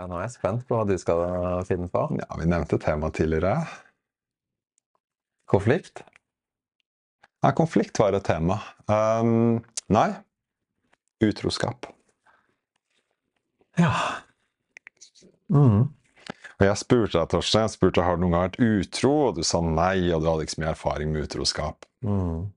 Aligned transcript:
Ja, 0.00 0.06
nå 0.08 0.16
er 0.16 0.22
jeg 0.24 0.32
spent 0.38 0.62
på 0.64 0.78
hva 0.78 0.86
du 0.88 0.94
skal 0.96 1.20
finne 1.68 1.90
på. 1.92 2.06
Ja, 2.16 2.28
Vi 2.40 2.46
nevnte 2.48 2.78
temaet 2.80 3.18
tidligere. 3.18 3.66
Konflikt? 5.50 6.00
Nei, 7.44 7.50
konflikt 7.52 8.00
var 8.00 8.16
et 8.16 8.24
tema. 8.24 8.56
Um, 8.88 9.60
nei. 9.92 10.08
Utroskap. 11.20 11.90
Ja. 13.76 13.92
Mm. 15.52 15.90
Og 16.60 16.64
jeg 16.64 16.80
spurte 16.80 17.18
deg, 17.18 17.28
Torstein, 17.34 17.66
jeg 17.66 17.74
spurte 17.74 18.04
har 18.04 18.16
du 18.16 18.24
noen 18.24 18.38
gang 18.38 18.48
vært 18.48 18.60
utro, 18.64 19.12
og 19.28 19.36
du 19.36 19.44
sa 19.44 19.60
nei, 19.64 20.08
og 20.14 20.24
du 20.24 20.30
hadde 20.30 20.48
ikke 20.48 20.56
så 20.56 20.64
mye 20.64 20.72
erfaring 20.72 21.12
med 21.12 21.28
utroskap. 21.28 21.84
Mm. 22.04 22.48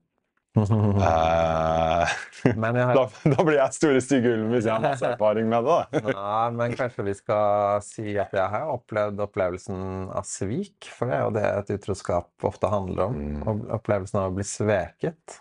Eh, 0.54 2.12
Men 2.54 2.76
jeg 2.78 2.86
har 2.86 2.94
da, 2.98 3.04
da 3.32 3.44
blir 3.46 3.56
jeg 3.58 3.74
store 3.74 4.02
stygge 4.04 4.34
ulven 4.36 4.52
hvis 4.54 4.68
jeg 4.68 4.74
har 4.76 4.84
masse 4.84 5.08
erfaring 5.14 5.48
med 5.50 5.66
det. 5.66 5.78
da. 6.04 6.12
Nei, 6.14 6.50
men 6.58 6.76
kanskje 6.78 7.06
vi 7.08 7.14
skal 7.18 7.80
si 7.86 8.14
at 8.20 8.34
jeg 8.36 8.46
har 8.52 8.70
opplevd 8.74 9.22
opplevelsen 9.26 10.10
av 10.14 10.26
svik, 10.28 10.90
for 10.94 11.10
det 11.10 11.16
er 11.18 11.24
jo 11.26 11.32
det 11.38 11.46
et 11.50 11.72
utroskap 11.78 12.46
ofte 12.46 12.70
handler 12.70 13.08
om. 13.08 13.18
Mm. 13.40 13.64
Opplevelsen 13.78 14.20
av 14.22 14.30
å 14.30 14.36
bli 14.38 14.46
sveket. 14.46 15.40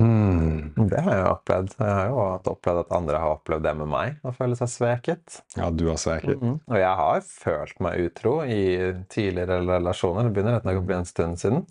Mm. 0.00 0.72
Det 0.90 1.00
har 1.06 1.14
jeg 1.14 1.26
opplevd. 1.30 1.74
Jeg 1.78 1.94
har 1.94 2.08
jo 2.10 2.22
opplevd 2.50 2.80
at 2.80 2.94
andre 2.96 3.20
har 3.22 3.36
opplevd 3.36 3.62
det 3.68 3.74
med 3.78 3.90
meg, 3.92 4.16
å 4.26 4.32
føle 4.34 4.56
seg 4.58 4.72
sveket. 4.72 5.42
Ja, 5.58 5.68
du 5.70 5.84
har 5.92 6.00
sveket. 6.02 6.40
Og 6.42 6.78
jeg 6.80 6.96
har 7.02 7.20
følt 7.28 7.78
meg 7.84 8.08
utro 8.08 8.40
i 8.42 8.64
tidligere 9.12 9.60
relasjoner. 9.62 10.26
Det 10.26 10.34
begynner 10.34 10.80
å 10.80 10.82
bli 10.88 10.96
en 10.98 11.06
stund 11.06 11.38
siden. 11.42 11.62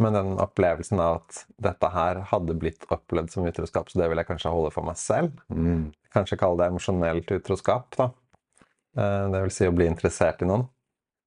Men 0.00 0.16
den 0.16 0.32
opplevelsen 0.40 1.00
av 1.02 1.20
at 1.20 1.42
dette 1.60 1.90
her 1.92 2.22
hadde 2.30 2.56
blitt 2.56 2.86
opplevd 2.88 3.30
som 3.34 3.44
utroskap, 3.44 3.90
så 3.90 4.00
det 4.00 4.08
vil 4.08 4.20
jeg 4.22 4.28
kanskje 4.30 4.52
holde 4.54 4.72
for 4.72 4.86
meg 4.86 4.96
selv. 4.96 5.34
Mm. 5.52 5.90
Kanskje 6.14 6.38
kalle 6.40 6.62
det 6.62 6.70
emosjonelt 6.72 7.32
utroskap, 7.36 7.92
da. 7.98 8.10
Eh, 8.96 9.26
Det 9.30 9.42
vil 9.44 9.52
si 9.54 9.68
å 9.68 9.74
bli 9.76 9.86
interessert 9.90 10.40
i 10.42 10.48
noen. 10.48 10.64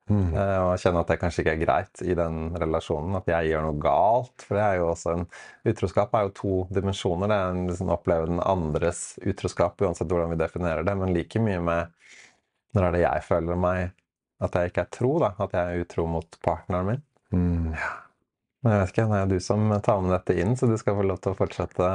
Mm. 0.10 0.34
eh, 0.36 0.58
Og 0.66 0.82
kjenne 0.82 1.00
at 1.00 1.08
det 1.14 1.20
kanskje 1.22 1.44
ikke 1.46 1.54
er 1.54 1.62
greit 1.62 2.02
i 2.04 2.16
den 2.18 2.50
relasjonen. 2.60 3.16
At 3.16 3.30
jeg 3.32 3.54
gjør 3.54 3.68
noe 3.70 3.80
galt. 3.80 4.44
For 4.44 4.58
det 4.58 4.64
er 4.66 4.76
jo 4.82 4.90
også 4.90 5.14
en 5.14 5.28
Utroskap 5.72 6.14
er 6.18 6.26
jo 6.28 6.34
to 6.42 6.56
dimensjoner. 6.76 7.30
Det 7.32 7.38
er 7.38 7.54
en 7.54 7.68
liksom 7.70 7.94
oppleve 7.94 8.28
den 8.28 8.42
andres 8.44 9.04
utroskap, 9.24 9.80
uansett 9.80 10.10
hvordan 10.10 10.34
vi 10.34 10.42
definerer 10.42 10.84
det, 10.84 10.98
men 10.98 11.14
like 11.16 11.40
mye 11.40 11.62
med 11.64 11.94
når 12.74 12.88
er 12.88 12.92
det 12.98 13.04
jeg 13.06 13.24
føler 13.30 13.56
meg 13.56 13.92
at 14.44 14.56
jeg 14.58 14.72
ikke 14.72 14.82
er 14.82 14.92
tro, 14.92 15.20
da. 15.22 15.30
At 15.40 15.54
jeg 15.56 15.62
er 15.62 15.86
utro 15.86 16.06
mot 16.10 16.40
partneren 16.44 16.90
min. 16.90 17.04
Mm. 17.34 17.76
Men 18.64 18.78
jeg 18.78 18.80
vet 18.80 18.94
ikke, 18.94 19.06
det 19.12 19.20
er 19.20 19.30
du 19.34 19.40
som 19.44 19.68
tar 19.84 20.02
med 20.04 20.16
dette 20.16 20.38
inn, 20.40 20.56
så 20.56 20.70
du 20.72 20.78
skal 20.80 20.96
få 20.96 21.04
lov 21.08 21.20
til 21.24 21.34
å 21.34 21.38
fortsette. 21.38 21.92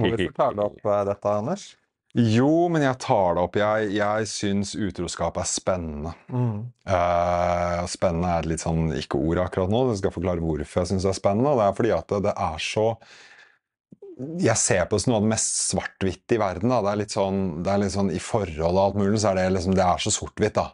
Hvorfor 0.00 0.34
tar 0.38 0.56
du 0.56 0.62
opp 0.64 0.80
eh, 0.88 1.04
dette, 1.10 1.36
Anders? 1.36 1.66
jo, 2.12 2.68
men 2.68 2.82
jeg 2.84 2.98
tar 3.00 3.36
det 3.38 3.40
opp. 3.40 3.54
Jeg, 3.56 3.92
jeg 3.96 4.26
syns 4.28 4.74
utroskap 4.76 5.38
er 5.40 5.46
spennende. 5.48 6.12
Eh, 6.84 7.84
spennende 7.88 8.34
er 8.34 8.42
et 8.42 8.48
litt 8.50 8.64
sånn 8.64 8.90
ikke-ord 8.98 9.40
akkurat 9.46 9.72
nå. 9.72 9.86
Jeg 9.88 10.02
skal 10.02 10.12
forklare 10.18 10.44
hvorfor 10.44 10.82
jeg 10.82 10.90
syns 10.90 11.06
det 11.06 11.12
er 11.14 11.16
spennende. 11.16 11.54
og 11.54 11.62
Det 11.62 11.68
er 11.70 11.78
fordi 11.78 11.94
at 11.96 12.12
det, 12.12 12.18
det 12.28 12.34
er 12.36 12.58
så 12.66 12.86
Jeg 14.44 14.60
ser 14.60 14.84
på 14.84 14.98
det 14.98 15.04
som 15.06 15.14
noe 15.14 15.22
av 15.22 15.24
det 15.24 15.32
mest 15.32 15.62
svart-hvitte 15.70 16.36
i 16.36 16.42
verden. 16.42 16.68
Da. 16.68 16.82
Det 16.84 16.92
er 16.92 17.00
litt 17.00 17.16
sånn, 17.16 17.40
det 17.64 17.72
er 17.72 17.80
litt 17.80 17.96
sånn 17.96 18.12
I 18.12 18.20
forhold 18.20 18.68
og 18.68 18.82
alt 18.84 19.00
mulig, 19.00 19.22
så 19.22 19.32
er 19.32 19.40
det 19.40 19.46
liksom 19.56 19.78
Det 19.78 19.86
er 19.86 20.04
så 20.04 20.12
sort-hvitt, 20.12 20.60
da. 20.60 20.68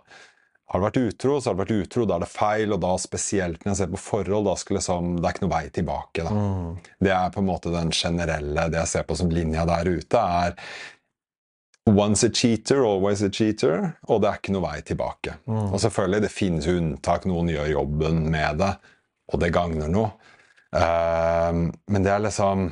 Har 0.69 0.81
det 0.81 0.85
vært 0.85 1.01
utro, 1.01 1.39
så 1.41 1.49
har 1.49 1.57
det 1.57 1.63
vært 1.63 1.87
utro. 1.87 2.05
Da 2.05 2.19
er 2.19 2.25
det 2.27 2.29
feil, 2.29 2.75
og 2.77 2.83
da 2.85 2.91
spesielt 3.01 3.63
når 3.65 3.73
jeg 3.73 3.79
ser 3.81 3.91
på 3.95 4.01
forhold, 4.05 4.45
da 4.51 4.55
skal 4.61 4.77
liksom 4.77 5.15
Det 5.17 5.25
er 5.25 5.37
ikke 5.37 5.47
noe 5.47 5.55
vei 5.55 5.65
tilbake, 5.79 6.27
da. 6.27 6.33
Det 7.01 7.13
er 7.17 7.33
på 7.33 7.41
en 7.41 7.49
måte 7.49 7.73
den 7.73 7.91
generelle 7.97 8.69
Det 8.69 8.83
jeg 8.83 8.93
ser 8.93 9.09
på 9.09 9.17
som 9.17 9.33
linja 9.33 9.65
der 9.69 9.89
ute, 9.89 10.25
er 10.45 10.57
Once 11.89 12.27
a 12.27 12.29
cheater, 12.29 12.83
always 12.85 13.23
a 13.25 13.31
cheater. 13.33 13.95
Og 14.13 14.21
det 14.21 14.29
er 14.29 14.43
ikke 14.43 14.53
noe 14.53 14.67
vei 14.67 14.81
tilbake. 14.85 15.39
Og 15.73 15.79
selvfølgelig, 15.81 16.21
det 16.27 16.33
finnes 16.35 16.67
unntak. 16.69 17.25
Noen 17.25 17.49
gjør 17.49 17.71
jobben 17.73 18.27
med 18.29 18.61
det, 18.61 18.75
og 19.33 19.41
det 19.41 19.55
gagner 19.57 19.89
noe. 19.89 20.11
Ehm, 20.77 21.71
men 21.89 22.05
det 22.05 22.13
er 22.13 22.27
liksom 22.27 22.69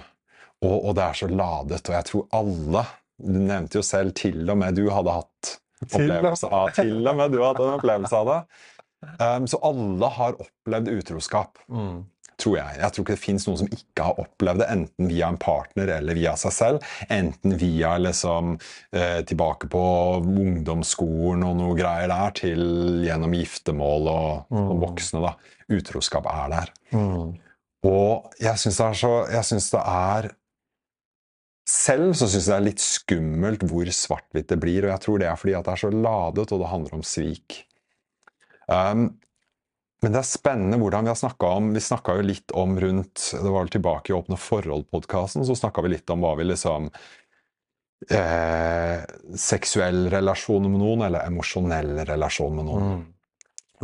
og, 0.64 0.76
og 0.88 0.94
det 0.96 1.04
er 1.04 1.16
så 1.16 1.28
ladet, 1.28 1.82
og 1.88 1.94
jeg 1.94 2.06
tror 2.10 2.26
alle 2.36 2.82
Du 3.16 3.38
nevnte 3.40 3.78
jo 3.78 3.84
selv 3.86 4.12
til 4.16 4.42
og 4.52 4.58
med 4.60 4.76
du 4.76 4.90
hadde 4.92 5.14
hatt. 5.16 5.54
Opplevelse 5.84 6.48
av 6.50 6.74
Til 6.76 6.96
og 7.06 7.16
med 7.18 7.32
du 7.34 7.40
har 7.42 7.54
hatt 7.54 7.62
en 7.64 7.76
opplevelse 7.78 8.16
av 8.16 8.30
det. 8.32 8.40
Um, 9.20 9.46
så 9.46 9.60
alle 9.62 10.08
har 10.18 10.38
opplevd 10.40 10.88
utroskap 10.88 11.58
Mm. 11.70 12.04
tror 12.40 12.56
jeg. 12.58 12.78
Jeg 12.80 12.92
tror 12.92 13.04
ikke 13.04 13.14
det 13.14 13.22
fins 13.22 13.46
noen 13.46 13.58
som 13.60 13.68
ikke 13.72 14.04
har 14.04 14.18
opplevd 14.20 14.60
det, 14.60 14.66
enten 14.72 15.08
via 15.08 15.28
en 15.28 15.38
partner 15.40 15.88
eller 15.98 16.18
via 16.18 16.34
seg 16.36 16.52
selv. 16.52 16.90
Enten 17.08 17.54
via 17.60 17.94
liksom 18.00 18.58
eh, 18.92 19.22
tilbake 19.24 19.70
på 19.72 19.84
ungdomsskolen 20.20 21.44
og 21.46 21.56
noe 21.60 21.76
greier 21.78 22.10
der, 22.12 22.34
til 22.36 23.04
gjennom 23.06 23.32
giftermål 23.36 24.10
og, 24.12 24.52
og 24.52 24.76
voksne. 24.84 25.22
da. 25.24 25.34
Utroskap 25.76 26.28
er 26.30 26.52
der. 26.52 26.72
Mm. 26.92 27.36
Og 27.86 28.36
jeg 28.42 28.58
syns 28.58 28.80
det 28.80 28.86
er 28.86 28.96
så 28.98 29.10
Jeg 29.30 29.46
syns 29.46 29.70
det 29.70 29.80
er 29.80 30.28
selv 31.66 32.14
så 32.14 32.28
syns 32.30 32.46
jeg 32.46 32.52
det 32.52 32.56
er 32.56 32.66
litt 32.68 32.82
skummelt 32.82 33.64
hvor 33.66 33.88
svart-hvitt 33.90 34.50
det 34.52 34.58
blir, 34.62 34.86
og 34.86 34.92
jeg 34.94 35.02
tror 35.02 35.22
det 35.22 35.28
er 35.30 35.38
fordi 35.40 35.54
at 35.58 35.66
det 35.66 35.74
er 35.74 35.82
så 35.82 35.92
ladet, 35.92 36.50
og 36.52 36.62
det 36.62 36.70
handler 36.70 36.98
om 36.98 37.06
svik. 37.06 37.60
Um, 38.70 39.08
men 40.04 40.12
det 40.12 40.20
er 40.20 40.28
spennende 40.28 40.78
hvordan 40.78 41.06
vi 41.06 41.12
har 41.12 41.18
snakka 41.18 41.48
om 41.56 41.68
Vi 41.72 41.80
snakka 41.80 42.16
jo 42.18 42.24
litt 42.26 42.52
om 42.58 42.72
rundt 42.82 43.22
Det 43.32 43.52
var 43.54 43.68
tilbake 43.70 44.10
i 44.10 44.16
Åpne 44.16 44.36
forhold-podkasten, 44.38 45.46
så 45.46 45.54
snakka 45.56 45.84
vi 45.86 45.94
litt 45.94 46.10
om 46.12 46.24
hva 46.24 46.34
vi 46.38 46.48
liksom 46.48 46.90
eh, 48.10 49.04
Seksuell 49.40 50.10
relasjon 50.12 50.66
med 50.68 50.82
noen, 50.82 51.06
eller 51.08 51.24
emosjonell 51.26 52.04
relasjon 52.10 52.58
med 52.58 52.68
noen. 52.68 52.98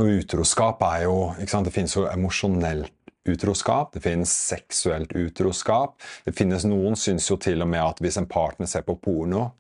Og 0.01 0.09
utroskap 0.21 0.83
er 0.89 1.07
jo 1.07 1.17
ikke 1.39 1.55
sant? 1.55 1.69
Det 1.69 1.75
finnes 1.75 1.97
jo 1.97 2.07
emosjonelt 2.11 2.95
utroskap, 3.29 3.93
det 3.95 4.03
finnes 4.05 4.33
seksuelt 4.49 5.13
utroskap. 5.13 5.97
Det 6.25 6.35
finnes 6.37 6.65
Noen 6.67 6.97
syns 6.99 7.31
jo 7.31 7.39
til 7.41 7.63
og 7.63 7.71
med 7.71 7.83
at 7.85 8.03
hvis 8.03 8.19
en 8.21 8.29
partner 8.31 8.71
ser 8.71 8.87
på 8.87 8.97
porno, 9.03 9.51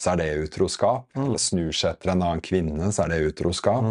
så 0.00 0.14
er 0.14 0.20
det 0.22 0.28
utroskap. 0.46 1.08
Eller 1.16 1.40
snur 1.40 1.72
seg 1.76 1.94
etter 1.94 2.14
en 2.14 2.22
annen 2.24 2.44
kvinne, 2.44 2.92
så 2.92 3.04
er 3.04 3.14
det 3.14 3.32
utroskap. 3.34 3.84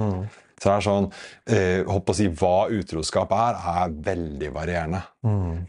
Så 0.60 0.68
det 0.68 0.76
er 0.76 0.84
sånn, 0.84 1.06
eh, 1.48 1.82
å 1.88 2.14
si, 2.14 2.28
Hva 2.28 2.68
utroskap 2.68 3.32
er, 3.32 3.56
er 3.56 3.94
veldig 4.10 4.50
varierende. 4.52 5.04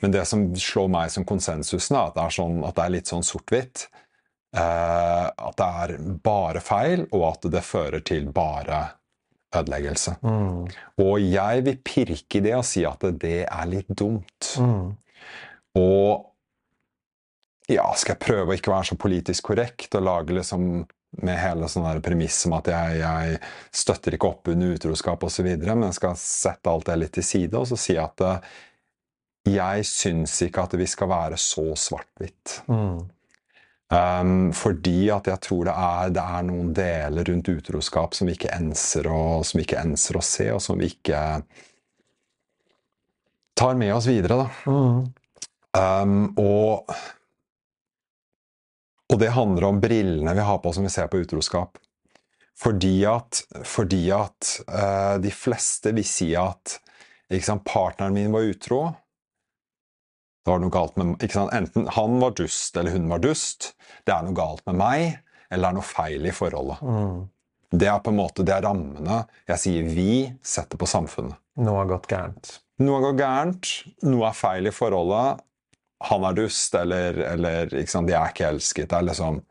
Men 0.03 0.10
det 0.10 0.26
som 0.26 0.49
slår 0.56 0.88
meg 0.91 1.10
som 1.15 1.25
konsensusen, 1.25 1.97
er 1.97 2.09
at 2.09 2.16
det 2.16 2.25
er, 2.25 2.34
sånn, 2.34 2.65
at 2.66 2.75
det 2.75 2.84
er 2.84 2.94
litt 2.97 3.12
sånn 3.12 3.22
sort-hvitt. 3.22 3.87
Eh, 4.56 5.26
at 5.31 5.60
det 5.60 5.69
er 5.84 5.94
bare 6.25 6.60
feil, 6.65 7.06
og 7.12 7.28
at 7.28 7.50
det 7.53 7.62
fører 7.62 8.03
til 8.03 8.32
bare 8.34 8.81
ødeleggelse. 9.56 10.16
Og 11.03 11.21
jeg 11.25 11.65
vil 11.66 11.81
pirke 11.84 12.38
i 12.38 12.44
det 12.44 12.55
og 12.59 12.65
si 12.69 12.84
at 12.87 13.05
det 13.21 13.44
er 13.47 13.71
litt 13.71 13.91
dumt. 13.91 14.55
Og 15.78 16.27
ja, 17.71 17.87
skal 17.94 18.16
jeg 18.16 18.25
prøve 18.25 18.50
å 18.50 18.56
ikke 18.59 18.72
være 18.72 18.91
så 18.91 18.97
politisk 18.99 19.53
korrekt 19.53 19.94
og 19.94 20.06
lage 20.06 20.34
liksom 20.34 20.65
med 21.27 21.38
hele 21.43 21.66
sånn 21.71 22.03
premiss 22.03 22.44
om 22.47 22.55
at 22.59 22.71
jeg, 22.71 22.99
jeg 23.03 23.38
støtter 23.75 24.15
ikke 24.15 24.31
opp 24.31 24.50
under 24.53 24.75
utroskap 24.77 25.25
osv., 25.27 25.47
men 25.59 25.88
jeg 25.88 25.99
skal 25.99 26.19
sette 26.19 26.71
alt 26.71 26.87
det 26.87 26.99
litt 27.00 27.15
til 27.19 27.27
side 27.27 27.59
og 27.59 27.67
så 27.67 27.78
si 27.78 27.97
at 27.99 28.22
eh, 28.27 28.50
jeg 29.50 29.87
syns 29.88 30.37
ikke 30.47 30.67
at 30.69 30.77
vi 30.78 30.87
skal 30.91 31.11
være 31.11 31.38
så 31.41 31.65
svart-hvitt. 31.75 32.61
Um, 33.91 34.53
fordi 34.55 35.09
at 35.11 35.27
jeg 35.27 35.43
tror 35.43 35.65
det 35.67 35.73
er, 35.75 36.11
det 36.15 36.23
er 36.23 36.45
noen 36.47 36.69
deler 36.77 37.27
rundt 37.27 37.49
utroskap 37.51 38.15
som 38.15 38.28
vi 38.31 38.37
ikke 38.37 38.53
enser 38.55 39.09
å, 39.11 39.41
som 39.43 39.59
vi 39.59 39.65
ikke 39.67 39.81
enser 39.83 40.19
å 40.21 40.23
se, 40.23 40.47
og 40.55 40.62
som 40.62 40.78
vi 40.78 40.93
ikke 40.93 41.23
tar 43.59 43.75
med 43.81 43.95
oss 43.97 44.06
videre. 44.06 44.45
Da. 44.45 44.71
Um, 45.75 46.21
og, 46.39 46.95
og 49.11 49.19
det 49.19 49.34
handler 49.34 49.69
om 49.73 49.83
brillene 49.83 50.39
vi 50.39 50.47
har 50.47 50.62
på 50.62 50.73
som 50.77 50.87
vi 50.87 50.95
ser 50.95 51.11
på 51.11 51.25
utroskap. 51.25 51.82
Fordi 52.61 52.94
at, 53.11 53.43
fordi 53.67 54.05
at 54.14 54.55
uh, 54.69 55.17
de 55.19 55.35
fleste 55.35 55.91
vil 55.97 56.06
si 56.06 56.31
at 56.38 56.79
sant, 57.43 57.67
partneren 57.67 58.14
min 58.14 58.31
var 58.31 58.47
utro. 58.55 58.85
Det 60.40 60.52
var 60.52 60.62
noe 60.62 60.72
galt 60.72 60.96
med 60.96 61.19
ikke 61.20 61.37
sant? 61.37 61.52
Enten 61.56 61.90
han 61.96 62.16
var 62.22 62.32
dust 62.38 62.76
eller 62.81 62.94
hun 62.96 63.10
var 63.10 63.20
dust. 63.25 63.75
Det 64.08 64.14
er 64.14 64.25
noe 64.25 64.37
galt 64.37 64.64
med 64.70 64.78
meg, 64.81 65.04
eller 65.50 65.66
det 65.66 65.70
er 65.70 65.78
noe 65.81 65.90
feil 65.90 66.26
i 66.26 66.32
forholdet. 66.34 66.81
Det 67.70 67.87
er 67.87 68.00
på 68.02 68.10
en 68.10 68.19
måte, 68.19 68.42
det 68.46 68.54
er 68.56 68.64
rammene 68.66 69.20
jeg 69.46 69.62
sier 69.62 69.90
vi 69.94 70.10
setter 70.42 70.81
på 70.81 70.88
samfunnet. 70.90 71.38
Noe 71.60 71.82
har 71.82 71.90
gått 71.92 72.08
gærent. 72.10 72.56
Noe 72.81 72.96
har 72.96 73.04
gått 73.10 73.20
gærent, 73.20 73.70
noe 74.08 74.31
er 74.31 74.38
feil 74.38 74.70
i 74.70 74.75
forholdet. 74.75 75.44
Han 76.08 76.25
er 76.25 76.37
dust, 76.38 76.75
eller, 76.81 77.19
eller 77.28 77.75
ikke 77.76 77.92
sant, 77.92 78.08
de 78.08 78.16
er 78.16 78.32
ikke 78.32 78.48
elsket. 78.48 78.88
Det 78.88 78.96
er 78.96 79.08
liksom 79.10 79.42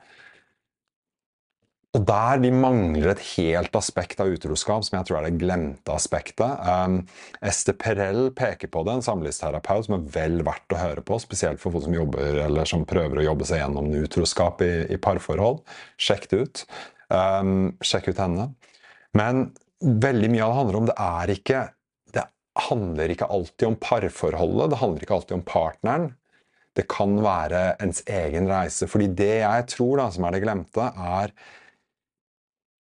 og 1.97 2.03
der 2.05 2.37
vi 2.43 2.51
mangler 2.53 3.15
et 3.15 3.21
helt 3.31 3.73
aspekt 3.73 4.19
av 4.21 4.29
utroskap, 4.29 4.83
som 4.85 4.99
jeg 4.99 5.07
tror 5.07 5.17
er 5.19 5.25
det 5.25 5.39
glemte 5.41 5.95
aspektet. 5.95 6.61
Um, 6.61 6.99
Esther 7.41 7.73
Perel 7.81 8.29
peker 8.37 8.69
på 8.69 8.83
det, 8.85 8.93
en 8.93 9.05
samlivsterapeut 9.07 9.87
som 9.87 9.97
er 9.97 10.03
vel 10.13 10.43
verdt 10.45 10.75
å 10.75 10.77
høre 10.77 11.01
på, 11.05 11.17
spesielt 11.23 11.61
for 11.61 11.73
folk 11.73 11.87
som 11.87 11.97
jobber 11.97 12.43
eller 12.45 12.69
som 12.69 12.85
prøver 12.89 13.23
å 13.23 13.25
jobbe 13.31 13.49
seg 13.49 13.63
gjennom 13.63 13.89
utroskap 14.03 14.61
i, 14.61 14.71
i 14.93 15.01
parforhold. 15.01 15.63
Sjekk 15.97 16.29
det 16.29 16.43
ut. 16.43 16.63
Um, 17.09 17.73
sjekk 17.81 18.11
ut 18.11 18.21
henne. 18.21 18.51
Men 19.17 19.47
veldig 19.81 20.29
mye 20.29 20.45
av 20.45 20.53
det 20.53 20.61
handler 20.61 20.81
om 20.83 20.89
det 20.91 20.99
er 21.01 21.31
ikke 21.39 21.67
Det 22.13 22.29
handler 22.69 23.15
ikke 23.15 23.33
alltid 23.33 23.65
om 23.71 23.81
parforholdet, 23.81 24.69
det 24.69 24.83
handler 24.83 25.05
ikke 25.07 25.17
alltid 25.17 25.39
om 25.39 25.47
partneren. 25.47 26.11
Det 26.77 26.85
kan 26.91 27.17
være 27.25 27.79
ens 27.81 28.03
egen 28.05 28.45
reise. 28.51 28.85
Fordi 28.85 29.09
det 29.09 29.39
jeg 29.39 29.71
tror 29.73 30.03
da, 30.03 30.11
som 30.13 30.27
er 30.27 30.37
det 30.37 30.45
glemte, 30.45 30.85
er 30.93 31.33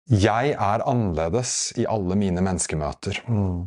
jeg 0.06 0.54
er 0.54 0.84
annerledes 0.86 1.74
i 1.82 1.88
alle 1.90 2.18
mine 2.20 2.44
menneskemøter. 2.46 3.24
Mm. 3.28 3.66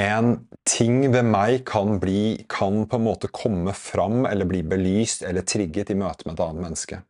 En 0.00 0.30
ting 0.66 1.04
ved 1.12 1.26
meg 1.28 1.62
kan, 1.68 1.98
bli, 2.02 2.44
kan 2.50 2.82
på 2.90 2.98
en 2.98 3.04
måte 3.04 3.30
komme 3.30 3.74
fram 3.76 4.24
eller 4.26 4.48
bli 4.48 4.64
belyst 4.66 5.22
eller 5.22 5.46
trigget 5.46 5.92
i 5.92 5.98
møte 5.98 6.26
med 6.26 6.34
et 6.34 6.46
annet 6.46 6.66
menneske. 6.66 7.00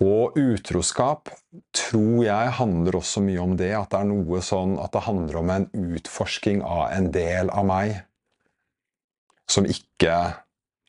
Og 0.00 0.36
utroskap 0.36 1.30
tror 1.76 2.24
jeg 2.24 2.56
handler 2.58 2.98
også 2.98 3.22
mye 3.24 3.40
om 3.40 3.54
det, 3.56 3.72
at 3.76 3.90
det 3.92 4.00
er 4.00 4.10
noe 4.10 4.40
sånn 4.44 4.76
at 4.80 4.92
det 4.92 5.06
handler 5.06 5.40
om 5.40 5.52
en 5.52 5.68
utforsking 5.96 6.60
av 6.64 6.90
en 6.92 7.08
del 7.12 7.52
av 7.52 7.68
meg 7.68 7.94
som 9.48 9.68
ikke 9.68 10.16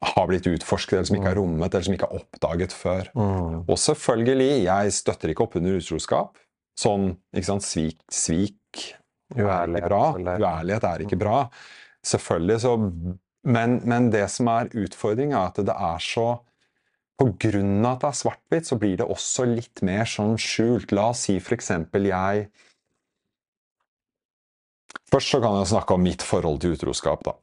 har 0.06 0.28
blitt 0.30 0.48
utforsket, 0.50 0.94
eller 0.94 1.10
som 1.10 1.18
ikke 1.18 1.32
har 1.32 1.40
rommet, 1.40 1.74
eller 1.74 1.88
som 1.88 1.96
ikke 1.96 2.10
er 2.10 2.20
oppdaget 2.20 2.74
før. 2.76 3.10
Mm. 3.18 3.56
Og 3.66 3.78
selvfølgelig, 3.82 4.50
jeg 4.68 4.94
støtter 4.94 5.34
ikke 5.34 5.48
opp 5.48 5.58
under 5.58 5.80
utroskap. 5.80 6.42
Sånn, 6.78 7.10
ikke 7.34 7.50
sant, 7.50 7.66
svik, 7.66 8.04
svik 8.14 8.84
er 9.34 9.42
Uærlighet, 9.42 9.80
ikke 9.82 9.90
bra. 9.90 10.04
Uærlighet 10.38 10.86
er 10.92 11.06
ikke 11.08 11.20
bra. 11.20 11.40
Selvfølgelig 12.06 12.60
så 12.64 12.76
men, 13.48 13.78
men 13.88 14.10
det 14.12 14.26
som 14.34 14.50
er 14.52 14.70
utfordringen, 14.76 15.38
er 15.38 15.50
at 15.50 15.62
det 15.66 15.74
er 15.74 16.04
så 16.04 16.28
På 17.18 17.32
grunn 17.42 17.80
av 17.82 17.96
at 17.96 18.02
det 18.04 18.10
er 18.12 18.18
svart-hvitt, 18.20 18.68
så 18.70 18.76
blir 18.78 18.98
det 19.00 19.08
også 19.10 19.48
litt 19.50 19.82
mer 19.82 20.06
sånn 20.06 20.36
skjult. 20.38 20.92
La 20.94 21.08
oss 21.10 21.24
si 21.26 21.40
for 21.42 21.58
eksempel 21.58 22.12
jeg 22.12 22.50
Først 25.08 25.32
så 25.32 25.40
kan 25.42 25.56
jeg 25.58 25.72
snakke 25.72 25.96
om 25.96 26.04
mitt 26.04 26.22
forhold 26.22 26.60
til 26.62 26.76
utroskap, 26.76 27.24
da. 27.24 27.34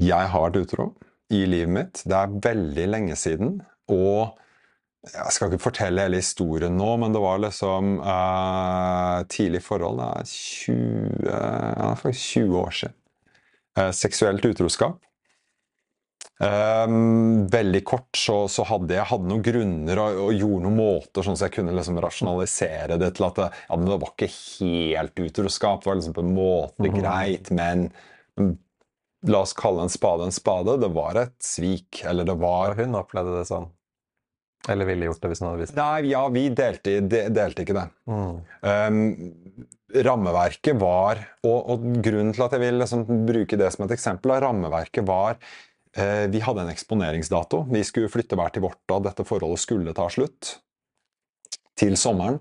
Jeg 0.00 0.28
har 0.32 0.42
vært 0.44 0.58
utro 0.60 0.90
i 1.30 1.44
livet 1.46 1.74
mitt. 1.74 2.02
Det 2.04 2.16
er 2.16 2.38
veldig 2.50 2.86
lenge 2.90 3.16
siden. 3.18 3.58
Og 3.90 4.36
jeg 5.06 5.32
skal 5.32 5.48
ikke 5.48 5.64
fortelle 5.70 6.04
hele 6.04 6.20
historien 6.20 6.74
nå, 6.76 6.88
men 7.00 7.14
det 7.14 7.22
var 7.22 7.40
liksom 7.40 7.94
eh, 8.04 9.20
tidlig 9.32 9.62
forhold. 9.64 10.00
Det 10.00 10.08
er 10.10 10.32
20, 10.32 11.30
ja, 11.30 11.92
faktisk 12.00 12.34
20 12.40 12.58
år 12.60 12.74
siden. 12.82 12.98
Eh, 13.78 13.94
seksuelt 13.96 14.44
utroskap. 14.50 15.00
Um, 16.40 17.48
veldig 17.52 17.82
kort 17.84 18.16
så, 18.16 18.46
så 18.48 18.64
hadde 18.64 18.94
jeg 18.96 19.04
hadde 19.10 19.28
noen 19.28 19.42
grunner 19.44 19.98
og, 20.00 20.20
og 20.22 20.30
gjorde 20.32 20.62
noen 20.64 20.78
måter 20.78 21.26
sånn 21.26 21.36
så 21.36 21.50
jeg 21.50 21.52
kunne 21.58 21.74
liksom 21.76 21.98
rasjonalisere 22.00 22.96
det 22.96 23.10
til 23.18 23.26
at 23.26 23.36
det, 23.36 23.48
ja, 23.68 23.76
det 23.82 23.98
var 24.00 24.14
ikke 24.14 24.30
helt 24.30 25.20
utroskap. 25.20 25.82
Det 25.82 25.90
var 25.90 25.98
liksom 26.00 26.16
på 26.16 26.24
en 26.24 26.32
måte 26.38 26.92
greit, 26.94 27.52
men 27.52 27.90
men 28.40 28.54
la 29.28 29.42
oss 29.44 29.52
kalle 29.56 29.82
en 29.82 29.92
spade 29.92 30.24
en 30.24 30.32
spade. 30.32 30.76
Det 30.80 30.88
var 30.94 31.18
et 31.20 31.36
svik. 31.44 32.02
Eller 32.04 32.24
det 32.28 32.38
var 32.40 32.76
hun 32.78 32.98
opplevde 32.98 33.38
det 33.38 33.48
sånn. 33.50 33.68
Eller 34.68 34.84
ville 34.84 35.08
gjort 35.08 35.22
det 35.22 35.30
hvis 35.32 35.40
hun 35.40 35.48
hadde 35.48 35.62
visst 35.62 35.74
det. 35.76 35.80
Nei, 35.80 36.10
ja, 36.12 36.20
vi 36.32 36.44
delte, 36.52 36.98
de, 37.00 37.22
delte 37.32 37.64
ikke 37.64 37.76
det. 37.76 37.86
Mm. 38.10 38.34
Um, 38.60 38.98
rammeverket 40.04 40.76
var 40.78 41.22
og, 41.42 41.58
og 41.72 41.86
grunnen 42.04 42.34
til 42.36 42.44
at 42.44 42.54
jeg 42.54 42.62
vil 42.62 42.78
liksom 42.82 43.06
bruke 43.28 43.58
det 43.60 43.70
som 43.74 43.86
et 43.86 43.96
eksempel, 43.96 44.34
er 44.34 44.44
rammeverket 44.44 45.06
var 45.08 45.38
uh, 45.40 46.26
Vi 46.30 46.44
hadde 46.44 46.66
en 46.66 46.74
eksponeringsdato. 46.74 47.64
Vi 47.72 47.82
skulle 47.88 48.12
flytte 48.12 48.36
hver 48.38 48.52
til 48.52 48.66
vårt 48.68 48.82
da 48.90 49.00
dette 49.08 49.26
forholdet 49.28 49.64
skulle 49.64 49.96
ta 49.96 50.10
slutt. 50.12 50.58
Til 51.80 51.96
sommeren. 51.96 52.36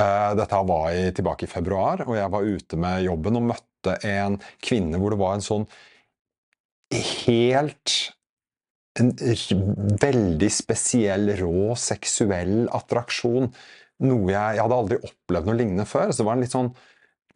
Uh, 0.00 0.36
dette 0.36 0.60
var 0.68 0.92
i, 0.92 1.08
tilbake 1.16 1.48
i 1.48 1.50
februar, 1.50 2.04
og 2.04 2.14
jeg 2.20 2.32
var 2.36 2.52
ute 2.52 2.76
med 2.80 3.06
jobben 3.08 3.40
og 3.40 3.48
møtte 3.54 3.96
en 4.06 4.36
kvinne 4.60 5.00
hvor 5.00 5.16
det 5.16 5.22
var 5.24 5.38
en 5.38 5.44
sånn 5.44 5.64
helt 6.98 7.96
en 8.98 9.12
veldig 10.00 10.48
spesiell, 10.52 11.34
rå 11.38 11.74
seksuell 11.78 12.64
attraksjon. 12.74 13.50
Noe 14.06 14.32
jeg, 14.32 14.56
jeg 14.56 14.64
hadde 14.64 14.80
aldri 14.82 14.98
opplevd 15.06 15.50
noe 15.50 15.58
lignende 15.58 15.86
før. 15.88 16.10
Så 16.10 16.22
det 16.22 16.28
var 16.28 16.38
en 16.38 16.44
litt 16.46 16.56
sånn 16.56 16.72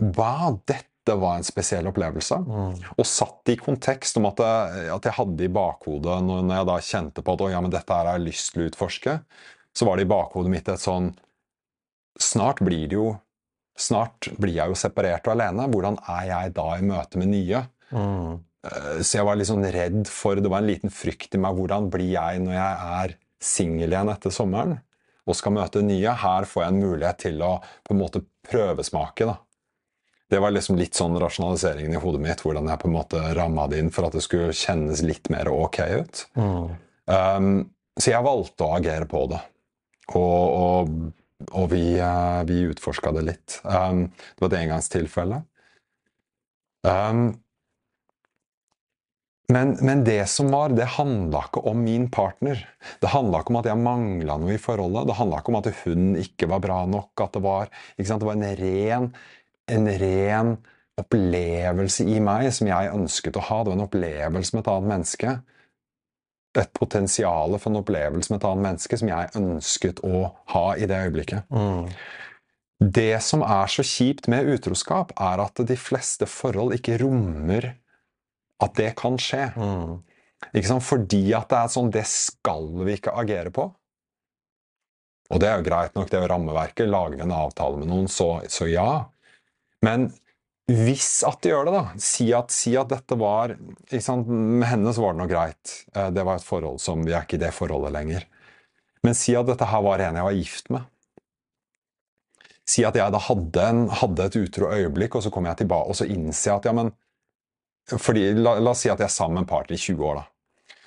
Wow, 0.02 0.56
dette 0.66 1.14
var 1.20 1.36
en 1.38 1.46
spesiell 1.46 1.86
opplevelse. 1.86 2.40
Mm. 2.42 2.78
Og 2.98 3.06
satt 3.06 3.52
i 3.52 3.54
kontekst 3.60 4.18
om 4.18 4.26
at 4.26 4.40
jeg, 4.42 4.88
at 4.90 5.06
jeg 5.06 5.16
hadde 5.20 5.46
i 5.46 5.52
bakhodet, 5.54 6.16
når, 6.26 6.40
når 6.48 6.58
jeg 6.58 6.68
da 6.70 6.78
kjente 6.88 7.22
på 7.22 7.36
at 7.36 7.44
ja, 7.52 7.60
men 7.62 7.74
dette 7.74 7.94
her 7.94 8.08
har 8.10 8.18
jeg 8.18 8.26
lyst 8.26 8.50
til 8.52 8.64
å 8.64 8.66
utforske, 8.72 9.14
så 9.74 9.86
var 9.86 9.98
det 9.98 10.08
i 10.08 10.10
bakhodet 10.10 10.50
mitt 10.50 10.70
et 10.70 10.82
sånn 10.82 11.12
Snart 12.22 12.60
blir 12.62 12.84
det 12.86 12.94
jo 12.94 13.08
Snart 13.74 14.28
blir 14.38 14.54
jeg 14.54 14.70
jo 14.70 14.76
separert 14.78 15.26
og 15.26 15.32
alene. 15.32 15.64
Hvordan 15.70 15.96
er 16.06 16.26
jeg 16.28 16.52
da 16.54 16.66
i 16.78 16.84
møte 16.86 17.18
med 17.18 17.32
nye? 17.32 17.62
Mm. 17.90 18.36
Eh, 18.64 19.02
Så 19.04 19.18
jeg 19.18 19.28
var 19.28 19.36
litt 19.36 19.50
sånn 19.50 19.66
redd 19.74 20.08
for 20.08 20.40
Det 20.40 20.50
var 20.50 20.62
en 20.62 20.70
liten 20.72 20.92
frykt 20.92 21.36
i 21.36 21.40
meg. 21.42 21.56
Hvordan 21.58 21.90
blir 21.92 22.14
jeg 22.16 22.42
når 22.44 22.56
jeg 22.56 22.90
er 23.04 23.16
singel 23.44 23.92
igjen 23.92 24.12
etter 24.12 24.32
sommeren 24.32 24.78
og 25.24 25.36
skal 25.36 25.56
møte 25.56 25.82
nye? 25.84 26.12
Her 26.20 26.48
får 26.48 26.64
jeg 26.64 26.72
en 26.72 26.84
mulighet 26.84 27.18
til 27.26 27.42
å 27.44 27.58
på 27.84 27.94
en 27.94 28.00
måte 28.00 28.24
prøvesmake. 28.48 29.26
da. 29.28 29.38
Det 30.30 30.40
var 30.40 30.50
liksom 30.52 30.76
litt 30.80 30.96
sånn 30.96 31.16
rasjonaliseringen 31.20 31.94
i 31.94 32.00
hodet 32.00 32.20
mitt, 32.20 32.40
hvordan 32.42 32.68
jeg 32.68 32.80
på 32.80 32.88
en 32.88 32.96
måte 32.96 33.20
ramma 33.36 33.66
det 33.68 33.78
inn 33.82 33.90
for 33.94 34.08
at 34.08 34.16
det 34.16 34.24
skulle 34.24 34.56
kjennes 34.56 35.02
litt 35.04 35.28
mer 35.30 35.48
ok 35.52 35.78
ut. 36.00 36.22
Mm. 36.36 36.70
Um, 37.06 37.50
så 38.00 38.10
jeg 38.10 38.26
valgte 38.26 38.64
å 38.64 38.74
agere 38.78 39.06
på 39.06 39.26
det. 39.30 39.40
Og, 40.16 40.44
og, 40.58 40.94
og 41.52 41.68
vi, 41.70 41.84
uh, 42.00 42.42
vi 42.48 42.64
utforska 42.72 43.12
det 43.16 43.24
litt. 43.28 43.58
Um, 43.64 44.08
det 44.10 44.44
var 44.44 44.50
et 44.50 44.58
engangstilfelle. 44.64 45.42
Um, 46.84 47.22
men, 49.54 49.72
men 49.86 50.02
det 50.06 50.24
som 50.30 50.50
var, 50.52 50.74
det 50.74 50.90
handla 50.96 51.44
ikke 51.46 51.62
om 51.70 51.80
min 51.86 52.08
partner. 52.12 52.60
Det 53.02 53.12
handla 53.12 53.40
ikke 53.40 53.54
om 53.54 53.60
at 53.60 53.70
jeg 53.70 53.80
mangla 53.80 54.36
noe 54.42 54.56
i 54.56 54.60
forholdet. 54.60 55.06
Det 55.08 55.18
handla 55.18 55.40
ikke 55.40 55.52
om 55.52 55.58
at 55.60 55.70
hun 55.84 56.12
ikke 56.20 56.50
var 56.50 56.62
bra 56.64 56.82
nok. 56.90 57.12
At 57.22 57.36
det 57.36 57.42
var? 57.44 57.72
Det 57.96 58.20
var 58.20 58.34
en 58.34 58.46
ren, 58.60 59.10
en 59.78 59.90
ren 60.02 60.54
opplevelse 61.00 62.06
i 62.06 62.20
meg 62.22 62.50
som 62.54 62.70
jeg 62.70 62.92
ønsket 62.94 63.38
å 63.38 63.44
ha. 63.48 63.60
Det 63.62 63.72
var 63.72 63.78
en 63.78 63.86
opplevelse 63.86 64.56
med 64.56 64.64
et 64.64 64.72
annet 64.74 64.92
menneske. 64.92 65.36
Et 66.54 66.74
potensial 66.78 67.56
for 67.58 67.70
en 67.72 67.80
opplevelse 67.82 68.30
med 68.30 68.40
et 68.40 68.50
annet 68.50 68.68
menneske 68.68 68.98
som 69.00 69.10
jeg 69.10 69.32
ønsket 69.40 70.04
å 70.06 70.26
ha 70.54 70.66
i 70.78 70.90
det 70.90 71.00
øyeblikket. 71.06 71.50
Mm. 71.50 71.88
Det 72.94 73.22
som 73.22 73.42
er 73.46 73.70
så 73.70 73.84
kjipt 73.86 74.28
med 74.30 74.50
utroskap, 74.50 75.14
er 75.18 75.42
at 75.42 75.62
de 75.66 75.76
fleste 75.78 76.26
forhold 76.30 76.74
ikke 76.76 76.98
rommer 77.02 77.72
at 78.62 78.74
det 78.78 78.92
kan 78.98 79.16
skje. 79.20 79.48
Mm. 79.58 80.02
Ikke 80.52 80.68
sant? 80.70 80.84
Fordi 80.86 81.22
at 81.36 81.48
det 81.50 81.58
er 81.58 81.72
sånn 81.72 81.90
Det 81.94 82.04
skal 82.08 82.68
vi 82.84 82.98
ikke 82.98 83.14
agere 83.16 83.52
på. 83.54 83.68
Og 85.32 85.40
det 85.40 85.48
er 85.48 85.58
jo 85.58 85.66
greit 85.66 85.94
nok, 85.96 86.10
det 86.10 86.18
er 86.18 86.26
jo 86.26 86.32
rammeverket. 86.34 86.90
Lager 86.90 87.16
vi 87.16 87.24
en 87.24 87.34
avtale 87.34 87.80
med 87.80 87.88
noen, 87.90 88.10
så, 88.12 88.36
så 88.52 88.68
ja. 88.68 89.06
Men 89.84 90.10
hvis 90.70 91.18
at 91.28 91.42
de 91.44 91.50
gjør 91.50 91.68
det, 91.68 91.74
da 91.74 92.00
Si 92.00 92.30
at, 92.32 92.52
si 92.54 92.72
at 92.80 92.88
dette 92.92 93.16
var 93.20 93.52
ikke 93.56 94.04
sant? 94.04 94.28
Med 94.30 94.64
henne 94.70 94.94
så 94.96 95.04
var 95.04 95.16
det 95.16 95.20
noe 95.20 95.32
greit. 95.32 95.74
Eh, 95.96 96.10
Det 96.14 96.24
var 96.24 96.40
et 96.40 96.46
forhold 96.46 96.80
som 96.80 97.04
Vi 97.04 97.12
er 97.12 97.26
ikke 97.26 97.40
i 97.40 97.44
det 97.44 97.52
forholdet 97.56 97.92
lenger. 97.96 98.24
Men 99.04 99.16
si 99.18 99.34
at 99.36 99.48
dette 99.48 99.68
her 99.68 99.82
var 99.84 100.00
en 100.00 100.20
jeg 100.20 100.28
var 100.28 100.36
gift 100.38 100.70
med. 100.72 100.86
Si 102.64 102.84
at 102.88 102.96
jeg 102.96 103.12
da 103.12 103.20
hadde, 103.20 103.64
en, 103.68 103.82
hadde 103.92 104.24
et 104.24 104.36
utro 104.40 104.70
øyeblikk, 104.72 105.18
og 105.18 105.24
så 105.26 105.32
kommer 105.32 105.52
jeg 105.52 105.64
tilbake, 105.64 105.90
og 105.92 105.98
så 105.98 106.06
innser 106.08 106.50
jeg 106.50 106.62
at 106.62 106.68
ja, 106.70 106.72
men 106.72 106.94
fordi, 107.90 108.30
la, 108.38 108.56
la 108.60 108.72
oss 108.72 108.84
si 108.84 108.92
at 108.92 109.00
jeg 109.00 109.08
er 109.10 109.12
sammen 109.12 109.40
med 109.40 109.44
en 109.44 109.50
partner 109.50 109.76
i 109.76 109.82
20 109.82 110.06
år, 110.08 110.22
da. 110.22 110.28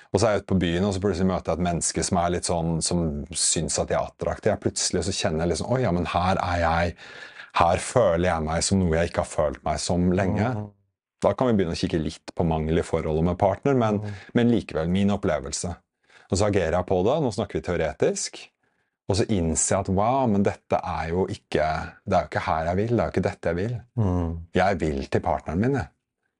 Og 0.08 0.20
så 0.20 0.26
er 0.26 0.34
jeg 0.34 0.42
ute 0.42 0.48
på 0.54 0.60
byen, 0.62 0.86
og 0.88 0.94
så 0.96 1.02
plutselig 1.04 1.28
møter 1.28 1.52
jeg 1.52 1.58
et 1.58 1.66
menneske 1.66 2.04
som 2.06 2.20
er 2.22 2.30
litt 2.32 2.48
sånn, 2.48 2.78
som 2.84 3.02
syns 3.36 3.76
at 3.82 3.90
jeg 3.92 3.98
er 3.98 4.08
attraktiv. 4.08 4.50
Jeg 4.54 4.62
plutselig 4.62 5.04
så 5.04 5.14
kjenner 5.18 5.44
jeg 5.44 5.52
liksom 5.52 5.74
Oi, 5.74 5.82
ja, 5.82 5.92
men 5.92 6.08
her 6.08 6.40
er 6.40 6.62
jeg 6.62 6.94
Her 7.58 7.82
føler 7.82 8.28
jeg 8.28 8.44
meg 8.46 8.64
som 8.64 8.78
noe 8.80 8.94
jeg 8.94 9.10
ikke 9.10 9.24
har 9.24 9.28
følt 9.28 9.62
meg 9.66 9.80
som 9.82 10.12
lenge. 10.14 10.52
Mm. 10.54 10.66
Da 11.24 11.32
kan 11.34 11.48
vi 11.48 11.56
begynne 11.58 11.74
å 11.74 11.80
kikke 11.80 11.98
litt 12.00 12.32
på 12.36 12.46
mangel 12.46 12.78
i 12.78 12.84
forholdet 12.86 13.26
med 13.26 13.38
partner, 13.40 13.74
men, 13.76 13.98
men 14.38 14.52
likevel 14.52 14.88
min 14.92 15.10
opplevelse. 15.10 15.72
Og 16.28 16.38
så 16.38 16.46
agerer 16.46 16.76
jeg 16.76 16.88
på 16.88 17.00
det. 17.08 17.16
Nå 17.24 17.32
snakker 17.34 17.58
vi 17.58 17.64
teoretisk. 17.66 18.40
Og 19.08 19.18
så 19.18 19.26
innser 19.32 19.74
jeg 19.74 19.86
at 19.86 19.92
wow, 19.96 20.28
men 20.30 20.44
dette 20.46 20.78
er 20.78 21.08
jo 21.10 21.24
ikke 21.32 21.66
Det 22.04 22.14
er 22.14 22.26
jo 22.26 22.30
ikke 22.30 22.44
her 22.46 22.70
jeg 22.70 22.80
vil. 22.82 22.94
Det 22.94 23.00
er 23.00 23.08
jo 23.08 23.14
ikke 23.16 23.26
dette 23.28 23.52
jeg 23.52 23.58
vil. 23.58 23.76
Mm. 23.98 24.32
Jeg 24.60 24.80
vil 24.84 25.00
til 25.08 25.24
partneren 25.24 25.64
min, 25.64 25.80
jeg. 25.80 25.92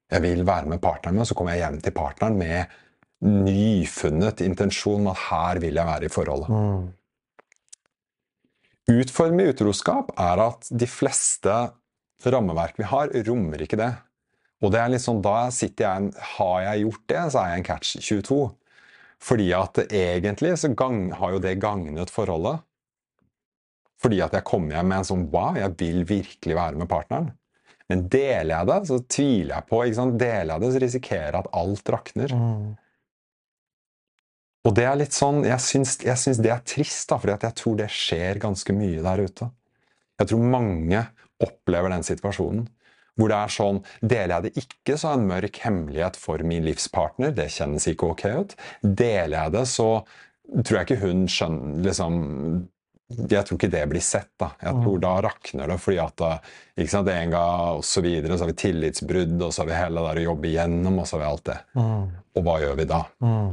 Jeg 0.08 0.24
vil 0.24 0.46
være 0.48 0.70
med 0.70 0.80
partneren 0.80 1.18
min, 1.18 1.24
og 1.24 1.28
så 1.28 1.36
kommer 1.36 1.54
jeg 1.54 1.66
hjem 1.66 1.80
til 1.84 1.94
partneren 1.96 2.38
med 2.40 2.76
nyfunnet 3.28 4.40
intensjon 4.44 5.02
om 5.02 5.12
at 5.12 5.24
her 5.28 5.60
vil 5.62 5.76
jeg 5.76 5.88
være 5.88 6.06
i 6.06 6.12
forholdet. 6.12 6.48
Mm. 6.48 6.86
Utfordringen 8.88 9.40
med 9.42 9.52
utroskap 9.52 10.14
er 10.16 10.40
at 10.46 10.70
de 10.70 10.86
fleste 10.88 11.56
rammeverk 12.24 12.78
vi 12.80 12.86
har, 12.88 13.12
rommer 13.26 13.64
ikke 13.64 13.80
det. 13.80 13.90
Og 14.64 14.72
det 14.72 14.80
er 14.80 14.90
litt 14.90 15.04
sånn, 15.04 15.20
da 15.22 15.50
sitter 15.54 15.84
jeg 15.84 16.24
Har 16.34 16.62
jeg 16.64 16.86
gjort 16.86 17.04
det, 17.12 17.20
så 17.30 17.42
er 17.42 17.50
jeg 17.50 17.60
en 17.60 17.68
catch 17.68 17.98
22. 18.00 18.38
Fordi 19.28 19.50
at 19.54 19.82
egentlig 19.86 20.54
så 20.58 20.72
gang, 20.78 21.12
har 21.14 21.34
jo 21.34 21.42
det 21.42 21.58
gagnet 21.62 22.10
forholdet. 22.10 22.64
Fordi 23.98 24.20
at 24.22 24.34
jeg 24.34 24.46
kommer 24.46 24.78
hjem 24.78 24.90
med 24.92 25.02
en 25.02 25.08
sånn 25.10 25.28
Wow, 25.34 25.58
jeg 25.58 25.74
vil 25.78 26.04
virkelig 26.08 26.56
være 26.58 26.78
med 26.80 26.90
partneren. 26.90 27.32
Men 27.88 28.04
deler 28.12 28.52
jeg 28.52 28.68
det, 28.68 28.78
så 28.90 28.98
tviler 29.16 29.54
jeg 29.54 29.66
på. 29.70 29.80
Deler 30.20 30.52
jeg 30.52 30.62
det, 30.64 30.72
så 30.74 30.82
risikerer 30.84 31.30
jeg 31.32 31.40
at 31.40 31.50
alt 31.62 31.92
rakner. 31.94 32.34
Mm. 32.36 32.66
Og 34.68 34.74
det 34.76 34.84
er 34.84 34.98
litt 35.00 35.16
sånn, 35.16 35.44
jeg 35.48 35.64
syns, 35.64 35.94
jeg 36.04 36.20
syns 36.20 36.40
det 36.44 36.52
er 36.52 36.64
trist, 36.66 37.06
da, 37.08 37.16
fordi 37.20 37.38
jeg 37.46 37.56
tror 37.62 37.78
det 37.78 37.88
skjer 37.94 38.42
ganske 38.42 38.74
mye 38.76 39.04
der 39.04 39.22
ute. 39.24 39.48
Jeg 40.18 40.30
tror 40.32 40.50
mange 40.56 41.04
opplever 41.44 41.94
den 41.94 42.04
situasjonen. 42.04 42.66
Hvor 43.18 43.32
det 43.32 43.38
er 43.38 43.50
sånn 43.50 43.78
Deler 43.98 44.34
jeg 44.36 44.44
det 44.44 44.62
ikke, 44.62 44.94
så 44.94 45.10
er 45.10 45.18
en 45.18 45.28
mørk 45.30 45.60
hemmelighet 45.64 46.18
for 46.20 46.42
min 46.46 46.66
livspartner. 46.66 47.32
Det 47.34 47.48
kjennes 47.50 47.88
ikke 47.90 48.12
ok 48.12 48.24
ut. 48.42 48.54
Deler 48.82 49.38
jeg 49.40 49.54
det, 49.56 49.64
så 49.72 49.88
tror 50.60 50.78
jeg 50.78 50.86
ikke 50.86 51.02
hun 51.06 51.24
skjønner 51.30 51.88
liksom, 51.88 52.20
Jeg 53.08 53.46
tror 53.48 53.56
ikke 53.56 53.70
det 53.72 53.86
blir 53.88 54.04
sett. 54.04 54.34
da. 54.36 54.50
Jeg 54.60 54.82
tror 54.82 54.98
da 55.00 55.14
rakner 55.24 55.70
det, 55.70 55.78
fordi 55.80 56.00
at 56.02 56.22
ikke 56.76 56.92
sant, 56.92 57.08
en 57.08 57.30
gang 57.32 57.78
og 57.78 57.84
så 57.86 58.02
videre, 58.04 58.36
så 58.36 58.44
har 58.44 58.52
vi 58.52 58.58
tillitsbrudd, 58.60 59.38
og 59.40 59.54
så 59.54 59.62
har 59.62 59.70
vi 59.70 59.78
hele 59.78 60.02
det 60.02 60.10
der 60.10 60.20
å 60.20 60.26
jobbe 60.26 60.50
igjennom, 60.50 60.98
og 61.00 61.08
så 61.08 61.16
har 61.16 61.22
vi 61.22 61.28
alt 61.30 61.46
det. 61.48 61.56
Mm. 61.78 62.02
Og 62.36 62.44
hva 62.44 62.58
gjør 62.60 62.76
vi 62.82 62.86
da? 62.90 63.00
Mm. 63.24 63.48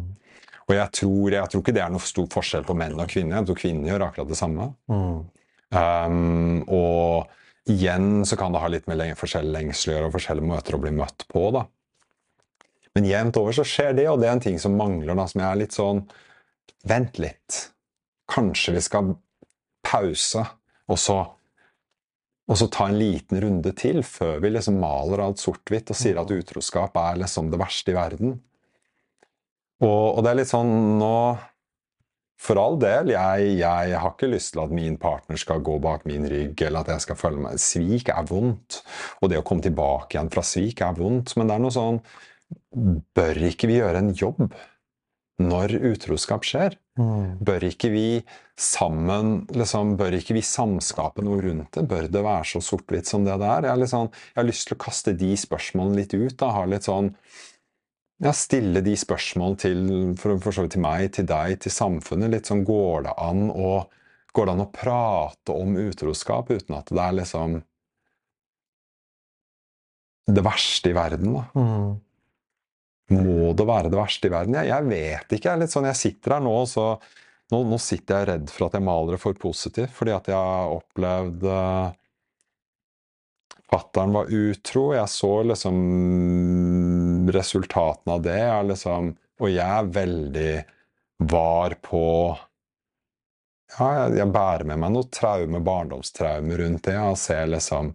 Og 0.66 0.74
jeg 0.76 0.92
tror, 1.00 1.38
jeg 1.38 1.52
tror 1.52 1.64
ikke 1.64 1.76
det 1.78 1.84
er 1.86 1.94
noe 1.94 2.04
stor 2.04 2.28
forskjell 2.34 2.68
på 2.68 2.76
menn 2.78 3.00
og 3.00 3.10
kvinner. 3.12 3.38
Jeg 3.38 3.50
tror 3.52 3.60
kvinner 3.62 3.92
gjør 3.94 4.06
akkurat 4.08 4.34
det 4.34 4.40
samme. 4.40 4.68
Mm. 4.92 5.18
Um, 5.76 6.62
og 6.74 7.72
igjen 7.72 8.10
så 8.28 8.38
kan 8.40 8.54
det 8.54 8.62
ha 8.64 8.70
litt 8.74 8.90
med 8.90 9.04
forskjellige 9.20 9.56
lengsler 9.56 9.94
å 9.94 9.98
gjøre 9.98 10.10
og 10.10 10.16
forskjellige 10.18 10.50
måter 10.52 10.78
å 10.78 10.82
bli 10.82 10.94
møtt 11.00 11.28
på. 11.32 11.48
da. 11.56 11.64
Men 12.96 13.08
jevnt 13.08 13.40
over 13.40 13.56
så 13.56 13.66
skjer 13.68 13.96
det, 13.96 14.08
og 14.12 14.20
det 14.20 14.30
er 14.30 14.38
en 14.38 14.44
ting 14.44 14.60
som 14.62 14.76
mangler, 14.80 15.16
da, 15.16 15.28
som 15.30 15.44
jeg 15.44 15.48
er 15.50 15.62
litt 15.64 15.76
sånn 15.76 16.06
Vent 16.86 17.16
litt. 17.18 17.56
Kanskje 18.30 18.76
vi 18.76 18.82
skal 18.86 19.16
pause, 19.86 20.44
og 20.92 21.00
så, 21.02 21.18
og 22.46 22.60
så 22.60 22.68
ta 22.74 22.90
en 22.90 23.00
liten 23.00 23.42
runde 23.42 23.74
til 23.78 24.02
før 24.06 24.42
vi 24.44 24.54
liksom 24.54 24.78
maler 24.82 25.24
alt 25.24 25.42
sort-hvitt 25.42 25.94
og 25.94 26.00
sier 26.00 26.20
at 26.22 26.34
utroskap 26.34 26.98
er 27.02 27.24
liksom 27.24 27.50
det 27.54 27.62
verste 27.62 27.94
i 27.94 27.98
verden. 27.98 28.38
Og, 29.84 30.16
og 30.16 30.24
det 30.24 30.32
er 30.32 30.40
litt 30.40 30.52
sånn 30.52 30.72
nå 31.02 31.16
For 32.46 32.60
all 32.60 32.78
del, 32.80 33.12
jeg, 33.12 33.58
jeg, 33.60 33.98
har 34.00 34.14
ikke 34.14 34.30
lyst 34.32 34.54
til 34.54 34.62
at 34.64 34.76
min 34.76 34.96
partner 35.02 35.40
skal 35.40 35.64
gå 35.66 35.78
bak 35.84 36.06
min 36.08 36.28
rygg, 36.30 36.62
eller 36.62 36.84
at 36.84 36.94
jeg 36.94 37.04
skal 37.08 37.20
følge 37.20 37.44
meg 37.48 37.60
Svik 37.64 38.12
er 38.14 38.28
vondt. 38.30 38.82
Og 39.22 39.32
det 39.32 39.40
å 39.40 39.46
komme 39.48 39.66
tilbake 39.66 40.16
igjen 40.16 40.32
fra 40.32 40.44
svik 40.46 40.84
er 40.86 40.96
vondt. 41.00 41.36
Men 41.40 41.50
det 41.50 41.58
er 41.58 41.66
noe 41.66 41.76
sånn 41.76 42.02
Bør 43.18 43.40
ikke 43.48 43.68
vi 43.72 43.80
gjøre 43.80 44.04
en 44.04 44.12
jobb 44.14 44.44
når 45.42 45.74
utroskap 45.92 46.46
skjer? 46.48 46.78
Mm. 47.00 47.40
Bør 47.44 47.66
ikke 47.68 47.90
vi 47.92 48.08
sammen 48.60 49.42
liksom, 49.52 49.96
Bør 50.00 50.16
ikke 50.16 50.38
vi 50.38 50.44
samskape 50.46 51.24
noe 51.26 51.42
rundt 51.44 51.76
det? 51.76 51.84
Bør 51.92 52.08
det 52.12 52.24
være 52.24 52.48
så 52.54 52.62
sort-hvitt 52.64 53.10
som 53.10 53.26
det 53.28 53.36
det 53.42 53.50
er? 53.52 53.68
Jeg, 53.72 53.90
sånn, 53.92 54.12
jeg 54.32 54.40
har 54.40 54.48
lyst 54.48 54.70
til 54.70 54.78
å 54.78 54.84
kaste 54.86 55.16
de 55.20 55.34
spørsmålene 55.40 56.00
litt 56.00 56.16
ut. 56.16 56.38
Da. 56.40 56.54
Har 56.56 56.72
litt 56.72 56.88
sånn 56.88 57.12
ja, 58.24 58.32
stille 58.32 58.80
de 58.86 58.96
spørsmålene 58.96 59.60
til, 59.60 59.84
for, 60.22 60.40
for 60.44 60.56
så 60.56 60.64
vidt 60.64 60.78
til 60.78 60.86
meg, 60.86 61.10
til 61.18 61.28
deg, 61.28 61.58
til 61.66 61.76
samfunnet. 61.76 62.32
Litt 62.32 62.52
sånn 62.52 62.64
går 62.68 63.10
det 63.10 63.20
an 63.22 63.48
å 63.52 63.76
Går 64.36 64.50
det 64.50 64.52
an 64.52 64.66
å 64.66 64.72
prate 64.76 65.54
om 65.56 65.78
utroskap 65.80 66.50
uten 66.52 66.74
at 66.76 66.90
det 66.92 67.00
er 67.00 67.14
liksom 67.16 67.54
det 70.28 70.44
verste 70.44 70.92
i 70.92 70.96
verden, 70.98 71.38
da? 71.38 71.44
Mm. 71.56 71.94
Må 73.16 73.54
det 73.56 73.68
være 73.70 73.92
det 73.94 74.00
verste 74.00 74.28
i 74.28 74.34
verden? 74.34 74.58
Jeg, 74.60 74.74
jeg 74.74 74.90
vet 74.90 75.36
ikke. 75.38 75.46
Jeg, 75.48 75.54
er 75.54 75.62
litt 75.62 75.72
sånn, 75.72 75.88
jeg 75.88 76.00
sitter 76.02 76.36
her 76.36 76.44
nå, 76.44 76.52
og 76.66 76.68
så 76.68 76.86
nå, 77.54 77.60
nå, 77.70 77.78
sitter 77.82 78.22
jeg 78.22 78.30
redd 78.32 78.54
for 78.54 78.68
at 78.68 78.78
jeg 78.78 78.86
maler 78.86 79.16
det 79.16 79.22
for 79.22 79.38
positivt, 79.38 79.94
fordi 79.94 80.16
at 80.16 80.30
jeg 80.32 80.40
har 80.40 80.74
opplevd 80.74 81.46
uh, 81.50 81.94
Fattern 83.66 84.14
var 84.14 84.30
utro. 84.30 84.94
Jeg 84.94 85.10
så 85.10 85.32
liksom 85.50 85.78
resultatene 87.34 88.14
av 88.14 88.26
det. 88.26 88.38
Jeg 88.38 88.68
liksom, 88.70 89.14
og 89.42 89.50
jeg 89.52 89.66
er 89.66 89.94
veldig 90.00 90.52
var 91.32 91.78
på 91.84 92.04
Ja, 93.76 93.88
jeg, 93.98 94.20
jeg 94.20 94.32
bærer 94.32 94.68
med 94.70 94.80
meg 94.84 94.94
noe 94.94 95.10
traume, 95.12 95.64
barndomstraume 95.66 96.60
rundt 96.62 96.86
det. 96.86 96.94
Jeg 96.96 97.20
ser 97.20 97.50
liksom 97.52 97.92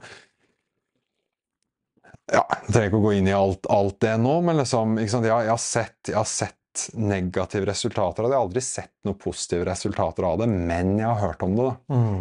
ja, 2.31 2.43
Jeg 2.43 2.73
trenger 2.73 2.91
ikke 2.91 3.01
å 3.01 3.05
gå 3.07 3.13
inn 3.19 3.31
i 3.31 3.37
alt, 3.37 3.67
alt 3.73 4.01
det 4.03 4.17
nå, 4.23 4.37
men 4.47 4.61
liksom, 4.61 4.99
jeg, 5.01 5.11
jeg, 5.31 5.51
har 5.51 5.63
sett, 5.63 5.99
jeg, 6.07 6.19
har 6.19 6.29
sett, 6.29 6.60
negative 6.95 7.67
resultater 7.69 8.25
av 8.25 8.31
det. 8.31 8.35
Jeg 8.35 8.41
har 8.41 8.49
aldri 8.49 8.63
sett 8.65 8.93
noen 9.07 9.19
positive 9.21 9.67
resultater 9.69 10.27
av 10.27 10.39
det, 10.43 10.49
men 10.51 10.97
jeg 10.99 11.09
har 11.09 11.21
hørt 11.21 11.45
om 11.47 11.57
det. 11.59 11.71
Mm. 11.93 12.21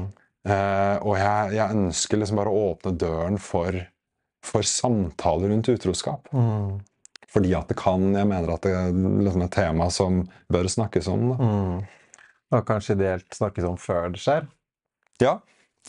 Eh, 0.50 0.98
og 1.04 1.18
jeg, 1.20 1.56
jeg, 1.58 1.78
ønsker 1.78 2.22
liksom 2.22 2.40
bare 2.40 2.54
å 2.54 2.64
åpne 2.72 2.94
døren 3.00 3.40
for, 3.44 3.76
for 4.46 4.66
samtaler 4.66 5.54
rundt 5.54 5.72
utroskap. 5.72 6.32
Mm. 6.34 6.80
Fordi 7.30 7.52
at 7.54 7.70
det 7.70 7.76
kan 7.78 8.08
Jeg 8.16 8.26
mener 8.26 8.56
at 8.56 8.64
det 8.66 8.72
er 8.74 8.96
liksom 8.96 9.44
et 9.46 9.54
tema 9.54 9.90
som 9.94 10.24
bør 10.50 10.70
snakkes 10.72 11.12
om. 11.12 11.28
Da. 11.34 11.50
Mm. 11.52 12.24
Og 12.50 12.66
kanskje 12.66 12.98
ideelt 12.98 13.38
snakkes 13.38 13.68
om 13.70 13.78
før 13.78 14.10
det 14.16 14.24
skjer. 14.24 14.50
Ja. 15.22 15.38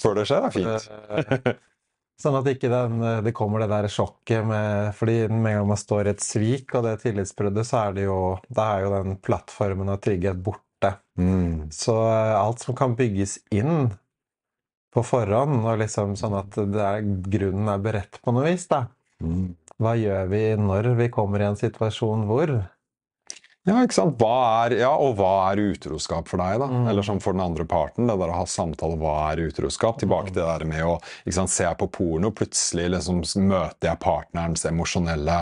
Før 0.01 0.21
det 0.21 0.29
skjer, 0.29 0.47
er 0.47 0.55
fint. 0.55 1.57
Sånn 2.21 2.37
at 2.37 2.49
ikke 2.51 2.69
den, 2.69 2.99
det 3.25 3.33
kommer 3.37 3.63
det 3.63 3.71
der 3.71 3.89
sjokket 3.89 4.45
med 4.45 4.91
fordi 4.99 5.23
med 5.31 5.55
en 5.55 5.61
gang 5.61 5.71
man 5.71 5.81
står 5.81 6.11
i 6.11 6.13
et 6.13 6.25
svik 6.25 6.75
og 6.77 6.85
det 6.85 6.99
tillitsbruddet, 7.05 7.65
så 7.65 7.87
er 7.87 7.97
det 7.97 8.05
jo 8.05 8.19
det 8.49 8.67
er 8.67 8.85
jo 8.85 8.93
den 8.93 9.17
plattformen 9.25 9.89
av 9.93 10.03
trygghet 10.05 10.43
borte. 10.45 10.95
Mm. 11.21 11.71
Så 11.73 11.97
alt 12.05 12.61
som 12.61 12.77
kan 12.77 12.97
bygges 12.99 13.39
inn 13.57 13.89
på 14.91 15.05
forhånd, 15.07 15.63
og 15.63 15.81
liksom 15.81 16.17
sånn 16.19 16.37
at 16.41 16.59
er, 16.61 17.01
grunnen 17.31 17.71
er 17.71 17.83
beredt 17.83 18.21
på 18.25 18.35
noe 18.35 18.49
vis, 18.51 18.67
da. 18.71 18.85
Mm. 19.23 19.55
Hva 19.81 19.95
gjør 19.97 20.29
vi 20.33 20.43
når 20.61 20.93
vi 20.99 21.09
kommer 21.13 21.41
i 21.41 21.49
en 21.49 21.59
situasjon 21.61 22.27
hvor? 22.29 22.53
Ja, 23.69 23.77
ikke 23.85 23.93
sant? 23.93 24.23
Er, 24.25 24.73
ja, 24.81 24.91
og 24.97 25.19
hva 25.19 25.51
er 25.51 25.61
utroskap 25.75 26.31
for 26.31 26.41
deg, 26.41 26.63
da? 26.63 26.67
Mm. 26.71 26.87
Eller 26.89 27.05
som 27.05 27.19
for 27.21 27.37
den 27.37 27.43
andre 27.45 27.67
parten, 27.69 28.07
det 28.09 28.17
der 28.17 28.33
å 28.33 28.39
ha 28.39 28.47
samtale 28.49 28.97
hva 29.01 29.17
er 29.35 29.43
utroskap? 29.51 29.99
Tilbake 30.01 30.31
til 30.33 30.39
det 30.41 30.47
der 30.49 30.65
med 30.71 30.87
å 30.87 30.95
ikke 31.27 31.37
sant, 31.37 31.53
se 31.53 31.69
på 31.77 31.91
porno, 31.93 32.31
plutselig 32.33 32.87
liksom 32.95 33.21
møter 33.51 33.91
jeg 33.91 34.01
partnerens 34.01 34.65
emosjonelle 34.71 35.37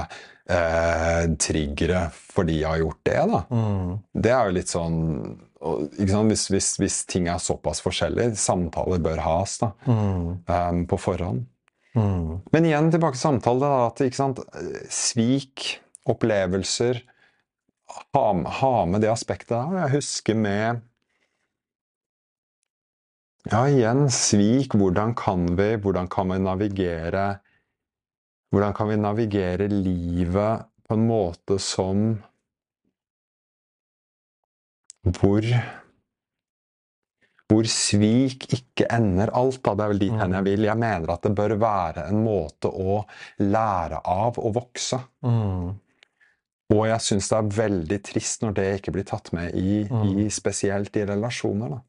eh, 0.50 1.28
triggere 1.38 2.08
fordi 2.16 2.58
jeg 2.64 2.68
har 2.72 2.80
gjort 2.82 3.04
det, 3.06 3.20
da. 3.30 3.42
Mm. 3.54 3.92
Det 4.26 4.32
er 4.34 4.48
jo 4.50 4.56
litt 4.58 4.72
sånn? 4.72 4.98
Hvis, 5.98 6.44
hvis, 6.54 6.70
hvis 6.78 6.96
ting 7.10 7.26
er 7.30 7.38
såpass 7.42 7.80
forskjellige, 7.82 8.34
samtaler 8.38 9.00
bør 9.02 9.22
has 9.24 9.56
da, 9.62 9.70
Mm. 9.86 10.42
um, 10.46 10.82
på 10.90 10.98
forhånd. 11.02 11.46
Mm. 11.98 12.34
Men 12.54 12.66
igjen 12.66 12.90
tilbake 12.94 13.14
til 13.18 13.24
samtale. 13.24 13.62
Da, 13.62 13.86
at 13.88 14.02
ikke 14.06 14.20
sant? 14.20 14.42
Svik, 14.94 15.64
opplevelser 16.06 17.00
ha, 17.88 18.26
ha, 18.60 18.74
med 18.86 19.04
det 19.04 19.10
aspektet 19.12 19.54
der. 19.56 19.82
Jeg 19.84 19.96
husker 19.98 20.38
med 20.38 20.84
Ja, 23.48 23.62
igjen, 23.64 24.08
svik. 24.12 24.74
Hvordan 24.76 25.14
kan 25.16 25.46
vi, 25.56 25.74
hvordan 25.80 26.08
kan 26.12 26.32
vi 26.32 26.40
navigere 26.42 27.26
Hvordan 28.52 28.74
kan 28.76 28.88
vi 28.88 28.96
navigere 28.96 29.68
livet 29.68 30.68
på 30.88 30.96
en 30.96 31.06
måte 31.08 31.58
som 31.60 32.08
Hvor 35.08 35.44
hvor 37.48 37.64
svik 37.64 38.44
ikke 38.52 38.84
ender 38.92 39.30
alt. 39.32 39.62
Da. 39.64 39.72
Det 39.72 39.84
er 39.84 39.92
vel 39.94 40.02
dit 40.02 40.16
hen 40.20 40.34
jeg 40.36 40.44
vil. 40.50 40.66
Jeg 40.68 40.80
mener 40.80 41.14
at 41.14 41.22
det 41.24 41.30
bør 41.36 41.54
være 41.60 42.02
en 42.10 42.18
måte 42.20 42.68
å 42.68 42.98
lære 43.40 44.02
av 44.04 44.36
å 44.36 44.50
vokse. 44.52 44.98
Mm. 45.24 45.70
Og 46.74 46.84
jeg 46.84 47.00
syns 47.00 47.30
det 47.30 47.36
er 47.38 47.52
veldig 47.56 47.98
trist 48.04 48.42
når 48.44 48.54
det 48.58 48.66
ikke 48.78 48.92
blir 48.92 49.06
tatt 49.08 49.30
med 49.32 49.54
i, 49.56 49.84
Mm. 49.88 50.18
i 50.20 50.28
spesielt 50.28 50.96
i 50.96 51.06
relasjoner. 51.08 51.70
Da. 51.70 51.80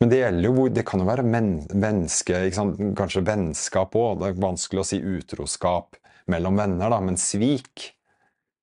Men 0.00 0.08
det 0.08 0.20
gjelder 0.22 0.44
jo 0.48 0.68
Det 0.68 0.84
kan 0.86 1.00
jo 1.00 1.06
være 1.06 1.24
men, 1.24 1.66
menneske, 1.74 2.50
kanskje 2.96 3.24
vennskap 3.26 3.92
òg. 3.98 4.20
Det 4.20 4.28
er 4.28 4.40
vanskelig 4.40 4.80
å 4.80 4.86
si 4.86 5.00
utroskap 5.02 5.96
mellom 6.28 6.56
venner, 6.56 6.88
da, 6.90 7.00
men 7.00 7.16
svik 7.16 7.92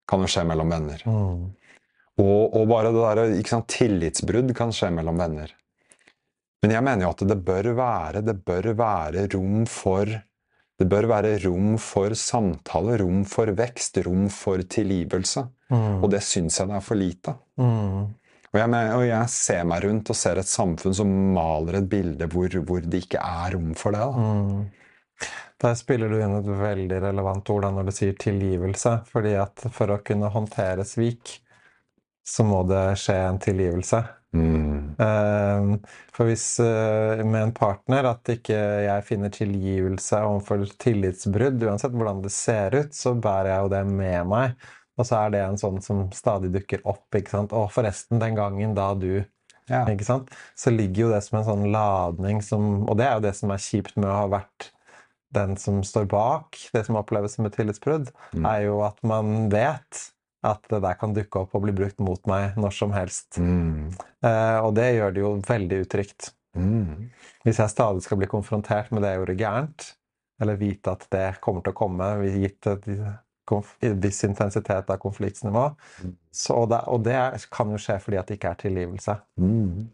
kan 0.08 0.22
jo 0.22 0.28
skje 0.28 0.46
mellom 0.48 0.70
venner. 0.70 1.04
Mm. 1.06 1.44
Og, 2.20 2.56
og 2.56 2.68
bare 2.70 2.92
det 2.94 3.02
der, 3.02 3.36
ikke 3.40 3.56
sant, 3.56 3.68
tillitsbrudd 3.68 4.54
kan 4.56 4.72
skje 4.76 4.92
mellom 4.94 5.18
venner. 5.18 5.54
Men 6.62 6.72
jeg 6.72 6.84
mener 6.86 7.08
jo 7.08 7.12
at 7.12 7.24
det 7.28 7.40
bør 7.44 7.74
være, 7.76 8.22
det 8.24 8.36
bør 8.46 8.70
være 8.78 9.28
rom 9.34 9.66
for 9.68 10.08
det 10.84 10.90
bør 10.92 11.08
være 11.08 11.38
rom 11.46 11.78
for 11.80 12.14
samtale, 12.18 12.98
rom 13.00 13.24
for 13.30 13.52
vekst, 13.56 14.02
rom 14.04 14.28
for 14.34 14.64
tilgivelse. 14.68 15.46
Mm. 15.72 16.04
Og 16.04 16.10
det 16.12 16.20
syns 16.26 16.60
jeg 16.60 16.70
det 16.70 16.78
er 16.78 16.84
for 16.84 17.00
lite. 17.00 17.36
Mm. 17.62 18.12
Og 18.54 18.60
jeg, 18.60 18.70
og 18.94 19.04
jeg 19.08 19.34
ser 19.34 19.64
meg 19.66 19.86
rundt 19.88 20.12
og 20.14 20.18
ser 20.18 20.38
et 20.38 20.50
samfunn 20.50 20.94
som 20.94 21.14
maler 21.34 21.80
et 21.80 21.88
bilde 21.90 22.28
hvor, 22.30 22.54
hvor 22.68 22.84
det 22.86 23.06
ikke 23.06 23.22
er 23.24 23.56
rom 23.56 23.72
for 23.80 23.96
det. 23.96 24.04
Da. 24.04 24.26
Mm. 24.28 25.30
Der 25.64 25.78
spiller 25.80 26.12
du 26.12 26.20
inn 26.20 26.36
et 26.38 26.50
veldig 26.60 27.00
relevant 27.06 27.50
ord 27.54 27.64
da, 27.66 27.72
når 27.72 27.88
du 27.88 27.94
sier 27.96 28.18
tilgivelse. 28.20 28.98
fordi 29.10 29.38
at 29.40 29.66
for 29.72 29.96
å 29.96 30.02
kunne 30.06 30.30
håndtere 30.34 30.86
svik, 30.86 31.38
så 32.28 32.44
må 32.48 32.62
det 32.68 32.84
skje 33.00 33.16
en 33.30 33.40
tilgivelse. 33.42 34.04
Mm. 34.36 34.73
Um, 34.98 35.76
for 36.14 36.30
hvis 36.30 36.46
uh, 36.64 37.22
med 37.26 37.40
en 37.48 37.56
partner 37.56 38.08
at 38.12 38.30
ikke 38.36 38.58
jeg 38.86 39.06
finner 39.08 39.34
tilgivelse 39.34 40.22
overfor 40.28 40.66
tillitsbrudd, 40.82 41.64
uansett 41.66 41.96
hvordan 41.96 42.24
det 42.26 42.34
ser 42.36 42.78
ut, 42.78 42.96
så 42.96 43.16
bærer 43.16 43.54
jeg 43.54 43.66
jo 43.66 43.74
det 43.76 43.84
med 43.92 44.32
meg. 44.32 44.72
Og 45.00 45.08
så 45.10 45.24
er 45.24 45.34
det 45.34 45.42
en 45.42 45.58
sånn 45.58 45.80
som 45.82 46.06
stadig 46.14 46.52
dukker 46.54 46.84
opp. 46.86 47.08
ikke 47.18 47.34
sant? 47.34 47.56
Og 47.58 47.72
forresten, 47.74 48.22
den 48.22 48.38
gangen 48.38 48.76
da 48.78 48.92
du 48.94 49.24
ja. 49.70 49.84
ikke 49.90 50.06
sant? 50.06 50.32
Så 50.60 50.74
ligger 50.74 51.08
jo 51.08 51.12
det 51.16 51.24
som 51.26 51.40
en 51.40 51.48
sånn 51.48 51.68
ladning 51.74 52.44
som 52.46 52.84
Og 52.86 52.98
det 53.00 53.08
er 53.08 53.18
jo 53.18 53.26
det 53.26 53.34
som 53.38 53.54
er 53.54 53.64
kjipt 53.64 53.98
med 53.98 54.10
å 54.12 54.18
ha 54.22 54.32
vært 54.36 54.70
den 55.34 55.56
som 55.58 55.82
står 55.82 56.06
bak 56.12 56.60
det 56.76 56.84
som 56.86 56.98
oppleves 57.00 57.38
som 57.38 57.48
et 57.48 57.56
tillitsbrudd, 57.58 58.12
mm. 58.36 58.46
er 58.46 58.68
jo 58.68 58.84
at 58.86 59.00
man 59.08 59.48
vet 59.50 60.10
at 60.44 60.64
det 60.72 60.82
der 60.84 61.00
kan 61.00 61.16
dukke 61.16 61.44
opp 61.44 61.56
og 61.56 61.66
bli 61.66 61.74
brukt 61.76 62.00
mot 62.04 62.22
meg 62.30 62.58
når 62.60 62.76
som 62.76 62.94
helst. 62.96 63.40
Mm. 63.40 63.92
Eh, 64.26 64.60
og 64.60 64.74
det 64.78 64.90
gjør 64.98 65.16
det 65.16 65.24
jo 65.24 65.34
veldig 65.48 65.82
utrygt. 65.86 66.34
Mm. 66.56 67.10
Hvis 67.46 67.60
jeg 67.62 67.74
stadig 67.74 68.04
skal 68.06 68.20
bli 68.22 68.30
konfrontert 68.30 68.92
med 68.94 69.04
det 69.04 69.14
jeg 69.14 69.22
gjorde 69.22 69.40
gærent, 69.40 69.90
eller 70.42 70.60
vite 70.60 70.94
at 70.94 71.06
det 71.14 71.28
kommer 71.44 71.64
til 71.64 71.74
å 71.74 71.78
komme, 71.78 72.10
gitt 72.36 72.68
et 72.70 72.88
viss 74.04 74.24
intensitet 74.26 74.90
av 74.90 75.02
konfliktnivå. 75.02 75.66
Mm. 76.04 76.16
Så, 76.32 76.56
og, 76.58 76.70
det, 76.72 76.82
og, 76.92 77.04
det, 77.06 77.18
kan 77.54 77.72
jo 77.74 77.82
skje 77.82 78.00
fordi 78.04 78.20
at 78.20 78.30
det 78.30 78.40
ikke 78.40 78.54
er 78.54 78.64
tilgivelse. 78.64 79.18
Mm. 79.40 79.92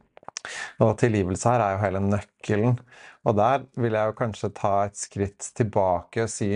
Og 0.86 0.96
tilgivelse 1.00 1.52
her 1.52 1.64
er 1.64 1.76
jo 1.76 1.84
hele 1.84 2.02
nøkkelen. 2.06 2.80
Og 3.28 3.36
der 3.38 3.66
vil 3.78 3.98
jeg 3.98 4.12
jo 4.12 4.18
kanskje 4.18 4.52
ta 4.56 4.74
et 4.88 4.98
skritt 5.00 5.52
tilbake 5.58 6.24
og 6.26 6.32
si 6.32 6.54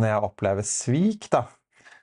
når 0.00 0.08
jeg 0.08 0.28
opplever 0.28 0.66
svik, 0.66 1.28
da. 1.32 1.46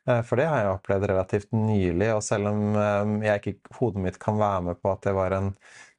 Eh, 0.10 0.22
for 0.25 0.39
det 0.39 0.48
har 0.50 0.63
jeg 0.63 0.78
opplevd 0.78 1.08
relativt 1.12 1.51
nylig, 1.56 2.10
og 2.16 2.24
selv 2.25 2.51
om 2.51 2.63
eh, 2.80 3.13
jeg 3.28 3.42
ikke 3.44 3.78
hodet 3.80 4.06
mitt 4.08 4.20
kan 4.22 4.39
være 4.39 4.66
med 4.70 4.82
på 4.82 4.94
at 4.94 5.06
det 5.06 5.16
var 5.18 5.36
en 5.38 5.51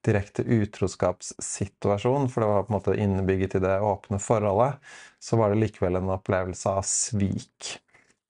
direkte 0.07 0.43
utroskapssituasjon, 0.47 2.31
for 2.33 2.43
det 2.43 2.49
var 2.49 2.65
på 2.65 2.73
en 2.73 2.79
måte 2.79 2.97
innebygget 2.97 3.59
i 3.59 3.63
det 3.67 3.77
åpne 3.85 4.21
forholdet, 4.23 4.81
så 5.21 5.37
var 5.37 5.53
det 5.53 5.61
likevel 5.61 6.01
en 6.01 6.15
opplevelse 6.17 6.73
av 6.73 6.87
svik. 6.89 7.75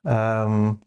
Um, 0.03 0.81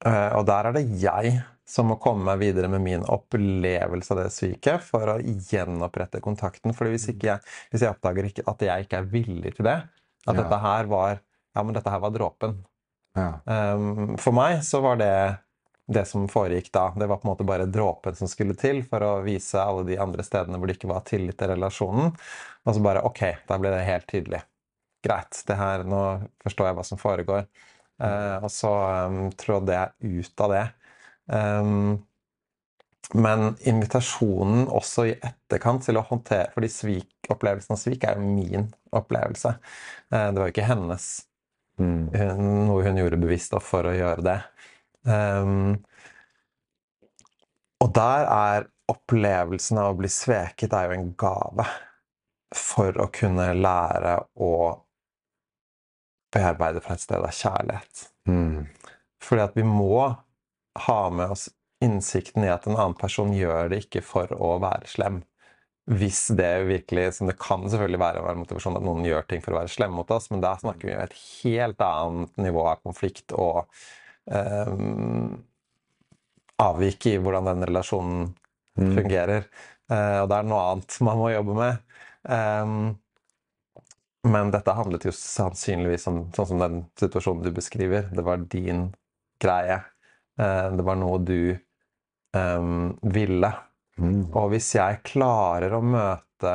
og 0.00 0.42
der 0.48 0.66
er 0.66 0.74
det 0.74 0.82
jeg 0.98 1.36
som 1.70 1.86
må 1.90 2.00
komme 2.02 2.26
meg 2.26 2.40
videre 2.40 2.70
med 2.72 2.82
min 2.82 3.06
opplevelse 3.06 4.14
av 4.14 4.20
det 4.24 4.32
sviket 4.34 4.82
for 4.82 5.12
å 5.12 5.18
gjenopprette 5.22 6.22
kontakten. 6.24 6.74
For 6.74 6.90
hvis, 6.90 7.06
jeg, 7.12 7.38
hvis 7.70 7.84
jeg 7.84 7.94
oppdager 7.94 8.26
at 8.26 8.66
jeg 8.66 8.86
ikke 8.86 9.02
er 9.04 9.10
villig 9.12 9.54
til 9.58 9.68
det, 9.68 9.78
at 10.26 10.40
dette 10.40 10.60
her 10.64 10.90
var 10.90 11.20
ja, 11.20 11.62
men 11.62 11.74
dette 11.74 11.90
her 11.94 12.02
var 12.02 12.14
dråpen. 12.14 12.58
Um, 13.18 14.16
for 14.20 14.34
meg 14.36 14.60
så 14.66 14.80
var 14.84 15.00
det 15.00 15.14
det 15.90 16.04
som 16.06 16.28
foregikk 16.30 16.70
da. 16.72 16.92
Det 16.96 17.06
var 17.10 17.18
på 17.18 17.26
en 17.26 17.32
måte 17.32 17.46
bare 17.46 17.66
dråpen 17.66 18.14
som 18.14 18.30
skulle 18.30 18.54
til 18.58 18.84
for 18.86 19.02
å 19.02 19.14
vise 19.24 19.58
alle 19.58 19.82
de 19.88 19.98
andre 19.98 20.22
stedene 20.22 20.58
hvor 20.60 20.70
det 20.70 20.78
ikke 20.78 20.90
var 20.92 21.02
tillit 21.08 21.38
til 21.40 21.50
relasjonen. 21.50 22.12
Og 22.64 22.76
så 22.76 22.82
bare 22.84 23.02
OK, 23.08 23.24
da 23.48 23.58
ble 23.58 23.72
det 23.74 23.86
helt 23.88 24.06
tydelig. 24.10 24.44
Greit, 25.02 25.40
det 25.48 25.56
her, 25.56 25.82
nå 25.88 26.02
forstår 26.44 26.70
jeg 26.70 26.78
hva 26.78 26.84
som 26.86 27.00
foregår. 27.00 27.48
Uh, 28.00 28.38
og 28.46 28.52
så 28.52 28.70
um, 29.08 29.24
trådde 29.36 29.76
jeg 29.76 30.20
ut 30.20 30.44
av 30.44 30.54
det. 30.54 30.62
Um, 31.26 31.98
men 33.16 33.56
invitasjonen 33.66 34.68
også 34.70 35.08
i 35.10 35.16
etterkant 35.16 35.82
til 35.88 35.98
å 35.98 36.04
håndtere 36.06 36.52
fordi 36.54 36.70
svik, 36.70 37.10
opplevelsen 37.32 37.74
av 37.74 37.80
svik 37.80 38.06
er 38.06 38.20
jo 38.20 38.30
min 38.30 38.68
opplevelse. 38.94 39.56
Uh, 40.12 40.28
det 40.30 40.38
var 40.38 40.46
jo 40.46 40.54
ikke 40.54 40.70
hennes. 40.70 41.10
Mm. 41.80 42.10
Noe 42.68 42.84
hun 42.84 43.00
gjorde 43.00 43.20
bevisst 43.20 43.56
for 43.64 43.88
å 43.88 43.94
gjøre 43.96 44.24
det. 44.26 44.38
Um, 45.08 45.78
og 47.80 47.92
der 47.96 48.26
er 48.28 48.66
opplevelsen 48.90 49.80
av 49.80 49.94
å 49.94 49.98
bli 50.00 50.10
sveket 50.12 50.74
er 50.76 50.90
jo 50.90 50.98
en 50.98 51.12
gave 51.18 51.66
for 52.56 52.96
å 53.00 53.06
kunne 53.14 53.52
lære 53.54 54.16
å 54.42 54.54
bearbeide 56.34 56.82
fra 56.82 56.96
et 56.96 57.04
sted 57.04 57.22
av 57.22 57.34
kjærlighet. 57.34 58.04
Mm. 58.28 58.66
Fordi 59.22 59.46
at 59.46 59.56
vi 59.58 59.64
må 59.66 60.10
ha 60.86 61.00
med 61.10 61.34
oss 61.34 61.48
innsikten 61.84 62.44
i 62.44 62.52
at 62.52 62.66
en 62.68 62.76
annen 62.76 62.98
person 62.98 63.32
gjør 63.34 63.70
det 63.72 63.84
ikke 63.86 64.02
for 64.04 64.32
å 64.36 64.56
være 64.62 64.90
slem. 64.90 65.22
Hvis 65.90 66.28
det 66.38 66.50
virkelig, 66.68 67.08
som 67.16 67.26
det 67.26 67.38
kan 67.40 67.64
selvfølgelig 67.66 67.98
være, 67.98 68.20
å 68.20 68.26
være 68.28 68.38
motivasjon 68.44 68.76
at 68.78 68.84
noen 68.86 69.06
gjør 69.08 69.24
ting 69.26 69.40
for 69.42 69.56
å 69.56 69.60
være 69.62 69.72
slemme 69.72 69.98
mot 69.98 70.10
oss, 70.14 70.28
men 70.30 70.42
da 70.44 70.52
snakker 70.60 70.86
vi 70.86 70.94
om 70.94 71.02
et 71.02 71.16
helt 71.42 71.82
annet 71.82 72.42
nivå 72.44 72.66
av 72.70 72.82
konflikt 72.86 73.34
og 73.34 73.64
um, 74.30 75.32
avvik 76.62 77.08
i 77.10 77.16
hvordan 77.18 77.50
den 77.50 77.66
relasjonen 77.66 78.28
mm. 78.78 78.92
fungerer. 79.00 79.48
Uh, 79.90 80.22
og 80.22 80.28
det 80.30 80.38
er 80.38 80.50
noe 80.52 80.66
annet 80.68 80.98
man 81.08 81.18
må 81.18 81.32
jobbe 81.32 81.56
med. 81.58 81.80
Um, 82.22 82.76
men 84.30 84.52
dette 84.54 84.76
handlet 84.76 85.08
jo 85.08 85.14
sannsynligvis 85.16 86.06
om 86.10 86.20
sånn 86.36 86.50
som 86.52 86.62
den 86.62 86.84
situasjonen 87.00 87.48
du 87.48 87.50
beskriver. 87.56 88.06
Det 88.14 88.24
var 88.26 88.46
din 88.52 88.90
greie. 89.42 89.80
Uh, 90.38 90.70
det 90.76 90.86
var 90.86 91.00
noe 91.00 91.18
du 91.24 91.56
um, 92.36 92.92
ville. 93.02 93.50
Mm. 94.00 94.22
Og 94.32 94.50
hvis 94.54 94.72
jeg 94.76 95.02
klarer 95.06 95.76
å 95.76 95.82
møte 95.84 96.54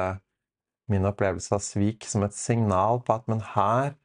min 0.91 1.05
opplevelse 1.07 1.55
av 1.55 1.63
svik 1.65 2.05
som 2.09 2.25
et 2.25 2.35
signal 2.37 3.01
på 3.05 3.15
at 3.15 3.25
men 3.31 3.41
her 3.53 3.95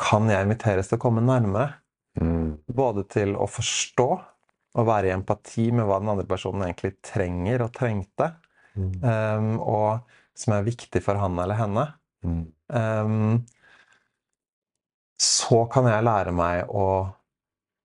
kan 0.00 0.28
jeg 0.30 0.44
inviteres 0.44 0.90
til 0.90 0.98
å 0.98 1.04
komme 1.04 1.24
nærme. 1.24 1.68
Mm. 2.20 2.58
Både 2.68 3.04
til 3.12 3.36
å 3.38 3.46
forstå 3.48 4.08
og 4.72 4.88
være 4.88 5.10
i 5.10 5.14
empati 5.14 5.68
med 5.72 5.86
hva 5.88 6.00
den 6.00 6.10
andre 6.12 6.28
personen 6.28 6.64
egentlig 6.66 6.96
trenger 7.04 7.66
og 7.66 7.74
trengte. 7.76 8.32
Mm. 8.72 8.92
Um, 9.04 9.50
og 9.60 10.38
som 10.38 10.56
er 10.56 10.68
viktig 10.68 11.02
for 11.04 11.20
han 11.20 11.36
eller 11.40 11.60
henne. 11.60 11.86
Um, 12.24 13.42
så 15.20 15.64
kan 15.72 15.86
jeg 15.90 16.06
lære 16.06 16.32
meg 16.34 16.70
å 16.72 16.86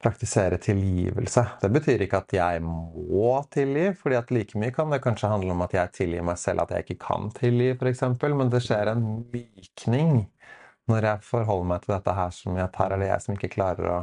praktisere 0.02 0.60
tilgivelse. 0.62 1.44
Det 1.62 1.70
betyr 1.74 2.04
ikke 2.06 2.20
at 2.22 2.34
jeg 2.38 2.62
må 2.64 3.32
tilgi, 3.54 3.88
fordi 3.98 4.18
at 4.20 4.34
like 4.34 4.60
mye 4.60 4.74
kan 4.76 4.94
det 4.94 5.02
kanskje 5.04 5.32
handle 5.32 5.56
om 5.56 5.64
at 5.66 5.74
jeg 5.74 5.94
tilgir 5.96 6.26
meg 6.28 6.38
selv 6.42 6.64
at 6.64 6.74
jeg 6.76 6.86
ikke 6.86 7.00
kan 7.08 7.32
tilgi, 7.34 7.72
f.eks., 7.74 8.04
men 8.30 8.52
det 8.54 8.62
skjer 8.66 8.94
en 8.94 9.08
mykning 9.34 10.28
når 10.88 11.10
jeg 11.10 11.26
forholder 11.28 11.72
meg 11.72 11.84
til 11.84 11.96
dette 11.98 12.14
her 12.16 12.30
som 12.36 12.60
at 12.62 12.78
her 12.80 12.94
er 12.96 13.02
det 13.02 13.10
jeg 13.10 13.26
som 13.26 13.36
ikke 13.36 13.54
klarer 13.58 13.90
å 13.92 13.98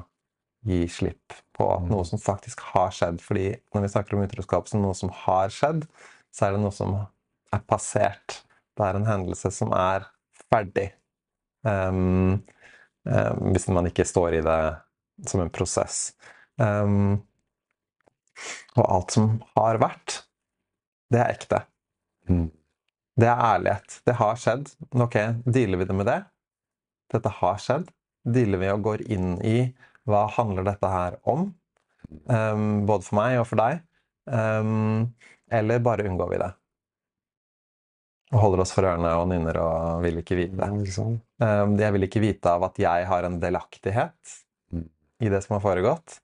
gi 0.68 0.82
slipp 0.88 1.36
på 1.56 1.68
noe 1.88 2.04
som 2.08 2.20
faktisk 2.20 2.60
har 2.72 2.92
skjedd. 2.94 3.20
Fordi 3.24 3.46
når 3.74 3.84
vi 3.84 3.92
snakker 3.92 4.16
om 4.16 4.24
utroskap 4.24 4.68
som 4.68 4.82
noe 4.84 4.96
som 4.96 5.12
har 5.24 5.52
skjedd, 5.52 5.86
så 6.34 6.48
er 6.48 6.56
det 6.56 6.64
noe 6.64 6.74
som 6.74 6.96
er 7.54 7.64
passert. 7.68 8.42
Det 8.74 8.84
er 8.84 8.98
en 8.98 9.08
hendelse 9.08 9.52
som 9.54 9.72
er 9.76 10.08
ferdig. 10.50 10.90
Um, 11.64 12.42
um, 13.08 13.52
hvis 13.54 13.68
man 13.72 13.88
ikke 13.88 14.06
står 14.08 14.40
i 14.40 14.44
det 14.44 14.60
som 15.26 15.42
en 15.44 15.52
prosess. 15.54 16.12
Um, 16.58 17.22
og 18.74 18.84
alt 18.84 19.14
som 19.14 19.30
har 19.54 19.78
vært, 19.82 20.20
det 21.12 21.22
er 21.22 21.34
ekte. 21.34 21.60
Mm. 22.30 22.48
Det 23.20 23.28
er 23.30 23.42
ærlighet. 23.46 24.00
Det 24.06 24.16
har 24.18 24.38
skjedd. 24.40 24.72
Ok, 25.04 25.18
dealer 25.46 25.80
vi 25.80 25.86
det 25.86 25.96
med 25.96 26.08
det? 26.10 26.20
Dette 27.14 27.30
har 27.40 27.60
skjedd. 27.62 27.92
Dealer 28.24 28.62
vi 28.62 28.72
og 28.72 28.82
går 28.86 29.04
inn 29.12 29.36
i 29.46 29.58
hva 30.08 30.24
handler 30.34 30.66
dette 30.66 30.90
her 30.90 31.18
om? 31.30 31.46
Um, 32.28 32.84
både 32.88 33.06
for 33.06 33.18
meg 33.20 33.38
og 33.40 33.48
for 33.48 33.60
deg. 33.60 33.84
Um, 34.26 35.14
eller 35.52 35.82
bare 35.84 36.06
unngår 36.08 36.32
vi 36.32 36.40
det? 36.42 36.50
Og 38.34 38.40
holder 38.40 38.64
oss 38.64 38.72
for 38.74 38.88
ørene 38.88 39.12
og 39.20 39.28
nynner 39.30 39.60
og 39.62 40.02
vil 40.02 40.18
ikke 40.20 40.38
vite. 40.40 40.68
Um, 41.38 41.76
jeg 41.78 41.94
vil 41.94 42.08
ikke 42.08 42.24
vite 42.24 42.56
av 42.56 42.66
at 42.66 42.80
jeg 42.82 43.06
har 43.10 43.28
en 43.28 43.38
delaktighet. 43.42 44.38
I 45.22 45.30
det 45.32 45.42
som 45.44 45.56
har 45.56 45.64
foregått. 45.64 46.18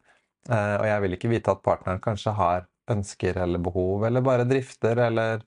Uh, 0.49 0.77
og 0.81 0.87
jeg 0.89 1.05
vil 1.05 1.17
ikke 1.17 1.33
vite 1.33 1.53
at 1.53 1.65
partneren 1.65 2.03
kanskje 2.03 2.35
har 2.37 2.67
ønsker 2.91 3.39
eller 3.39 3.63
behov, 3.63 4.07
eller 4.09 4.25
bare 4.25 4.47
drifter 4.49 4.99
eller 5.07 5.43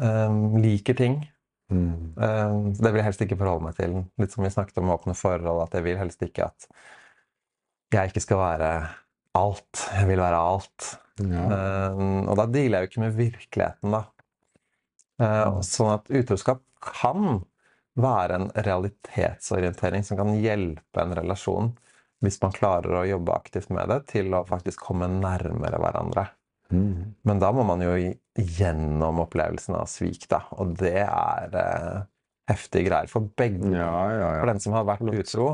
um, 0.00 0.56
liker 0.62 0.96
ting. 0.96 1.18
Mm. 1.72 2.14
Um, 2.14 2.68
det 2.76 2.92
vil 2.92 3.00
jeg 3.00 3.08
helst 3.08 3.24
ikke 3.26 3.38
forholde 3.40 3.66
meg 3.66 3.78
til. 3.78 3.96
Litt 4.20 4.34
som 4.34 4.46
vi 4.46 4.52
snakket 4.54 4.78
om 4.80 4.92
åpne 4.94 5.16
forhold, 5.18 5.64
at 5.66 5.74
jeg 5.76 5.86
vil 5.86 5.98
helst 6.00 6.22
ikke 6.24 6.46
at 6.48 6.68
jeg 7.94 8.10
ikke 8.10 8.24
skal 8.24 8.40
være 8.40 8.70
alt. 9.36 9.82
Jeg 9.94 10.08
vil 10.08 10.22
være 10.22 10.44
alt. 10.52 10.92
Ja. 11.22 11.44
Um, 11.92 12.26
og 12.28 12.36
da 12.40 12.46
dealer 12.50 12.78
jeg 12.78 12.86
jo 12.86 12.92
ikke 12.92 13.04
med 13.04 13.18
virkeligheten, 13.18 13.96
da. 13.96 14.04
Uh, 15.16 15.60
sånn 15.64 15.94
at 15.94 16.10
utroskap 16.12 16.60
kan 16.84 17.40
være 17.96 18.36
en 18.36 18.50
realitetsorientering 18.52 20.04
som 20.04 20.18
kan 20.20 20.34
hjelpe 20.42 21.00
en 21.00 21.14
relasjon, 21.16 21.70
hvis 22.24 22.40
man 22.42 22.54
klarer 22.56 23.00
å 23.00 23.06
jobbe 23.06 23.34
aktivt 23.36 23.70
med 23.74 23.90
det, 23.92 24.00
til 24.12 24.34
å 24.34 24.46
faktisk 24.48 24.82
komme 24.88 25.08
nærmere 25.10 25.80
hverandre. 25.82 26.28
Mm. 26.72 27.14
Men 27.28 27.40
da 27.42 27.52
må 27.54 27.62
man 27.66 27.82
jo 27.84 27.94
gjennom 28.36 29.22
opplevelsen 29.22 29.76
av 29.78 29.88
svik, 29.90 30.26
da. 30.30 30.42
Og 30.58 30.74
det 30.80 30.98
er 31.04 31.58
eh, 31.60 32.06
heftige 32.50 32.88
greier 32.88 33.10
for 33.10 33.28
begge. 33.38 33.70
Ja, 33.74 33.92
ja, 34.12 34.30
For 34.40 34.50
den 34.50 34.62
som 34.62 34.74
har 34.76 34.88
vært 34.88 35.06
utro, 35.06 35.50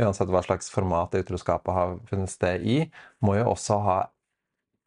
uansett 0.00 0.30
hva 0.32 0.42
slags 0.44 0.70
format 0.72 1.16
utroskapet 1.18 1.74
har 1.74 1.96
funnet 2.10 2.32
sted 2.32 2.66
i, 2.66 2.82
må 3.24 3.38
jo 3.38 3.48
også 3.54 3.80
ha 3.86 3.98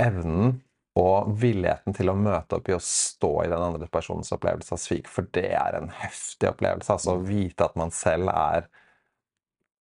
evnen 0.02 0.60
og 1.00 1.32
villigheten 1.42 1.96
til 1.98 2.12
å 2.12 2.18
møte 2.18 2.60
opp 2.60 2.70
i 2.70 2.76
å 2.76 2.84
stå 2.84 3.32
i 3.44 3.50
den 3.50 3.64
andre 3.66 3.88
personens 3.90 4.30
opplevelse 4.36 4.76
av 4.76 4.82
svik, 4.82 5.10
for 5.10 5.26
det 5.34 5.50
er 5.58 5.80
en 5.80 5.90
heftig 6.04 6.52
opplevelse. 6.52 6.94
Altså 6.94 7.16
å 7.16 7.24
vite 7.26 7.66
at 7.66 7.78
man 7.80 7.94
selv 7.94 8.30
er 8.30 8.70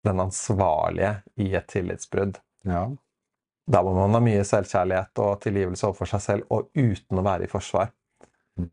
den 0.07 0.21
ansvarlige 0.21 1.15
i 1.41 1.53
et 1.55 1.71
tillitsbrudd. 1.73 2.41
ja. 2.69 2.91
Da 3.73 3.79
må 3.87 3.93
man 3.95 4.17
ha 4.17 4.19
mye 4.19 4.43
selvkjærlighet 4.43 5.21
og 5.23 5.37
tilgivelse 5.45 5.87
overfor 5.87 6.09
seg 6.11 6.23
selv, 6.25 6.47
og 6.51 6.73
uten 6.75 7.21
å 7.21 7.23
være 7.23 7.47
i 7.47 7.51
forsvar. 7.51 7.93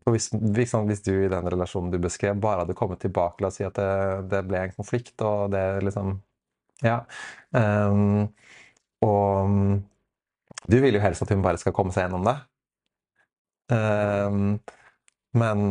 For 0.02 0.12
hvis, 0.12 0.28
liksom, 0.34 0.88
hvis 0.90 1.04
du 1.06 1.12
i 1.14 1.30
den 1.30 1.46
relasjonen 1.54 1.92
du 1.92 1.98
beskrev, 2.02 2.40
bare 2.42 2.64
hadde 2.64 2.76
kommet 2.76 3.00
tilbake 3.00 3.40
La 3.40 3.48
oss 3.48 3.60
si 3.60 3.64
at 3.64 3.78
det, 3.78 3.92
det 4.32 4.42
ble 4.48 4.64
en 4.66 4.74
konflikt, 4.74 5.14
og 5.24 5.54
det 5.54 5.62
liksom 5.86 6.18
Ja. 6.82 7.04
Um, 7.54 8.28
og 9.04 9.54
du 10.68 10.76
vil 10.82 10.96
jo 10.96 11.00
helst 11.00 11.22
at 11.22 11.32
hun 11.32 11.44
bare 11.44 11.60
skal 11.60 11.74
komme 11.76 11.94
seg 11.94 12.08
gjennom 12.08 12.26
det. 12.26 12.36
Um, 13.70 14.58
men 15.38 15.64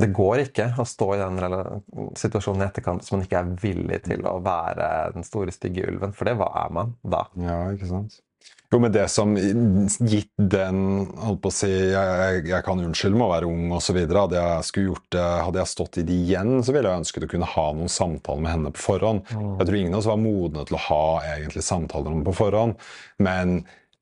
det 0.00 0.10
går 0.16 0.46
ikke 0.46 0.70
å 0.80 0.86
stå 0.88 1.12
i 1.14 1.20
den 1.20 1.38
situasjonen 2.18 2.64
i 2.64 2.68
etterkant 2.68 3.04
hvis 3.04 3.14
man 3.14 3.26
ikke 3.26 3.42
er 3.42 3.52
villig 3.62 4.00
til 4.08 4.26
å 4.28 4.38
være 4.44 4.88
den 5.14 5.26
store, 5.26 5.54
stygge 5.54 5.86
ulven, 5.90 6.16
for 6.16 6.28
det 6.28 6.36
hva 6.40 6.50
er 6.64 6.74
man 6.80 6.96
da? 7.02 7.26
Ja, 7.40 7.62
ikke 7.74 7.90
sant? 7.90 8.20
Jo, 8.70 8.78
men 8.78 8.92
det 8.94 9.08
som 9.10 9.32
gitt 9.34 10.30
den 10.38 11.08
holdt 11.18 11.40
på 11.42 11.50
å 11.50 11.54
si, 11.54 11.68
jeg, 11.68 12.10
jeg, 12.20 12.44
jeg 12.52 12.62
kan 12.62 12.78
unnskylde 12.78 13.18
med 13.18 13.26
å 13.26 13.32
være 13.32 13.48
ung 13.50 13.72
osv. 13.74 13.96
Hadde 13.98 14.38
jeg 14.38 14.68
skulle 14.68 14.92
gjort 14.92 15.08
det, 15.16 15.24
hadde 15.42 15.60
jeg 15.60 15.70
stått 15.72 15.98
i 15.98 16.04
det 16.06 16.18
igjen, 16.22 16.52
så 16.62 16.76
ville 16.76 16.92
jeg 16.92 17.02
ønsket 17.02 17.26
å 17.26 17.30
kunne 17.32 17.48
ha 17.50 17.66
noen 17.74 17.90
samtaler 17.90 18.44
med 18.46 18.54
henne 18.54 18.72
på 18.76 18.84
forhånd. 18.84 19.24
Jeg 19.34 19.66
tror 19.66 19.78
ingen 19.80 19.98
av 19.98 20.04
oss 20.04 20.10
var 20.12 20.22
modne 20.22 20.64
til 20.68 20.78
å 20.78 20.84
ha 20.86 21.02
egentlig 21.32 21.66
samtaler 21.66 22.14
om 22.14 22.22
det 22.22 22.30
på 22.30 22.36
forhånd. 22.44 22.86
Men 23.26 23.58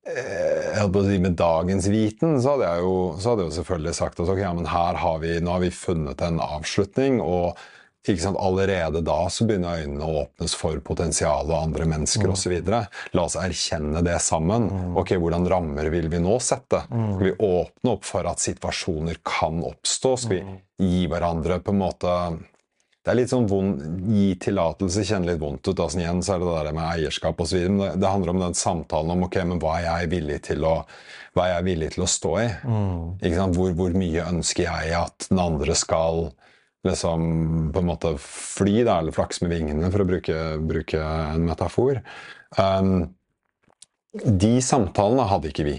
jeg 0.09 0.93
på 0.93 1.01
å 1.03 1.09
si, 1.09 1.19
med 1.23 1.39
dagens 1.39 1.89
viten 1.93 2.39
så 2.43 2.55
hadde 2.55 2.69
jeg 2.69 2.85
jo, 2.87 2.95
så 3.19 3.33
hadde 3.33 3.45
jeg 3.45 3.53
jo 3.53 3.57
selvfølgelig 3.59 3.97
sagt 3.99 4.23
at 4.23 4.31
ok, 4.35 4.41
ja, 4.45 4.53
men 4.57 4.71
her 4.71 5.01
har 5.03 5.19
vi, 5.25 5.35
nå 5.43 5.57
har 5.57 5.65
vi 5.65 5.75
funnet 5.75 6.23
en 6.25 6.41
avslutning. 6.45 7.21
og 7.25 7.59
ikke 8.09 8.23
sant, 8.23 8.39
Allerede 8.41 9.03
da 9.05 9.19
så 9.29 9.45
begynner 9.45 9.83
øynene 9.83 10.07
å 10.07 10.23
åpnes 10.23 10.55
for 10.57 10.79
potensial 10.85 11.51
og 11.51 11.57
andre 11.59 11.85
mennesker 11.91 12.31
osv. 12.33 12.55
La 12.65 13.25
oss 13.27 13.37
erkjenne 13.37 14.01
det 14.07 14.17
sammen. 14.25 14.69
Ok, 14.97 15.13
Hvordan 15.21 15.49
rammer 15.51 15.91
vil 15.93 16.09
vi 16.09 16.21
nå 16.23 16.39
sette? 16.41 16.85
Skal 16.89 17.27
vi 17.27 17.35
åpne 17.37 17.97
opp 17.97 18.07
for 18.09 18.29
at 18.31 18.41
situasjoner 18.41 19.21
kan 19.27 19.61
oppstå? 19.67 20.15
Skal 20.25 20.39
vi 20.39 20.89
gi 20.89 21.03
hverandre 21.11 21.61
på 21.61 21.75
en 21.75 21.83
måte 21.83 22.15
det 23.09 23.15
er 23.15 23.17
litt 23.23 23.31
sånn 23.33 23.47
vond, 23.49 23.79
Gi 24.13 24.35
tillatelse 24.37 25.01
kjenner 25.09 25.31
litt 25.31 25.41
vondt 25.41 25.65
ut. 25.65 25.79
Altså, 25.81 25.97
igjen 26.03 26.19
så 26.21 26.35
er 26.35 26.43
det 26.43 26.49
det 26.51 26.57
der 26.59 26.75
med 26.77 26.85
eierskap 26.91 27.39
osv. 27.41 27.63
Men 27.65 27.79
det, 27.81 27.87
det 28.03 28.11
handler 28.13 28.35
om 28.35 28.43
den 28.43 28.57
samtalen 28.59 29.15
om 29.15 29.23
ok, 29.25 29.39
men 29.49 29.63
hva 29.63 29.79
er 29.79 29.87
jeg 29.87 30.11
villig 30.13 30.37
til 30.51 30.67
å, 30.69 30.75
hva 31.33 31.47
er 31.47 31.55
jeg 31.55 31.67
villig 31.71 31.89
til 31.95 32.05
å 32.05 32.11
stå 32.13 32.35
i. 32.43 32.45
Sant? 33.33 33.57
Hvor, 33.57 33.73
hvor 33.81 33.97
mye 33.97 34.27
ønsker 34.29 34.67
jeg 34.67 34.93
at 34.99 35.31
den 35.31 35.41
andre 35.41 35.79
skal 35.81 36.27
liksom 36.85 37.25
på 37.73 37.81
en 37.81 37.89
måte 37.89 38.13
fly, 38.21 38.77
da, 38.83 38.99
eller 39.01 39.17
flakse 39.17 39.47
med 39.47 39.57
vingene, 39.57 39.89
for 39.95 40.05
å 40.05 40.11
bruke, 40.13 40.45
bruke 40.69 41.01
en 41.01 41.49
metafor. 41.49 42.05
Um, 42.61 43.09
de 44.13 44.55
samtalene 44.69 45.31
hadde 45.33 45.49
ikke 45.55 45.71
vi. 45.73 45.79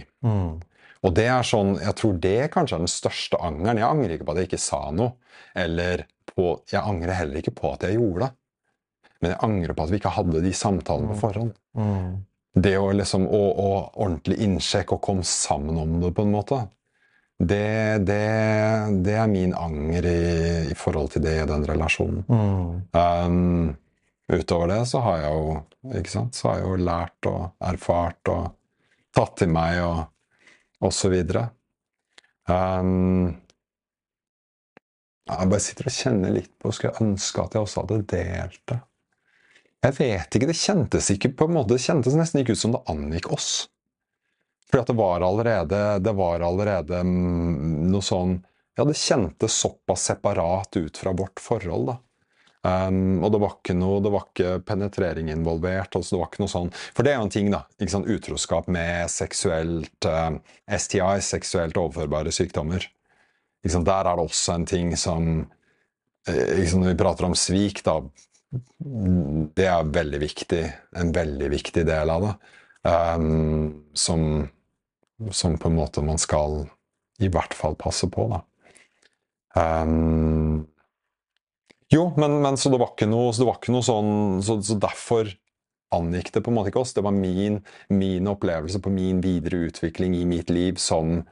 Og 1.06 1.13
det 1.22 1.30
er 1.30 1.46
sånn, 1.46 1.76
jeg 1.78 2.02
tror 2.02 2.18
det 2.26 2.38
kanskje 2.58 2.82
er 2.82 2.88
den 2.88 2.92
største 2.98 3.38
angeren. 3.38 3.86
Jeg 3.86 3.92
angrer 3.94 4.18
ikke 4.18 4.26
på 4.26 4.34
at 4.34 4.42
jeg 4.42 4.50
ikke 4.50 4.65
sa 4.65 4.88
noe. 4.98 5.20
Eller 5.58 6.10
på, 6.39 6.47
jeg 6.71 6.80
angrer 6.82 7.19
heller 7.19 7.43
ikke 7.43 7.58
på 7.60 7.75
at 7.75 7.86
jeg 7.86 7.99
gjorde 7.99 8.25
det. 8.25 8.34
Men 9.19 9.34
jeg 9.34 9.43
angrer 9.43 9.75
på 9.75 9.84
at 9.86 9.91
vi 9.91 9.99
ikke 9.99 10.15
hadde 10.15 10.41
de 10.47 10.56
samtalene 10.56 11.12
på 11.12 11.21
forhånd. 11.28 11.56
Det 12.60 12.75
å 12.80 12.89
liksom, 12.95 13.28
å, 13.28 13.41
å 13.52 13.71
ordentlig 13.99 14.39
innsjekke 14.47 14.95
og 14.95 15.04
komme 15.06 15.25
sammen 15.28 15.78
om 15.78 15.97
det 16.02 16.13
på 16.15 16.23
en 16.23 16.32
måte. 16.34 16.62
Det, 17.39 18.04
det, 18.08 18.23
det 19.06 19.15
er 19.15 19.30
min 19.32 19.54
anger 19.56 20.08
i, 20.10 20.21
i 20.71 20.75
forhold 20.75 21.13
til 21.13 21.23
det 21.23 21.38
i 21.39 21.47
den 21.47 21.63
relasjonen. 21.67 22.23
Um, 22.91 23.75
utover 24.32 24.73
det 24.73 24.80
så 24.91 25.04
har 25.06 25.21
jeg 25.23 25.38
jo 25.38 25.99
ikke 26.02 26.12
sant, 26.12 26.36
så 26.36 26.49
har 26.49 26.60
jeg 26.60 26.67
jo 26.67 26.88
lært 26.89 27.30
og 27.32 27.69
erfart 27.69 28.34
og 28.34 28.49
tatt 29.15 29.38
til 29.39 29.52
meg 29.56 29.80
og, 29.86 30.02
og 30.84 30.95
så 30.95 31.12
videre. 31.13 31.45
Um, 32.49 33.38
jeg 35.30 35.52
bare 35.52 35.63
sitter 35.63 35.89
og 35.89 35.96
kjenner 35.96 36.36
litt 36.36 36.52
på 36.58 36.72
Skulle 36.74 36.94
jeg 36.94 37.06
ønske 37.06 37.44
at 37.44 37.56
jeg 37.56 37.65
også 37.65 37.84
hadde 37.84 38.00
delt 38.13 38.62
det. 38.72 38.80
Jeg 39.80 39.96
vet 39.96 40.36
ikke, 40.36 40.50
det 40.50 40.60
kjentes 40.60 41.10
ikke 41.13 41.32
på 41.39 41.48
en 41.48 41.56
måte, 41.56 41.76
det 41.76 41.86
kjentes 41.86 42.18
nesten 42.18 42.42
ikke 42.42 42.58
ut 42.58 42.62
som 42.62 42.74
det 42.76 42.82
angikk 42.92 43.30
oss. 43.32 43.52
Fordi 44.70 44.84
at 44.84 44.92
det 44.92 44.98
var 45.00 45.24
allerede, 45.26 45.80
det 46.04 46.13
var 46.18 46.44
allerede 46.46 47.00
mm, 47.06 47.88
noe 47.89 48.06
sånn 48.06 48.38
Ja, 48.78 48.86
det 48.88 48.96
kjentes 48.96 49.58
såpass 49.60 50.06
separat 50.08 50.78
ut 50.80 50.98
fra 50.98 51.12
vårt 51.12 51.42
forhold, 51.44 51.89
da. 51.89 51.96
Um, 52.60 53.22
og 53.24 53.32
det 53.32 53.39
var 53.39 53.54
ikke 53.56 53.74
noe, 53.76 54.02
det 54.04 54.12
var 54.12 54.26
ikke 54.28 54.60
penetrering 54.68 55.30
involvert. 55.32 55.96
altså 55.96 56.15
det 56.15 56.20
var 56.20 56.30
ikke 56.30 56.44
noe 56.44 56.52
sånn, 56.52 56.72
For 56.96 57.08
det 57.08 57.12
er 57.12 57.20
jo 57.20 57.26
en 57.28 57.34
ting, 57.34 57.52
da. 57.52 57.63
ikke 57.80 57.94
sant, 57.94 58.10
Utroskap 58.12 58.68
med 58.72 59.12
seksuelt 59.12 60.08
uh, 60.08 60.39
STI, 60.68 61.20
seksuelt 61.24 61.80
overførbare 61.80 62.32
sykdommer. 62.36 62.88
Sant, 63.67 63.88
Der 63.88 64.08
er 64.08 64.15
det 64.15 64.24
også 64.24 64.56
en 64.56 64.65
ting 64.65 64.93
som 64.98 65.50
liksom, 66.28 66.80
Når 66.80 66.93
vi 66.93 67.00
prater 67.00 67.26
om 67.28 67.36
svik, 67.36 67.84
da 67.84 68.00
Det 68.80 69.67
er 69.67 69.91
veldig 69.93 70.22
viktig. 70.22 70.63
En 70.95 71.12
veldig 71.15 71.50
viktig 71.52 71.84
del 71.86 72.10
av 72.10 72.24
det. 72.24 72.34
Um, 72.88 73.89
som, 73.93 74.48
som 75.36 75.58
på 75.60 75.67
en 75.67 75.76
måte 75.76 76.02
man 76.02 76.17
skal 76.17 76.63
i 77.19 77.28
hvert 77.28 77.54
fall 77.54 77.76
passe 77.76 78.08
på, 78.08 78.30
da. 78.32 78.39
Um, 79.60 80.63
jo, 81.91 82.06
men, 82.17 82.38
men 82.41 82.58
så 82.58 82.72
det 82.72 82.80
var 82.80 82.93
ikke 82.93 83.10
noe, 83.10 83.34
så 83.36 83.48
ikke 83.50 83.74
noe 83.74 83.86
sånn 83.86 84.12
så, 84.45 84.60
så 84.63 84.78
derfor 84.80 85.32
angikk 85.95 86.30
det 86.36 86.43
på 86.45 86.52
en 86.52 86.60
måte 86.60 86.72
ikke 86.72 86.84
oss. 86.84 86.93
Det 86.93 87.04
var 87.06 87.15
min, 87.15 87.60
min 87.89 88.30
opplevelse 88.30 88.82
på 88.84 88.93
min 88.93 89.22
videre 89.26 89.65
utvikling 89.69 90.15
i 90.15 90.26
mitt 90.30 90.54
liv 90.54 90.78
som 90.82 91.24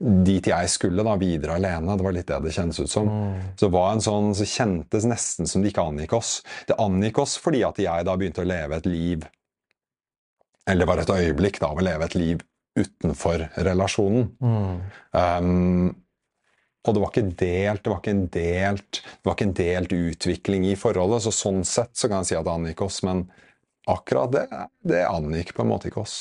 dit 0.00 0.46
jeg 0.48 0.68
skulle, 0.72 1.04
da, 1.04 1.14
videre 1.20 1.58
alene. 1.58 1.96
Det 1.96 2.04
var 2.06 2.14
litt 2.16 2.28
det 2.30 2.38
det 2.46 2.54
kjennes 2.56 2.80
ut 2.80 2.90
som. 2.90 3.08
Så 3.52 3.66
det 3.66 3.74
var 3.74 3.90
en 3.92 4.04
sånn, 4.04 4.30
så 4.36 4.46
kjentes 4.48 5.06
nesten 5.08 5.50
som 5.50 5.62
det 5.62 5.74
ikke 5.74 5.84
angikk 5.92 6.14
oss. 6.16 6.38
Det 6.68 6.78
angikk 6.80 7.20
oss 7.20 7.36
fordi 7.40 7.60
at 7.68 7.80
jeg 7.82 8.06
da 8.08 8.16
begynte 8.16 8.44
å 8.44 8.48
leve 8.48 8.80
et 8.80 8.88
liv 8.88 9.26
Eller 10.68 10.84
det 10.84 10.88
var 10.88 11.00
et 11.02 11.10
øyeblikk 11.10 11.58
da 11.60 11.72
av 11.72 11.80
å 11.80 11.84
leve 11.84 12.06
et 12.06 12.14
liv 12.14 12.42
utenfor 12.78 13.48
relasjonen. 13.66 14.28
Um, 15.16 15.90
og 16.86 16.96
det 16.96 17.02
var 17.02 17.10
ikke 17.10 17.36
delt, 17.42 17.82
det 17.84 17.92
var 17.92 17.98
ikke 18.00 18.14
en 18.14 18.26
delt, 18.32 19.00
det 19.02 19.28
var 19.28 19.36
ikke 19.36 19.48
en 19.48 19.56
delt 19.58 19.94
utvikling 19.96 20.66
i 20.70 20.76
forholdet. 20.80 21.24
Så 21.26 21.32
sånn 21.34 21.64
sett 21.68 21.92
så 21.98 22.08
kan 22.08 22.22
jeg 22.22 22.30
si 22.30 22.38
at 22.38 22.46
det 22.46 22.54
angikk 22.54 22.84
oss, 22.86 23.00
men 23.04 23.26
akkurat 23.90 24.32
det, 24.32 24.46
det 24.86 25.02
angikk 25.08 25.52
på 25.56 25.64
en 25.64 25.72
måte 25.74 25.90
ikke 25.90 26.04
oss. 26.04 26.16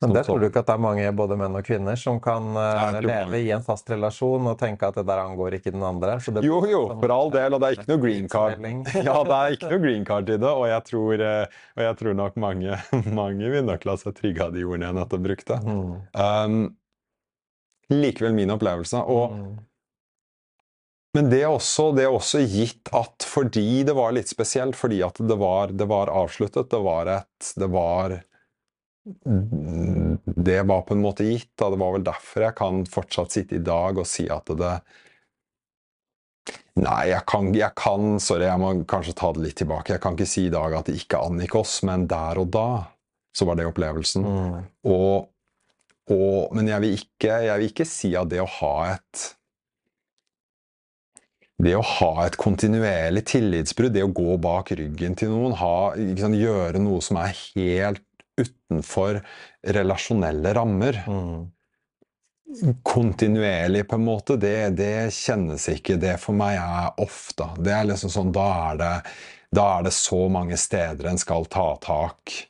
Men 0.00 0.14
der 0.16 0.24
tror 0.24 0.40
du 0.40 0.46
ikke 0.48 0.62
at 0.62 0.66
det 0.70 0.74
er 0.74 0.80
mange 0.82 1.10
både 1.14 1.36
menn 1.36 1.54
og 1.58 1.64
kvinner 1.66 1.96
som 2.00 2.16
kan 2.24 2.46
uh, 2.56 2.96
leve 3.04 3.26
mange. 3.28 3.40
i 3.44 3.50
en 3.52 3.62
fast 3.66 3.90
relasjon 3.92 4.46
og 4.48 4.56
tenke 4.58 4.88
at 4.88 4.96
det 4.96 5.04
der 5.06 5.20
angår 5.22 5.58
ikke 5.58 5.72
den 5.74 5.82
andre? 5.84 6.14
Så 6.24 6.32
det- 6.32 6.42
Jo, 6.48 6.62
jo, 6.66 6.80
for 7.02 7.12
all 7.12 7.30
del, 7.34 7.54
og 7.54 7.60
det 7.60 7.68
er 7.68 7.76
ikke 7.78 7.90
noe 7.92 8.02
green 8.06 8.28
card. 8.32 8.58
Ja, 9.10 9.16
det 9.28 9.36
er 9.38 9.56
ikke 9.58 9.70
noe 9.74 9.82
green 9.84 10.04
card 10.08 10.30
i 10.32 10.38
det, 10.40 10.48
og 10.50 10.66
jeg 10.70 10.84
tror, 10.88 11.24
eh, 11.28 11.58
og 11.76 11.82
jeg 11.84 11.96
tror 12.00 12.14
nok 12.24 12.36
mange, 12.40 12.78
mange 13.22 13.50
vil 13.52 13.64
nok 13.68 13.84
la 13.90 13.96
seg 14.00 14.16
trygge 14.18 14.46
av 14.48 14.54
de 14.56 14.64
ordene 14.64 14.88
jeg 14.88 14.98
nettopp 15.02 15.26
brukte. 15.28 15.60
Mm. 15.64 15.90
Um, 16.16 16.60
likevel 17.90 18.34
min 18.36 18.50
opplevelse. 18.56 19.00
Og, 19.04 19.36
Mm. 19.36 19.58
men 21.16 21.28
det 21.30 21.40
er, 21.42 21.48
også, 21.50 21.88
det 21.96 22.04
er 22.06 22.12
også 22.14 22.40
gitt 22.46 22.88
at 22.94 23.24
fordi 23.26 23.82
det 23.84 23.94
var 23.98 24.12
litt 24.14 24.28
spesielt, 24.30 24.76
fordi 24.78 25.00
at 25.02 25.18
det 25.18 25.36
var, 25.40 25.72
det 25.74 25.88
var 25.90 26.06
avsluttet, 26.06 26.70
det 26.70 26.80
var 26.84 27.06
et 27.18 27.52
Det 27.58 27.66
var 27.72 28.20
Det 29.04 30.62
var 30.68 30.82
på 30.84 30.94
en 30.94 31.00
måte 31.00 31.24
gitt, 31.24 31.52
Da. 31.56 31.70
det 31.72 31.78
var 31.80 31.94
vel 31.94 32.04
derfor 32.04 32.44
jeg 32.44 32.56
kan 32.58 32.82
fortsatt 32.84 33.32
sitte 33.32 33.56
i 33.56 33.64
dag 33.64 33.98
og 33.98 34.08
si 34.08 34.28
at 34.30 34.52
det 34.60 34.74
Nei, 36.80 37.10
jeg 37.10 37.24
kan, 37.28 37.50
jeg 37.54 37.74
kan 37.76 38.14
Sorry, 38.22 38.46
jeg 38.46 38.60
må 38.60 38.70
kanskje 38.88 39.16
ta 39.18 39.32
det 39.34 39.42
litt 39.44 39.58
tilbake. 39.60 39.96
Jeg 39.96 40.02
kan 40.04 40.14
ikke 40.16 40.28
si 40.28 40.46
i 40.48 40.52
dag 40.52 40.76
at 40.78 40.88
det 40.88 41.00
ikke 41.00 41.20
angikk 41.26 41.58
oss, 41.60 41.80
men 41.84 42.06
der 42.08 42.40
og 42.40 42.48
da 42.54 42.68
så 43.36 43.46
var 43.46 43.58
det 43.58 43.66
opplevelsen. 43.68 44.24
Mm. 44.24 44.54
Og, 44.90 45.28
og, 46.10 46.54
men 46.56 46.70
jeg 46.70 46.82
vil, 46.84 46.96
ikke, 47.02 47.36
jeg 47.46 47.58
vil 47.60 47.68
ikke 47.72 47.86
si 47.88 48.14
at 48.18 48.30
det 48.32 48.40
å 48.42 48.48
ha 48.60 48.74
et 48.94 49.26
Det 51.60 51.74
å 51.76 51.84
ha 51.84 52.24
et 52.24 52.38
kontinuerlig 52.40 53.26
tillitsbrudd, 53.28 53.92
det 53.92 54.06
å 54.06 54.14
gå 54.16 54.38
bak 54.40 54.72
ryggen 54.78 55.18
til 55.20 55.34
noen, 55.34 55.58
ha, 55.60 55.92
liksom, 55.98 56.38
gjøre 56.38 56.80
noe 56.80 57.02
som 57.04 57.18
er 57.20 57.34
helt 57.36 58.00
utenfor 58.40 59.20
relasjonelle 59.76 60.54
rammer. 60.56 61.00
Mm. 61.06 61.48
Kontinuerlig, 62.82 63.84
på 63.88 63.94
en 63.94 64.06
måte, 64.08 64.36
det, 64.40 64.72
det 64.80 65.12
kjennes 65.14 65.68
ikke. 65.70 66.00
Det 66.02 66.16
for 66.22 66.34
meg 66.38 66.58
er 66.58 67.02
ofte. 67.02 67.46
Det 67.62 67.74
er 67.76 67.90
liksom 67.92 68.10
sånn, 68.10 68.32
da 68.34 68.46
er 68.72 68.80
det, 68.80 68.94
da 69.54 69.66
er 69.76 69.86
det 69.86 69.94
så 69.94 70.24
mange 70.32 70.58
steder 70.58 71.12
en 71.12 71.20
skal 71.20 71.46
ta 71.50 71.72
tak 71.82 72.40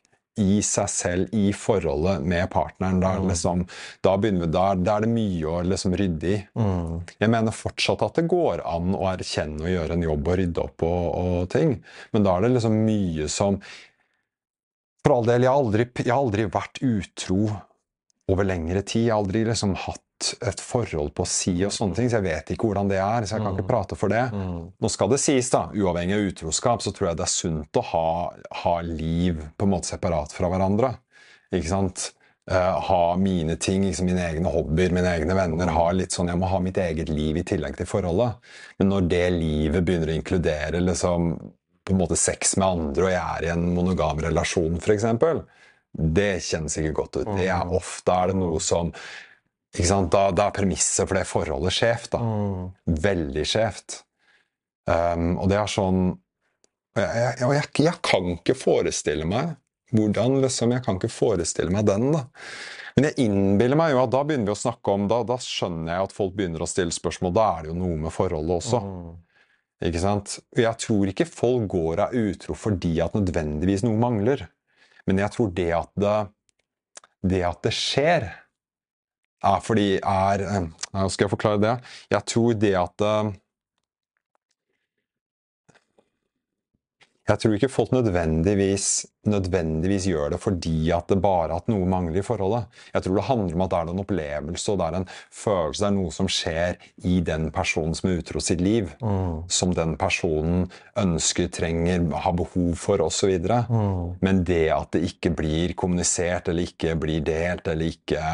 i 0.40 0.60
seg 0.64 0.88
selv, 0.88 1.34
i 1.36 1.50
forholdet 1.56 2.24
med 2.24 2.48
partneren. 2.52 3.00
Da, 3.02 3.14
det 3.18 3.32
liksom, 3.32 3.66
da, 4.04 4.14
vi, 4.20 4.32
da, 4.46 4.64
da 4.78 4.96
er 4.96 5.04
det 5.04 5.12
mye 5.12 5.50
å 5.50 5.60
liksom 5.66 5.96
rydde 5.98 6.30
i. 6.30 6.38
Mm. 6.56 6.96
Jeg 7.20 7.32
mener 7.34 7.56
fortsatt 7.56 8.04
at 8.06 8.20
det 8.20 8.28
går 8.30 8.64
an 8.68 8.96
å 8.96 9.04
erkjenne 9.12 9.66
og 9.66 9.74
gjøre 9.74 9.98
en 9.98 10.08
jobb 10.08 10.32
og 10.32 10.40
rydde 10.40 10.64
opp 10.64 10.86
og, 10.88 11.06
og 11.20 11.38
ting, 11.52 11.76
men 12.14 12.26
da 12.26 12.36
er 12.36 12.46
det 12.46 12.54
liksom 12.56 12.80
mye 12.86 13.28
som 13.32 13.60
For 15.00 15.16
all 15.16 15.26
del, 15.28 15.46
jeg 15.46 15.52
har 15.52 15.64
aldri, 15.64 15.88
jeg 15.96 16.12
har 16.12 16.22
aldri 16.22 16.46
vært 16.52 16.80
utro 16.84 17.42
over 18.30 18.46
lengre 18.46 18.82
tid. 18.84 19.08
Jeg 19.08 19.14
har 19.14 19.22
aldri 19.22 19.44
liksom 19.48 19.74
hatt 19.86 20.06
et 20.44 20.60
forhold 20.60 21.14
på 21.16 21.24
si 21.28 21.54
og 21.64 21.72
sånne 21.72 21.96
ting, 21.96 22.10
så 22.12 22.18
jeg 22.18 22.26
vet 22.28 22.52
ikke 22.52 22.68
hvordan 22.68 22.90
det 22.90 23.00
er. 23.00 23.26
Så 23.26 23.36
jeg 23.36 23.44
kan 23.46 23.56
ikke 23.56 23.70
prate 23.70 23.98
for 23.98 24.12
det. 24.12 24.26
Mm. 24.34 24.70
Nå 24.76 24.92
skal 24.92 25.12
det 25.12 25.20
sies, 25.22 25.50
da, 25.52 25.66
uavhengig 25.72 26.16
av 26.16 26.26
utroskap, 26.28 26.84
så 26.84 26.92
tror 26.94 27.10
jeg 27.10 27.20
det 27.20 27.26
er 27.26 27.34
sunt 27.34 27.80
å 27.80 27.84
ha, 27.92 28.06
ha 28.62 28.74
liv 28.86 29.40
på 29.56 29.68
en 29.68 29.74
måte 29.74 29.90
separat 29.90 30.34
fra 30.36 30.50
hverandre. 30.52 30.94
Ikke 31.50 31.70
sant? 31.72 32.10
Uh, 32.50 32.80
ha 32.82 33.02
mine 33.20 33.54
ting, 33.62 33.84
liksom 33.86 34.08
mine 34.10 34.24
egne 34.26 34.50
hobbyer, 34.50 34.92
mine 34.94 35.12
egne 35.14 35.36
venner. 35.38 35.70
Ha 35.70 35.90
litt 35.94 36.16
sånn, 36.16 36.32
Jeg 36.32 36.40
må 36.40 36.48
ha 36.50 36.58
mitt 36.62 36.78
eget 36.82 37.12
liv 37.12 37.38
i 37.38 37.46
tillegg 37.46 37.76
til 37.78 37.88
forholdet. 37.88 38.52
Men 38.80 38.90
når 38.90 39.08
det 39.12 39.26
livet 39.36 39.86
begynner 39.86 40.10
å 40.10 40.16
inkludere 40.18 40.82
liksom, 40.82 41.32
på 41.90 41.96
en 41.96 42.02
måte 42.04 42.18
sex 42.18 42.56
med 42.58 42.66
andre, 42.68 43.06
og 43.06 43.12
jeg 43.12 43.22
er 43.22 43.46
i 43.46 43.50
en 43.54 43.66
monogam 43.74 44.22
relasjon, 44.24 44.78
f.eks., 44.80 45.08
det 45.90 46.32
kjennes 46.46 46.76
ikke 46.78 46.94
godt 47.00 47.18
ut. 47.18 47.30
Det 47.34 47.48
er 47.50 47.72
ofte 47.74 48.14
er 48.14 48.30
det 48.30 48.38
noe 48.38 48.60
som 48.62 48.92
ikke 49.74 49.86
sant? 49.86 50.10
Da, 50.14 50.28
da 50.34 50.48
er 50.48 50.54
premisset 50.54 51.06
for 51.06 51.18
det 51.18 51.26
forholdet 51.30 51.74
skjevt. 51.74 52.14
Mm. 52.18 52.68
Veldig 53.06 53.46
skjevt. 53.46 54.00
Um, 54.90 55.36
og 55.38 55.50
det 55.50 55.58
er 55.60 55.68
sånn 55.70 55.98
Og 56.10 56.98
jeg, 56.98 57.10
jeg, 57.20 57.50
jeg, 57.54 57.66
jeg 57.84 57.98
kan 58.02 58.30
ikke 58.32 58.56
forestille 58.58 59.26
meg 59.28 59.52
hvordan 59.94 60.38
liksom, 60.40 60.72
Jeg 60.72 60.82
kan 60.86 60.96
ikke 60.96 61.10
forestille 61.12 61.70
meg 61.74 61.84
den, 61.86 62.08
da. 62.14 62.24
Men 62.96 63.08
jeg 63.08 63.26
innbiller 63.26 63.78
meg 63.78 63.92
jo 63.92 64.00
at 64.04 64.12
da 64.14 64.22
begynner 64.26 64.50
vi 64.50 64.54
å 64.54 64.58
snakke 64.58 64.94
om 64.94 65.06
da, 65.10 65.20
da 65.26 65.36
skjønner 65.42 65.92
jeg 65.92 66.08
at 66.08 66.14
folk 66.14 66.34
begynner 66.38 66.62
å 66.62 66.68
stille 66.70 66.94
spørsmål. 66.94 67.34
Da 67.34 67.46
er 67.56 67.64
det 67.64 67.70
jo 67.72 67.76
noe 67.78 67.98
med 68.04 68.14
forholdet 68.14 68.56
også. 68.56 68.80
Mm. 68.86 69.10
Ikke 69.80 70.02
sant? 70.02 70.36
Jeg 70.56 70.76
tror 70.82 71.08
ikke 71.08 71.28
folk 71.28 71.68
går 71.72 72.02
av 72.04 72.16
utro 72.16 72.56
fordi 72.58 72.98
at 73.00 73.16
nødvendigvis 73.16 73.84
noe 73.86 73.96
mangler. 74.00 74.44
Men 75.08 75.22
jeg 75.22 75.32
tror 75.34 75.52
det 75.56 75.70
at 75.72 75.92
det, 75.98 76.16
det, 77.32 77.42
at 77.48 77.62
det 77.64 77.72
skjer, 77.74 78.28
er 79.40 79.62
fordi 79.64 79.86
er 79.96 80.42
eh, 80.44 80.66
skal 81.08 81.24
jeg 81.24 81.32
forklare 81.32 81.62
det? 81.62 81.76
Jeg 82.12 82.28
tror 82.28 82.58
det 82.60 82.74
at 82.76 83.06
eh, 83.06 83.30
Jeg 87.30 87.38
tror 87.38 87.54
ikke 87.54 87.70
folk 87.70 87.92
nødvendigvis, 87.94 89.06
nødvendigvis 89.30 90.08
gjør 90.10 90.32
det 90.32 90.40
fordi 90.42 90.90
at 90.94 91.06
det 91.12 91.20
bare 91.22 91.60
at 91.60 91.68
noe 91.70 91.86
mangler 91.88 92.18
i 92.18 92.24
forholdet. 92.26 92.66
Jeg 92.94 93.04
tror 93.04 93.18
det 93.18 93.26
handler 93.28 93.54
om 93.54 93.64
at 93.64 93.70
det 93.70 93.78
er 93.78 93.92
en 93.92 94.02
opplevelse 94.02 94.72
og 94.72 94.80
det 94.80 94.88
er 94.88 94.98
en 94.98 95.08
følelse, 95.12 95.82
det 95.82 95.88
er 95.90 95.96
noe 95.98 96.14
som 96.16 96.30
skjer 96.30 96.80
i 97.06 97.20
den 97.26 97.48
personen 97.54 97.94
som 97.94 98.10
er 98.10 98.18
utro 98.22 98.42
sitt 98.42 98.64
liv. 98.64 98.90
Mm. 98.98 99.46
Som 99.60 99.76
den 99.78 99.94
personen 100.00 100.66
ønsker, 100.98 101.50
trenger, 101.54 102.08
har 102.24 102.36
behov 102.38 102.74
for 102.80 103.06
osv. 103.06 103.38
Mm. 103.46 104.18
Men 104.24 104.44
det 104.48 104.66
at 104.74 104.90
det 104.96 105.04
ikke 105.12 105.34
blir 105.38 105.76
kommunisert, 105.78 106.50
eller 106.50 106.66
ikke 106.66 106.98
blir 106.98 107.22
delt, 107.26 107.70
eller, 107.70 107.94
ikke, 107.94 108.24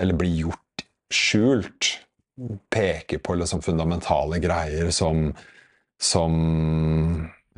eller 0.00 0.18
blir 0.18 0.38
gjort 0.42 0.86
skjult, 1.10 1.94
peker 2.72 3.20
på 3.22 3.36
liksom 3.36 3.62
fundamentale 3.62 4.38
greier 4.42 4.90
som, 4.94 5.28
som 6.00 6.38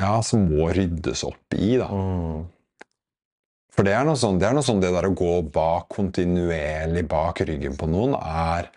ja, 0.00 0.16
som 0.24 0.46
må 0.48 0.70
ryddes 0.72 1.24
opp 1.28 1.56
i, 1.56 1.76
da. 1.80 1.88
Mm. 1.92 2.44
For 3.72 3.88
det 3.88 3.94
er 3.96 4.04
noe 4.04 4.18
sånn 4.20 4.38
det, 4.40 4.48
er 4.48 4.56
noe 4.56 4.66
sånn, 4.66 4.82
det 4.82 4.92
der 4.92 5.08
å 5.08 5.16
gå 5.16 5.34
bak 5.52 5.88
kontinuerlig 5.94 7.06
bak 7.08 7.40
ryggen 7.48 7.76
på 7.80 7.88
noen, 7.90 8.16
er 8.18 8.70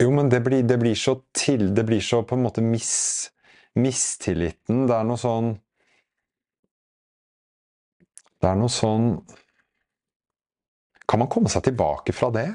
Jo, 0.00 0.08
men 0.16 0.30
det 0.32 0.40
blir, 0.46 0.64
det 0.64 0.78
blir 0.80 0.96
så 0.96 1.18
til 1.36 1.74
Det 1.76 1.84
blir 1.86 2.00
så 2.02 2.22
på 2.24 2.34
en 2.34 2.46
måte 2.46 2.64
mis, 2.64 3.28
mistilliten. 3.76 4.86
Det 4.88 4.96
er 4.96 5.06
noe 5.06 5.20
sånn 5.20 5.52
Det 8.40 8.48
er 8.48 8.58
noe 8.58 8.72
sånn 8.72 9.12
Kan 11.06 11.22
man 11.22 11.30
komme 11.30 11.52
seg 11.52 11.68
tilbake 11.68 12.16
fra 12.16 12.32
det? 12.34 12.48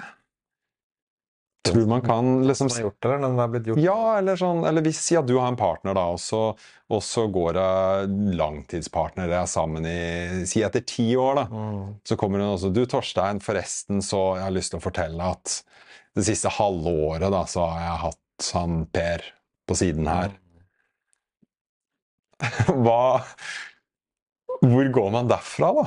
Tror 1.66 1.86
man 1.90 2.02
kan 2.02 2.48
liksom 2.48 2.70
Som 2.70 2.78
har 2.78 2.84
gjort 2.90 3.02
det, 3.02 3.10
eller 3.10 3.28
den 3.28 3.40
har 3.40 3.48
blitt 3.48 3.68
gjort? 3.68 3.80
ja, 3.82 4.18
eller 4.20 4.38
sånn 4.38 4.64
Eller 4.70 4.86
hvis 4.86 5.02
ja, 5.16 5.22
du 5.26 5.36
har 5.40 5.50
en 5.50 5.58
partner, 5.60 5.96
da, 5.98 6.06
og 6.14 6.20
så, 6.22 6.42
og 6.94 7.02
så 7.04 7.26
går 7.34 7.58
det 7.58 8.36
langtidspartnere 8.38 9.40
er 9.42 9.50
sammen 9.50 9.88
i 9.90 10.46
Si 10.50 10.62
etter 10.66 10.86
ti 10.86 11.08
år, 11.18 11.42
da. 11.42 11.46
Mm. 11.50 11.96
Så 12.06 12.18
kommer 12.22 12.44
hun 12.44 12.54
også 12.54 12.70
Du, 12.76 12.84
Torstein, 12.90 13.42
forresten, 13.44 14.04
så 14.06 14.22
jeg 14.38 14.46
har 14.46 14.56
lyst 14.56 14.76
til 14.76 14.82
å 14.82 14.86
fortelle 14.86 15.32
at 15.36 15.60
det 16.16 16.24
siste 16.30 16.54
halve 16.56 16.94
året, 17.10 17.28
da, 17.34 17.42
så 17.50 17.66
har 17.68 17.82
jeg 17.82 18.02
hatt 18.06 18.52
han 18.56 18.86
Per 18.92 19.24
på 19.66 19.76
siden 19.76 20.08
her. 20.08 20.36
Hva 22.86 23.24
Hvor 24.62 24.92
går 25.00 25.12
man 25.12 25.28
derfra, 25.32 25.72
da? 25.82 25.86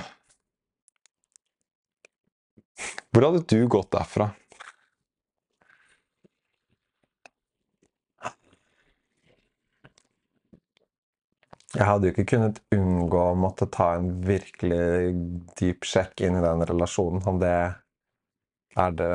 Hvor 3.08 3.24
hadde 3.24 3.46
du 3.48 3.64
gått 3.70 3.90
derfra? 3.94 4.28
Jeg 11.78 11.86
hadde 11.86 12.08
jo 12.08 12.14
ikke 12.14 12.30
kunnet 12.32 12.56
unngå 12.74 13.20
å 13.30 13.36
måtte 13.38 13.68
ta 13.70 13.92
en 13.94 14.08
virkelig 14.26 15.12
dyp 15.60 15.86
sjekk 15.86 16.24
inn 16.26 16.38
i 16.40 16.42
den 16.42 16.64
relasjonen. 16.66 17.22
Om 17.22 17.38
det 17.38 17.52
er, 17.54 18.96
det 18.98 19.10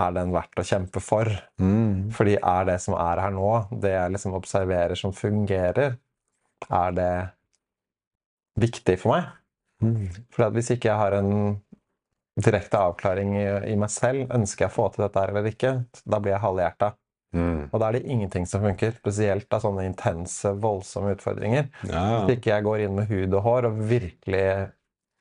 er 0.00 0.14
den 0.16 0.32
verdt 0.32 0.62
å 0.62 0.64
kjempe 0.64 1.02
for? 1.04 1.28
Mm. 1.60 2.08
Fordi 2.16 2.38
er 2.38 2.70
det 2.70 2.78
som 2.84 2.96
er 2.96 3.20
her 3.26 3.36
nå, 3.36 3.50
det 3.84 3.92
jeg 3.92 4.14
liksom 4.14 4.38
observerer 4.38 4.96
som 4.96 5.12
fungerer, 5.16 5.98
er 6.72 6.96
det 6.96 7.12
viktig 8.62 8.96
for 9.02 9.18
meg? 9.18 9.28
Mm. 9.84 10.24
For 10.32 10.48
hvis 10.56 10.72
ikke 10.72 10.88
jeg 10.94 11.00
har 11.02 11.18
en 11.18 11.32
direkte 12.40 12.80
avklaring 12.80 13.36
i, 13.36 13.46
i 13.68 13.76
meg 13.76 13.92
selv, 13.92 14.32
ønsker 14.32 14.64
jeg 14.64 14.72
å 14.72 14.76
få 14.78 14.88
til 14.94 15.04
dette 15.04 15.28
eller 15.28 15.52
ikke, 15.52 15.74
da 16.08 16.20
blir 16.22 16.38
jeg 16.38 16.44
halvhjerta. 16.46 16.94
Mm. 17.32 17.70
Og 17.70 17.80
da 17.80 17.88
er 17.88 17.96
det 17.96 18.10
ingenting 18.12 18.44
som 18.48 18.64
funker, 18.64 18.92
spesielt 18.98 19.54
av 19.54 19.64
sånne 19.64 19.86
intense, 19.88 20.52
voldsomme 20.60 21.14
utfordringer. 21.16 21.70
Ja, 21.88 22.04
Hvis 22.26 22.38
ikke 22.38 22.52
jeg 22.52 22.66
går 22.66 22.84
inn 22.84 22.98
med 22.98 23.08
hud 23.12 23.38
og 23.38 23.46
hår 23.46 23.70
og 23.70 23.80
virkelig 23.90 24.44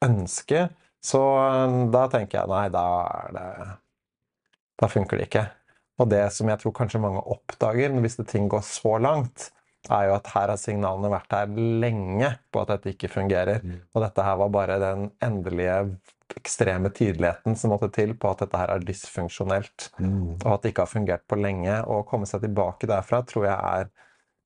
ønsker, 0.03 0.69
så 1.01 1.21
eh, 1.45 1.77
da 1.93 2.03
tenker 2.11 2.41
jeg 2.41 2.51
nei, 2.51 2.65
da 2.73 2.85
er 3.07 3.33
det 3.37 3.47
Da 4.81 4.89
funker 4.89 5.19
det 5.19 5.29
ikke. 5.29 5.47
Og 6.01 6.09
det 6.09 6.23
som 6.33 6.49
jeg 6.49 6.57
tror 6.61 6.73
kanskje 6.73 7.01
mange 7.01 7.21
oppdager 7.29 7.93
hvis 8.01 8.17
det 8.17 8.27
ting 8.31 8.47
går 8.49 8.63
så 8.65 8.95
langt, 8.97 9.51
er 9.89 10.07
jo 10.09 10.15
at 10.15 10.29
her 10.33 10.51
har 10.53 10.59
signalene 10.61 11.11
vært 11.13 11.33
her 11.33 11.51
lenge 11.81 12.31
på 12.53 12.61
at 12.61 12.73
dette 12.73 12.93
ikke 12.93 13.09
fungerer. 13.11 13.61
Mm. 13.61 13.79
Og 13.93 14.03
dette 14.03 14.25
her 14.25 14.39
var 14.41 14.51
bare 14.53 14.79
den 14.81 15.07
endelige 15.23 15.77
ekstreme 16.39 16.89
tydeligheten 16.93 17.55
som 17.57 17.71
måtte 17.73 17.89
til 17.93 18.13
på 18.17 18.29
at 18.31 18.43
dette 18.45 18.57
her 18.57 18.71
er 18.75 18.85
dysfunksjonelt 18.87 19.89
Mm. 19.99 20.37
og 20.45 20.53
at 20.53 20.61
det 20.61 20.71
ikke 20.73 20.85
har 20.85 20.93
fungert 20.93 21.27
på 21.27 21.39
lenge. 21.41 21.81
Å 21.85 22.05
komme 22.07 22.25
seg 22.29 22.41
tilbake 22.41 22.87
derfra 22.87 23.21
tror 23.25 23.45
jeg 23.45 23.59
er 23.59 23.89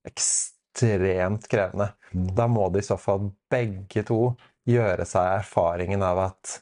ekstremt 0.09 1.47
krevende. 1.51 1.91
Mm. 2.13 2.27
Da 2.35 2.47
må 2.47 2.67
det 2.73 2.83
i 2.83 2.87
så 2.89 2.97
fall 2.99 3.31
begge 3.51 4.03
to 4.07 4.35
gjøre 4.67 5.05
seg 5.07 5.39
erfaringen 5.41 6.03
av 6.05 6.19
at 6.29 6.61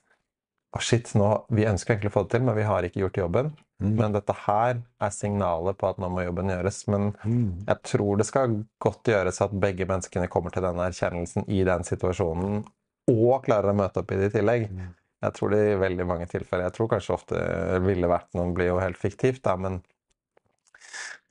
å 0.74 0.82
shit, 0.82 1.12
nå, 1.16 1.28
vi 1.54 1.68
ønsker 1.70 1.94
egentlig 1.94 2.10
å 2.10 2.16
få 2.16 2.24
det 2.26 2.32
til, 2.34 2.46
men 2.48 2.56
vi 2.58 2.64
har 2.66 2.86
ikke 2.88 3.04
gjort 3.04 3.20
jobben. 3.22 3.52
Mm. 3.84 3.92
Men 4.00 4.16
dette 4.16 4.34
her 4.48 4.80
er 5.06 5.12
signalet 5.14 5.78
på 5.78 5.90
at 5.92 6.00
nå 6.02 6.10
må 6.10 6.24
jobben 6.26 6.50
gjøres. 6.50 6.88
Men 6.90 7.12
Mm. 7.24 7.66
jeg 7.68 7.82
tror 7.84 8.18
det 8.18 8.26
skal 8.26 8.66
godt 8.82 9.04
gjøres 9.04 9.42
at 9.42 9.52
begge 9.60 9.86
menneskene 9.86 10.28
kommer 10.30 10.50
til 10.52 10.64
denne 10.64 10.88
erkjennelsen 10.90 11.46
i 11.48 11.64
den 11.64 11.84
situasjonen, 11.84 12.66
og 13.08 13.44
klarer 13.46 13.70
å 13.72 13.76
møte 13.76 14.00
opp 14.00 14.12
i 14.12 14.16
det 14.16 14.34
i 14.34 14.40
tillegg. 14.40 14.70
Mm. 14.72 14.94
Jeg 15.24 15.36
tror 15.38 15.54
det 15.54 15.60
i 15.72 15.80
veldig 15.80 16.06
mange 16.10 16.26
tilfeller 16.28 16.68
Jeg 16.68 16.76
tror 16.76 16.90
kanskje 16.92 17.14
ofte 17.16 17.42
ville 17.86 18.10
vært 18.12 18.34
noen 18.36 18.54
blir 18.58 18.74
jo 18.74 18.80
helt 18.84 19.00
fiktivt, 19.00 19.44
da, 19.48 19.56
men 19.56 19.80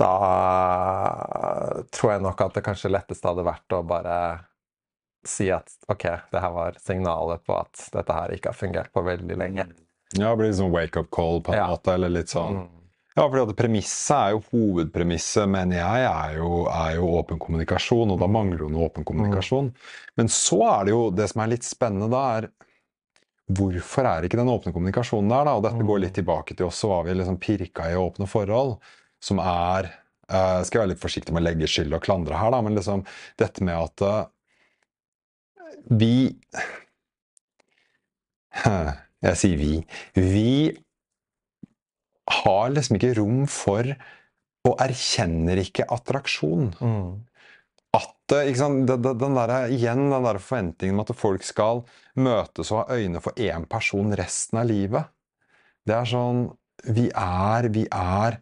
da 0.00 0.12
tror 1.92 2.14
jeg 2.14 2.24
nok 2.24 2.40
at 2.46 2.56
det 2.56 2.64
kanskje 2.66 2.90
letteste 2.92 3.28
hadde 3.28 3.44
vært 3.46 3.76
å 3.76 3.82
bare 3.86 4.16
si 5.28 5.50
at 5.54 5.70
ok, 5.92 6.04
det 6.32 6.40
her 6.42 6.54
var 6.54 6.78
signalet 6.82 7.44
på 7.46 7.54
at 7.60 7.84
dette 7.94 8.16
her 8.16 8.32
ikke 8.34 8.50
har 8.50 8.58
fungert 8.58 8.92
på 8.94 9.04
veldig 9.06 9.36
lenge. 9.38 9.68
Ja, 10.16 10.32
det 10.32 10.38
blir 10.40 10.54
sånn 10.56 10.72
wake-up 10.74 11.12
call 11.14 11.40
på 11.44 11.52
en 11.54 11.60
Ja. 11.60 11.68
måte, 11.70 11.94
eller 11.94 12.10
litt 12.10 12.32
sånn 12.32 12.56
Mm. 12.64 12.78
Ja, 13.14 13.28
fordi 13.28 13.42
at 13.50 13.56
premisset 13.56 14.16
er 14.16 14.30
jo 14.32 14.40
hovedpremisset, 14.50 15.46
mener 15.46 15.76
jeg, 15.76 16.04
er 16.08 16.36
jo, 16.38 16.66
er 16.72 16.94
jo 16.96 17.10
åpen 17.20 17.38
kommunikasjon. 17.38 18.10
Og 18.10 18.18
da 18.18 18.26
mangler 18.26 18.70
noe 18.72 18.88
åpen 18.88 19.04
kommunikasjon. 19.04 19.74
Men 20.16 20.28
så 20.32 20.80
er 20.80 20.84
det 20.86 20.94
jo 20.94 21.10
Det 21.10 21.28
som 21.28 21.42
er 21.42 21.48
litt 21.52 21.62
spennende 21.62 22.08
da, 22.10 22.38
er 22.38 22.48
Hvorfor 23.50 24.06
er 24.06 24.26
ikke 24.26 24.38
den 24.38 24.50
åpne 24.52 24.72
kommunikasjonen 24.74 25.32
der, 25.32 25.48
da? 25.48 25.56
Og 25.58 25.64
dette 25.66 25.86
går 25.86 26.04
litt 26.04 26.14
tilbake 26.16 26.54
til 26.56 26.68
oss, 26.68 26.78
så 26.82 26.92
hva 26.92 27.00
vi 27.06 27.16
liksom 27.18 27.40
pirka 27.42 27.88
i 27.90 27.98
åpne 27.98 28.28
forhold, 28.30 28.76
som 29.22 29.40
er 29.42 29.90
uh, 30.30 30.62
Skal 30.62 30.78
jeg 30.78 30.82
være 30.82 30.92
litt 30.94 31.02
forsiktig 31.02 31.34
med 31.34 31.42
å 31.42 31.48
legge 31.48 31.70
skyld 31.70 31.96
og 31.96 32.04
klandre 32.06 32.38
her, 32.38 32.54
da, 32.54 32.62
men 32.64 32.78
liksom 32.78 33.04
dette 33.42 33.66
med 33.66 33.76
at 33.76 34.06
uh, 34.06 34.22
vi 35.90 36.14
Jeg 39.22 39.38
sier 39.38 39.58
vi. 39.58 39.74
Vi 40.18 40.54
har 42.42 42.72
liksom 42.74 42.98
ikke 42.98 43.14
rom 43.20 43.44
for 43.50 43.86
og 44.62 44.78
erkjenner 44.82 45.58
ikke 45.62 45.86
attraksjon. 45.90 46.72
Mm. 46.78 47.22
At 47.96 48.34
ikke 48.38 48.60
sant, 48.62 48.86
den, 48.88 49.36
der, 49.36 49.52
Igjen 49.72 50.06
den 50.08 50.24
der 50.24 50.38
forventningen 50.40 50.96
om 50.96 51.04
at 51.04 51.12
folk 51.18 51.44
skal 51.44 51.82
møtes 52.16 52.70
og 52.72 52.86
ha 52.86 52.96
øyne 52.96 53.20
for 53.20 53.36
én 53.36 53.66
person 53.68 54.14
resten 54.16 54.62
av 54.62 54.70
livet. 54.70 55.10
Det 55.84 55.96
er 55.98 56.08
sånn 56.08 56.46
Vi 56.82 57.10
er, 57.14 57.68
vi 57.70 57.84
er 57.86 58.40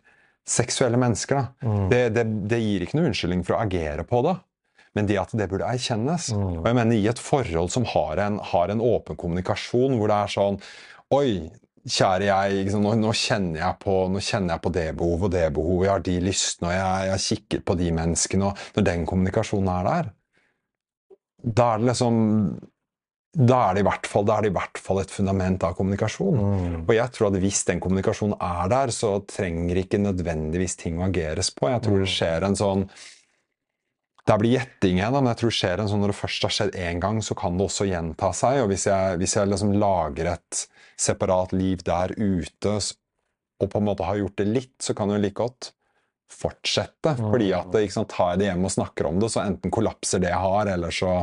seksuelle 0.48 0.96
mennesker. 0.96 1.36
da. 1.36 1.66
Mm. 1.66 1.88
Det, 1.90 2.04
det, 2.14 2.24
det 2.48 2.60
gir 2.62 2.84
ikke 2.84 2.96
noe 2.96 3.10
unnskyldning 3.10 3.42
for 3.44 3.56
å 3.56 3.64
agere 3.66 4.06
på 4.08 4.22
det. 4.24 4.36
Men 4.96 5.06
det 5.06 5.18
at 5.20 5.34
det 5.38 5.46
burde 5.50 5.68
erkjennes. 5.68 6.30
Mm. 6.34 6.46
Og 6.62 6.70
jeg 6.70 6.78
mener 6.78 6.96
i 6.96 7.10
et 7.10 7.20
forhold 7.20 7.70
som 7.74 7.84
har 7.92 8.22
en, 8.24 8.38
har 8.52 8.72
en 8.72 8.82
åpen 8.82 9.18
kommunikasjon, 9.18 9.98
hvor 9.98 10.10
det 10.10 10.22
er 10.22 10.32
sånn 10.38 10.62
Oi, 11.10 11.50
kjære 11.88 12.26
jeg, 12.28 12.64
liksom, 12.66 12.84
nå, 12.84 12.94
nå, 13.00 13.12
kjenner 13.16 13.62
jeg 13.62 13.78
på, 13.80 13.94
nå 14.12 14.20
kjenner 14.24 14.54
jeg 14.54 14.64
på 14.64 14.72
det 14.74 14.88
behovet 14.98 15.28
og 15.28 15.36
det 15.36 15.44
behovet, 15.56 15.86
jeg 15.86 15.92
har 15.94 16.02
de 16.08 16.16
lystene, 16.26 16.70
og 16.70 16.74
jeg, 16.76 17.06
jeg 17.10 17.26
kikker 17.26 17.62
på 17.64 17.76
de 17.80 17.92
menneskene, 17.96 18.50
og 18.50 18.76
når 18.76 18.88
den 18.90 19.06
kommunikasjonen 19.08 19.70
er 19.72 19.88
der, 19.88 20.10
da 21.40 21.70
er 21.72 21.80
det 21.80 21.90
liksom 21.92 22.20
da 23.30 23.60
er 23.68 23.76
det 23.76 23.84
i 23.84 23.86
hvert 23.86 24.08
fall, 24.10 24.26
er 24.34 24.48
i 24.48 24.50
hvert 24.50 24.78
fall 24.82 24.98
et 25.04 25.12
fundament 25.14 25.62
av 25.62 25.76
kommunikasjon. 25.78 26.38
Mm. 26.40 26.80
Og 26.82 26.90
jeg 26.96 27.14
tror 27.14 27.28
at 27.28 27.38
hvis 27.38 27.60
den 27.68 27.78
kommunikasjonen 27.82 28.34
er 28.42 28.72
der, 28.72 28.90
så 28.90 29.12
trenger 29.30 29.78
ikke 29.78 30.00
nødvendigvis 30.02 30.74
ting 30.80 30.98
å 30.98 31.06
ageres 31.06 31.52
på. 31.54 31.68
Jeg 31.70 31.84
tror 31.84 32.02
det 32.02 32.10
skjer 32.10 32.48
en 32.48 32.58
sånn 32.58 32.86
Det 34.26 34.36
blir 34.38 34.52
gjetting 34.58 34.98
igjen, 34.98 35.14
men 35.14 35.30
jeg 35.30 35.38
tror 35.40 35.50
det 35.50 35.58
skjer 35.60 35.80
en 35.80 35.88
sånn 35.90 36.02
når 36.02 36.12
det 36.12 36.18
først 36.18 36.44
har 36.44 36.52
skjedd 36.54 36.74
én 36.78 36.98
gang, 37.02 37.22
så 37.22 37.34
kan 37.38 37.56
det 37.56 37.64
også 37.64 37.86
gjenta 37.88 38.32
seg. 38.36 38.64
Og 38.64 38.68
hvis 38.74 38.88
jeg, 38.90 39.16
hvis 39.22 39.36
jeg 39.38 39.50
liksom 39.50 39.72
lager 39.78 40.34
et 40.34 40.64
separat 41.00 41.52
liv 41.56 41.82
der 41.86 42.12
ute 42.18 42.74
og 43.60 43.68
på 43.72 43.80
en 43.80 43.86
måte 43.90 44.06
har 44.08 44.16
gjort 44.20 44.38
det 44.40 44.46
litt, 44.48 44.76
så 44.80 44.94
kan 44.96 45.08
du 45.12 45.16
like 45.20 45.36
godt 45.36 45.72
fortsette. 46.30 47.12
Fordi 47.18 47.50
at 47.56 47.74
ikke 47.80 47.92
sant, 47.96 48.12
tar 48.12 48.30
jeg 48.34 48.40
det 48.40 48.46
hjem 48.50 48.64
og 48.68 48.72
snakker 48.72 49.08
om 49.08 49.18
det, 49.20 49.28
så 49.34 49.42
enten 49.44 49.72
kollapser 49.74 50.22
det 50.22 50.30
jeg 50.30 50.40
har, 50.44 50.70
eller 50.76 50.94
så 50.94 51.14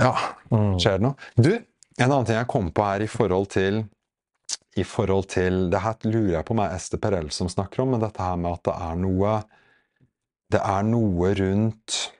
Ja, 0.00 0.14
Mm. 0.50 0.74
skjer 0.82 0.98
det 0.98 1.04
noe? 1.06 1.14
Du, 1.38 1.52
en 1.54 2.10
annen 2.10 2.26
ting 2.26 2.34
jeg 2.36 2.48
kom 2.50 2.70
på 2.74 2.82
her 2.82 3.04
i 3.04 3.10
forhold 3.10 3.46
til 3.54 3.84
i 4.76 4.82
forhold 4.82 5.28
til, 5.30 5.70
Det 5.70 5.80
her 5.80 5.94
lurer 6.02 6.32
jeg 6.32 6.44
på 6.44 6.50
om 6.50 6.56
det 6.58 6.64
er 6.66 6.74
Ester 6.80 6.98
Perel 6.98 7.30
som 7.30 7.48
snakker 7.48 7.82
om, 7.84 7.90
men 7.94 8.00
dette 8.02 8.18
her 8.18 8.34
med 8.36 8.52
at 8.56 8.64
det 8.64 8.74
er 8.74 8.96
noe 8.96 9.44
Det 10.50 10.60
er 10.60 10.82
noe 10.82 11.34
rundt 11.34 12.10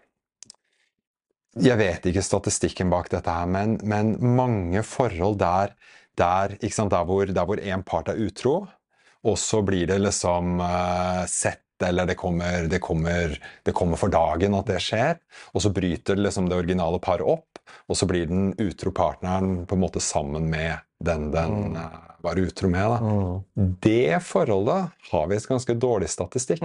Jeg 1.62 1.78
vet 1.78 2.06
ikke 2.10 2.24
statistikken 2.24 2.90
bak 2.90 3.10
dette 3.12 3.30
her, 3.30 3.46
men, 3.50 3.76
men 3.86 4.14
mange 4.34 4.82
forhold 4.86 5.38
der, 5.42 5.74
der, 6.18 6.56
sant, 6.70 6.90
der, 6.94 7.04
hvor, 7.06 7.26
der 7.30 7.46
hvor 7.46 7.60
en 7.60 7.84
part 7.86 8.10
er 8.10 8.18
utro, 8.26 8.64
og 9.24 9.36
så 9.40 9.62
blir 9.64 9.86
det 9.88 10.00
liksom 10.02 10.58
uh, 10.60 11.22
sett 11.30 11.62
eller 11.84 12.06
det 12.06 12.14
kommer, 12.14 12.68
det, 12.70 12.78
kommer, 12.80 13.34
det 13.62 13.72
kommer 13.76 13.98
for 14.00 14.12
dagen 14.12 14.54
at 14.56 14.68
det 14.70 14.78
skjer, 14.80 15.18
og 15.52 15.64
så 15.64 15.72
bryter 15.74 16.16
liksom 16.16 16.46
det 16.48 16.56
originale 16.56 17.00
paret 17.02 17.26
opp, 17.26 17.58
og 17.90 17.98
så 17.98 18.06
blir 18.08 18.28
den 18.30 18.52
utro 18.62 18.92
partneren 18.94 19.64
på 19.66 19.76
en 19.76 19.82
måte 19.82 20.00
sammen 20.00 20.46
med 20.52 20.78
den 21.04 21.30
den 21.34 21.76
eh, 21.76 21.98
var 22.24 22.40
utro 22.40 22.70
med. 22.72 22.90
Da. 22.90 22.98
Mm. 22.98 23.76
Det 23.80 24.22
forholdet 24.24 24.94
har 25.10 25.26
vi 25.28 25.36
et 25.36 25.48
ganske 25.48 25.76
dårlig 25.76 26.08
statistikk. 26.08 26.62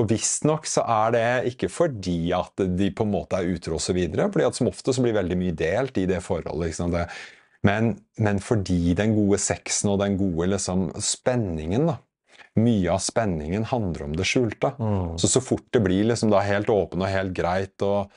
Og 0.00 0.08
visstnok 0.08 0.64
så 0.66 0.84
er 0.88 1.10
det 1.12 1.24
ikke 1.52 1.68
fordi 1.68 2.32
at 2.32 2.62
de 2.78 2.90
på 2.96 3.04
en 3.04 3.12
måte 3.12 3.36
er 3.38 3.50
utro 3.52 3.76
osv., 3.76 3.98
fordi 4.14 4.46
at 4.46 4.56
som 4.56 4.70
ofte 4.70 4.94
så 4.96 5.02
blir 5.04 5.12
veldig 5.18 5.36
mye 5.36 5.56
delt 5.58 5.98
i 6.00 6.06
det 6.08 6.22
forholdet. 6.24 6.70
Liksom? 6.70 6.94
Det, 6.94 7.06
men, 7.68 7.92
men 8.18 8.40
fordi 8.40 8.94
den 8.98 9.14
gode 9.14 9.38
sexen 9.38 9.90
og 9.92 10.00
den 10.00 10.16
gode 10.20 10.48
liksom, 10.54 10.88
spenningen 11.02 11.86
da, 11.92 11.98
Mye 12.60 12.90
av 12.92 12.98
spenningen 13.00 13.62
handler 13.64 14.02
om 14.04 14.12
det 14.12 14.26
skjulte. 14.28 14.74
Mm. 14.76 15.14
Så 15.16 15.28
så 15.32 15.40
fort 15.40 15.64
det 15.72 15.80
blir 15.86 16.04
liksom 16.04 16.28
da 16.28 16.42
helt 16.44 16.68
åpen 16.68 17.00
og 17.00 17.08
helt 17.08 17.32
greit, 17.32 17.80
og 17.80 18.10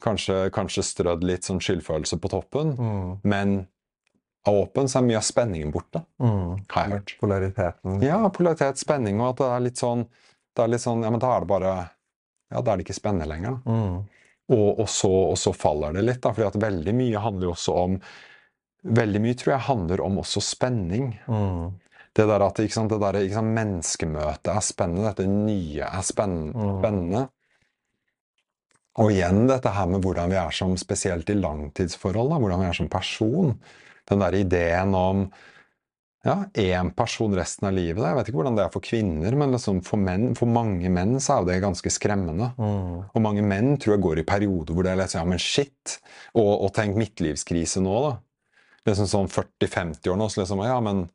kanskje, 0.00 0.46
kanskje 0.56 0.84
strødd 0.88 1.24
litt 1.28 1.44
sånn 1.44 1.60
skyldfølelse 1.60 2.16
på 2.22 2.30
toppen, 2.32 2.70
Mm. 2.78 3.18
men 3.28 3.66
av 4.46 4.54
åpen 4.62 4.88
så 4.88 5.02
er 5.02 5.06
mye 5.10 5.18
av 5.20 5.26
spenningen 5.26 5.70
borte, 5.74 6.00
Mm. 6.18 6.64
har 6.70 6.82
jeg 6.84 6.92
hørt. 6.92 7.14
Polariteten. 7.20 8.00
Ja, 8.02 8.22
polaritet, 8.30 8.78
spenning, 8.78 9.20
og 9.20 9.34
at 9.34 9.36
det 9.36 9.50
er 9.52 9.60
litt 9.60 9.76
sånn, 9.76 10.06
det 10.58 10.66
er 10.66 10.72
litt 10.74 10.84
sånn 10.84 11.04
Ja, 11.06 11.12
men 11.14 11.22
da 11.22 11.32
er 11.34 11.44
det 11.44 11.50
bare 11.50 11.74
Ja, 12.52 12.60
da 12.60 12.72
er 12.72 12.78
det 12.78 12.86
ikke 12.86 12.98
spennende 12.98 13.28
lenger, 13.30 13.58
da. 13.58 13.74
Mm. 13.74 13.98
Og, 14.48 14.68
og, 14.80 14.86
så, 14.88 15.10
og 15.34 15.36
så 15.36 15.52
faller 15.52 15.92
det 15.98 16.06
litt, 16.06 16.22
da, 16.24 16.32
fordi 16.32 16.48
at 16.48 16.62
veldig 16.62 16.94
mye 16.96 17.20
handler 17.20 17.50
jo 17.50 17.54
også 17.56 17.76
om 17.84 17.98
Veldig 18.88 19.20
mye 19.20 19.36
tror 19.36 19.52
jeg 19.56 19.66
handler 19.66 20.00
om 20.04 20.20
også 20.22 20.40
spenning. 20.40 21.08
Mm. 21.26 21.72
Det 22.14 22.24
der 22.30 22.44
at 22.46 22.60
ikke 22.62 22.76
sant, 22.76 22.92
det 22.92 23.00
der, 23.02 23.18
ikke 23.26 23.34
sant, 23.34 23.56
menneskemøtet 23.56 24.52
er 24.52 24.62
spennende, 24.64 25.10
dette 25.10 25.26
nye 25.28 25.88
er 25.88 26.06
spennende. 26.06 26.54
Mm. 26.54 26.78
spennende. 26.78 27.24
Og 29.02 29.12
igjen 29.14 29.44
dette 29.50 29.72
her 29.74 29.90
med 29.90 30.06
hvordan 30.06 30.32
vi 30.32 30.38
er 30.40 30.54
som 30.54 30.78
spesielt 30.80 31.30
i 31.30 31.36
langtidsforhold, 31.38 32.32
da, 32.32 32.40
hvordan 32.42 32.62
vi 32.62 32.70
er 32.70 32.78
som 32.78 32.90
person. 32.90 33.52
Den 34.08 34.24
der 34.24 34.38
ideen 34.38 34.94
om 34.98 35.26
ja, 36.26 36.44
én 36.58 36.90
person 36.96 37.34
resten 37.34 37.68
av 37.68 37.74
livet. 37.76 38.02
Jeg 38.04 38.16
vet 38.18 38.28
ikke 38.28 38.38
hvordan 38.40 38.56
det 38.58 38.64
er 38.66 38.72
for 38.74 38.80
kvinner, 38.84 39.36
men 39.38 39.52
liksom 39.54 39.82
for, 39.86 39.96
menn, 40.02 40.34
for 40.34 40.50
mange 40.50 40.90
menn 40.90 41.16
så 41.22 41.38
er 41.38 41.44
det 41.46 41.60
ganske 41.62 41.90
skremmende. 41.94 42.50
Mm. 42.58 43.04
Og 43.14 43.22
mange 43.22 43.42
menn 43.46 43.76
tror 43.78 43.94
jeg 43.96 44.02
går 44.02 44.18
i 44.22 44.26
perioder 44.28 44.74
hvor 44.74 44.82
det 44.84 44.92
er 44.92 44.98
litt 45.02 45.10
sånn, 45.14 45.22
ja, 45.24 45.28
men 45.30 45.38
shit. 45.38 45.98
Og, 46.34 46.50
og 46.66 46.72
tenk 46.74 46.96
midtlivskrise 46.98 47.80
nå, 47.84 47.94
da. 48.08 48.16
Liksom 48.88 49.06
sånn 49.10 49.30
40-50 49.30 50.10
år 50.10 50.16
nå, 50.18 50.26
så 50.32 50.42
liksom, 50.44 50.64
ja, 50.66 50.80
men 50.80 51.06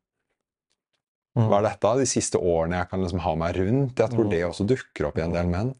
Mm. 1.34 1.48
hva 1.50 1.58
er 1.58 1.64
dette? 1.66 1.92
De 1.98 2.06
siste 2.06 2.38
årene 2.38 2.78
jeg 2.78 2.90
kan 2.92 3.02
liksom 3.02 3.22
ha 3.24 3.32
meg 3.42 3.56
rundt. 3.58 3.98
Jeg 3.98 4.12
tror 4.12 4.26
Mm. 4.28 4.30
det 4.30 4.42
også 4.46 4.68
dukker 4.70 5.08
opp 5.08 5.18
i 5.18 5.22
en 5.24 5.32
del 5.34 5.48
menn. 5.50 5.72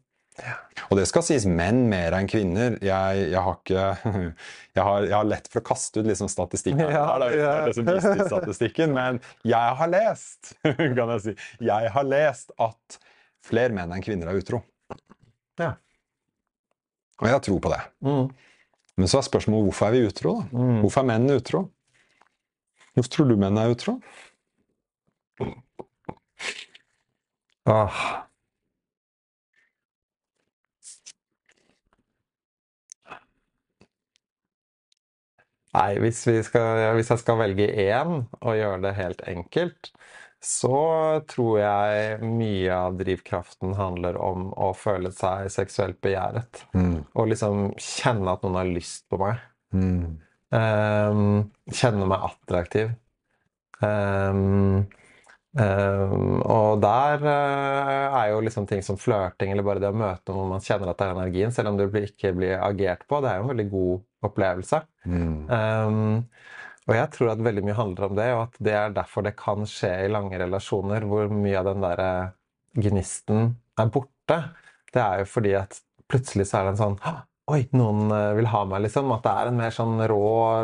Og 0.90 0.98
det 0.98 1.04
skal 1.06 1.22
sies 1.22 1.44
menn 1.46 1.84
mer 1.90 2.16
enn 2.16 2.26
kvinner. 2.30 2.74
Jeg, 2.82 3.26
jeg 3.30 3.42
har 3.46 3.58
ikke 3.60 3.84
jeg 4.76 4.86
har, 4.88 5.06
jeg 5.06 5.14
har 5.14 5.28
lett 5.30 5.46
for 5.52 5.62
å 5.62 5.66
kaste 5.68 6.02
ut 6.02 6.08
liksom 6.08 6.30
statistikken. 6.32 6.82
Ja, 6.90 7.06
det 7.22 7.28
er, 7.30 7.70
det 7.70 7.84
er 7.84 7.98
liksom 8.00 8.24
statistikken, 8.32 8.94
men 8.96 9.20
jeg 9.46 9.78
har 9.80 9.92
lest 9.92 10.54
kan 10.98 11.14
jeg 11.14 11.22
si, 11.28 11.36
jeg 11.62 11.92
har 11.94 12.08
lest 12.08 12.54
at 12.62 12.98
flere 13.44 13.76
menn 13.76 13.94
enn 13.94 14.04
kvinner 14.04 14.32
er 14.32 14.40
utro. 14.40 14.64
Ja. 15.60 15.74
Og 17.22 17.30
jeg 17.30 17.46
tror 17.46 17.62
på 17.62 17.70
det. 17.70 17.80
Mm. 18.02 18.26
Men 18.98 19.10
så 19.10 19.20
er 19.20 19.26
spørsmålet 19.26 19.68
hvorfor 19.68 19.88
er 19.88 19.94
vi 19.94 20.04
utro? 20.08 20.36
da? 20.40 20.58
Mm. 20.58 20.76
Hvorfor 20.82 21.02
er 21.04 21.10
menn 21.12 21.34
utro? 21.34 21.64
Hvorfor 22.94 23.10
tror 23.10 23.30
du 23.30 23.38
menn 23.38 23.58
er 23.58 23.74
utro? 23.74 23.98
Ah. 27.70 28.24
Nei, 35.74 35.90
hvis, 36.02 36.22
vi 36.28 36.38
skal, 36.46 36.94
hvis 36.94 37.10
jeg 37.10 37.22
skal 37.22 37.40
velge 37.40 37.66
én 37.66 38.24
og 38.40 38.58
gjøre 38.58 38.82
det 38.84 38.94
helt 38.98 39.24
enkelt, 39.30 39.90
så 40.44 40.78
tror 41.30 41.54
jeg 41.58 42.18
mye 42.22 42.74
av 42.76 42.98
drivkraften 43.00 43.74
handler 43.78 44.18
om 44.20 44.50
å 44.60 44.70
føle 44.76 45.10
seg 45.14 45.48
seksuelt 45.52 45.98
begjæret. 46.04 46.66
Mm. 46.76 46.98
Og 47.16 47.30
liksom 47.32 47.70
kjenne 47.80 48.36
at 48.36 48.44
noen 48.44 48.60
har 48.60 48.68
lyst 48.68 49.06
på 49.10 49.18
meg. 49.22 49.40
Mm. 49.74 50.18
Um, 50.54 51.24
kjenne 51.72 52.10
meg 52.10 52.28
attraktiv. 52.28 52.92
Um, 53.80 54.84
Um, 55.54 56.40
og 56.50 56.80
der 56.82 57.20
uh, 57.22 58.14
er 58.18 58.32
jo 58.32 58.40
liksom 58.42 58.64
ting 58.66 58.80
som 58.82 58.96
flørting 58.98 59.52
eller 59.52 59.62
bare 59.62 59.78
det 59.78 59.92
å 59.92 59.94
møte 59.94 60.34
noen 60.34 60.50
man 60.50 60.64
kjenner 60.64 60.90
at 60.90 60.98
det 60.98 61.06
er 61.06 61.14
energien, 61.14 61.52
selv 61.54 61.70
om 61.70 61.78
det 61.78 61.86
ikke 62.08 62.32
blir 62.34 62.56
agert 62.58 63.04
på. 63.06 63.20
Det 63.22 63.30
er 63.30 63.38
jo 63.38 63.44
en 63.44 63.52
veldig 63.52 63.66
god 63.70 64.00
opplevelse. 64.28 64.80
Mm. 65.04 65.38
Um, 65.48 66.24
og 66.84 66.96
jeg 66.98 67.10
tror 67.14 67.32
at 67.32 67.44
veldig 67.44 67.64
mye 67.64 67.76
handler 67.78 68.08
om 68.08 68.16
det, 68.18 68.30
og 68.36 68.42
at 68.42 68.58
det 68.66 68.74
er 68.76 68.96
derfor 68.96 69.24
det 69.24 69.36
kan 69.40 69.64
skje 69.68 69.92
i 70.04 70.10
lange 70.12 70.36
relasjoner, 70.40 71.06
hvor 71.08 71.30
mye 71.32 71.60
av 71.60 71.70
den 71.70 71.84
der 71.84 72.02
eh, 72.04 72.34
gnisten 72.84 73.54
er 73.80 73.92
borte. 73.94 74.40
Det 74.92 75.00
er 75.00 75.22
jo 75.22 75.30
fordi 75.30 75.54
at 75.56 75.78
plutselig 76.10 76.50
så 76.50 76.60
er 76.60 76.68
det 76.68 76.74
en 76.74 76.82
sånn 76.82 76.98
Oi, 77.52 77.60
noen 77.76 78.08
eh, 78.08 78.30
vil 78.38 78.48
ha 78.48 78.62
meg, 78.68 78.86
liksom. 78.86 79.10
At 79.12 79.24
det 79.26 79.32
er 79.32 79.50
en 79.50 79.58
mer 79.58 79.72
sånn 79.76 79.98
rå, 80.08 80.20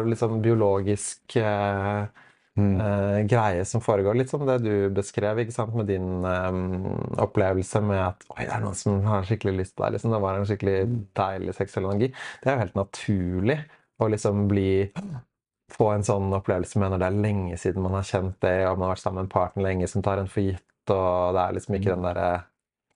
liksom 0.09 0.39
biologisk 0.45 1.37
eh, 1.37 2.07
eh, 2.59 3.20
greie 3.30 3.64
som 3.68 3.82
foregår. 3.84 4.18
Litt 4.18 4.32
som 4.32 4.46
det 4.48 4.59
du 4.64 4.74
beskrev 4.94 5.42
ikke 5.42 5.55
sant, 5.55 5.74
med 5.76 5.90
din 5.90 6.24
um, 6.24 7.09
opplevelse 7.22 7.82
med 7.84 8.03
at 8.03 8.26
Oi, 8.34 8.44
det 8.44 8.55
er 8.57 8.64
noen 8.64 8.78
som 8.78 9.01
har 9.07 9.26
skikkelig 9.28 9.57
lyst 9.62 9.76
på 9.76 9.84
deg. 9.84 9.96
Liksom. 9.96 10.14
Det 10.14 10.22
var 10.24 10.38
en 10.38 10.48
skikkelig 10.48 10.78
deilig 11.18 11.57
seksuell 11.59 11.90
energi. 11.90 12.12
Det 12.40 12.51
er 12.51 12.57
jo 12.57 12.64
helt 12.64 12.80
naturlig 12.80 13.59
å 14.01 14.09
liksom 14.11 14.46
bli 14.51 14.70
få 15.70 15.90
en 15.94 16.07
sånn 16.07 16.32
opplevelse 16.34 16.80
med 16.82 16.92
når 16.92 17.03
det 17.03 17.09
er 17.09 17.22
lenge 17.26 17.59
siden 17.61 17.84
man 17.84 17.98
har 17.98 18.07
kjent 18.09 18.38
det, 18.42 18.57
og 18.66 18.78
man 18.78 18.88
har 18.88 18.96
vært 18.96 19.05
sammen 19.05 19.20
med 19.20 19.28
en 19.28 19.34
partner 19.34 19.66
lenge 19.68 19.90
som 19.90 20.05
tar 20.05 20.20
en 20.20 20.30
for 20.30 20.42
gitt, 20.42 20.66
og 20.90 21.36
det 21.36 21.42
er 21.44 21.57
liksom 21.57 21.76
ikke 21.76 21.92
den 21.92 22.09
derre 22.09 22.30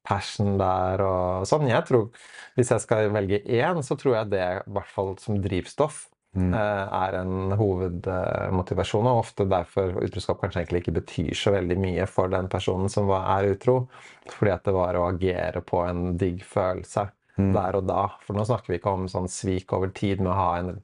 passion 0.05 0.59
der 0.61 1.03
og 1.05 1.47
sånn. 1.49 1.69
Jeg 1.71 1.87
tror, 1.89 2.11
Hvis 2.55 2.71
jeg 2.71 2.83
skal 2.85 3.09
velge 3.11 3.41
én, 3.43 3.81
så 3.83 3.97
tror 3.99 4.19
jeg 4.19 4.31
det, 4.31 4.45
i 4.63 4.75
hvert 4.77 4.91
fall 4.95 5.17
som 5.19 5.41
drivstoff, 5.43 6.05
Mm. 6.35 6.55
eh, 6.55 6.95
er 6.99 7.19
en 7.21 7.55
hovedmotivasjon. 7.59 9.11
Og 9.11 9.21
ofte 9.25 9.47
derfor 9.51 9.99
utroskap 10.03 10.41
kanskje 10.43 10.65
egentlig 10.65 10.85
ikke 10.85 10.99
betyr 11.01 11.35
så 11.39 11.55
veldig 11.55 11.79
mye 11.83 12.07
for 12.11 12.33
den 12.33 12.49
personen 12.53 12.93
som 12.93 13.11
er 13.17 13.53
utro. 13.53 13.85
Fordi 14.31 14.55
at 14.55 14.65
det 14.67 14.75
var 14.77 14.99
å 14.99 15.09
agere 15.13 15.63
på 15.65 15.85
en 15.87 16.17
digg 16.21 16.43
følelse 16.47 17.09
der 17.37 17.79
og 17.79 17.87
da. 17.89 18.03
For 18.27 18.37
nå 18.37 18.45
snakker 18.47 18.73
vi 18.73 18.79
ikke 18.81 18.95
om 18.95 19.09
sånn 19.11 19.31
svik 19.31 19.73
over 19.75 19.91
tid 19.95 20.23
med 20.23 20.33
å 20.33 20.39
ha 20.39 20.51
en 20.61 20.77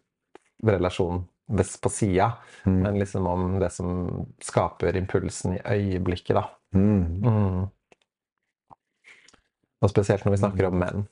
relasjon 0.67 1.25
på 1.51 1.91
sida, 1.91 2.33
men 2.63 2.99
liksom 2.99 3.27
om 3.27 3.59
det 3.59 3.73
som 3.75 4.27
skaper 4.39 4.95
impulsen 4.97 5.57
i 5.57 5.63
øyeblikket, 5.67 6.37
da. 6.37 6.45
Mm. 6.75 7.25
Mm. 7.25 7.65
Og 9.81 9.91
spesielt 9.91 10.23
når 10.25 10.37
vi 10.37 10.43
snakker 10.45 10.69
om 10.69 10.79
menn. 10.79 11.09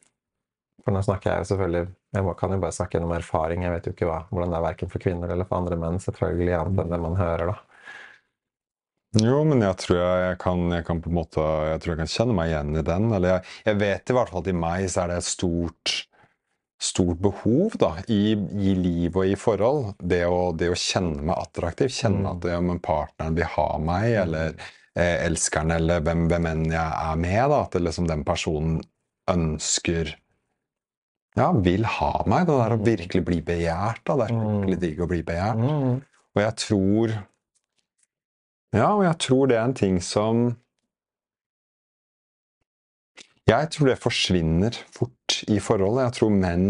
For 0.85 0.95
nå 0.95 1.03
snakker 1.03 1.33
jeg 1.33 1.43
jo 1.43 1.49
selvfølgelig 1.51 1.89
Jeg 2.17 2.37
kan 2.41 2.55
jo 2.55 2.61
bare 2.63 2.73
snakke 2.73 2.97
gjennom 2.97 3.17
erfaring. 3.19 3.65
Jeg 3.67 3.75
vet 3.75 3.89
jo 3.89 3.95
ikke 3.95 4.09
hva, 4.09 4.21
hvordan 4.31 4.53
det 4.53 4.59
er 4.59 4.65
verken 4.65 4.93
for 4.93 5.05
kvinner 5.05 5.33
eller 5.33 5.49
for 5.49 5.61
andre 5.61 5.77
menn, 5.81 5.99
selvfølgelig, 6.01 6.55
annet 6.57 6.85
enn 6.85 6.95
det 6.95 7.01
man 7.05 7.19
hører, 7.21 7.53
da. 7.53 7.59
Jo, 9.19 9.39
men 9.49 9.65
jeg 9.65 9.77
tror 9.81 9.97
jeg, 9.97 10.25
jeg, 10.27 10.37
kan, 10.43 10.67
jeg 10.69 10.85
kan 10.85 10.99
på 11.01 11.09
en 11.09 11.15
måte 11.17 11.41
Jeg 11.41 11.81
tror 11.81 11.95
jeg 11.95 12.01
kan 12.03 12.11
kjenne 12.13 12.35
meg 12.37 12.51
igjen 12.51 12.75
i 12.77 12.85
den. 12.85 13.09
Eller 13.17 13.35
jeg, 13.35 13.55
jeg 13.71 13.81
vet 13.81 14.13
i 14.13 14.17
hvert 14.19 14.33
fall 14.33 14.45
at 14.45 14.51
i 14.53 14.57
meg 14.57 14.89
så 14.93 15.05
er 15.05 15.13
det 15.13 15.21
et 15.23 15.29
stort 15.29 15.95
stort 16.79 17.19
behov 17.19 17.75
da, 17.81 17.97
i, 18.07 18.33
i 18.39 18.75
liv 18.79 19.17
og 19.17 19.27
i 19.27 19.35
forhold. 19.39 19.97
Det 19.99 20.23
å, 20.31 20.53
det 20.55 20.71
å 20.71 20.79
kjenne 20.79 21.25
meg 21.27 21.41
attraktiv. 21.41 21.91
Kjenne 21.91 22.35
at 22.35 22.45
det, 22.45 22.53
ja, 22.55 22.61
men 22.63 22.79
partneren 22.85 23.35
vil 23.35 23.51
ha 23.57 23.67
meg, 23.83 24.13
eller 24.23 24.55
eh, 24.95 25.25
elskeren, 25.27 25.75
eller 25.75 26.05
hvem, 26.07 26.29
hvem 26.31 26.47
enn 26.53 26.65
jeg 26.71 26.87
er 26.87 27.19
med. 27.19 27.41
Da, 27.51 27.65
at 27.65 27.75
det 27.75 27.83
liksom 27.83 28.09
den 28.11 28.23
personen 28.29 28.79
ønsker 29.29 30.15
Ja, 31.39 31.49
vil 31.55 31.87
ha 31.87 32.13
meg. 32.27 32.47
Det 32.49 32.61
der 32.61 32.75
å 32.75 32.85
virkelig 32.85 33.25
bli 33.27 33.41
begjært. 33.47 34.03
Da. 34.05 34.17
Det 34.19 34.29
er 34.29 34.37
skikkelig 34.37 34.79
digg 34.85 35.03
å 35.05 35.11
bli 35.11 35.21
begjært. 35.27 35.61
Mm. 35.63 35.99
Og 36.35 36.45
jeg 36.45 36.57
tror 36.65 37.19
Ja, 38.77 38.89
og 38.93 39.05
jeg 39.07 39.17
tror 39.25 39.47
det 39.49 39.57
er 39.57 39.69
en 39.69 39.79
ting 39.79 40.01
som 40.05 40.49
Jeg 43.49 43.71
tror 43.73 43.89
det 43.89 44.01
forsvinner 44.03 44.77
fort 44.93 45.39
i 45.49 45.57
forholdet. 45.63 46.03
Jeg 46.05 46.17
tror 46.19 46.35
menn 46.37 46.67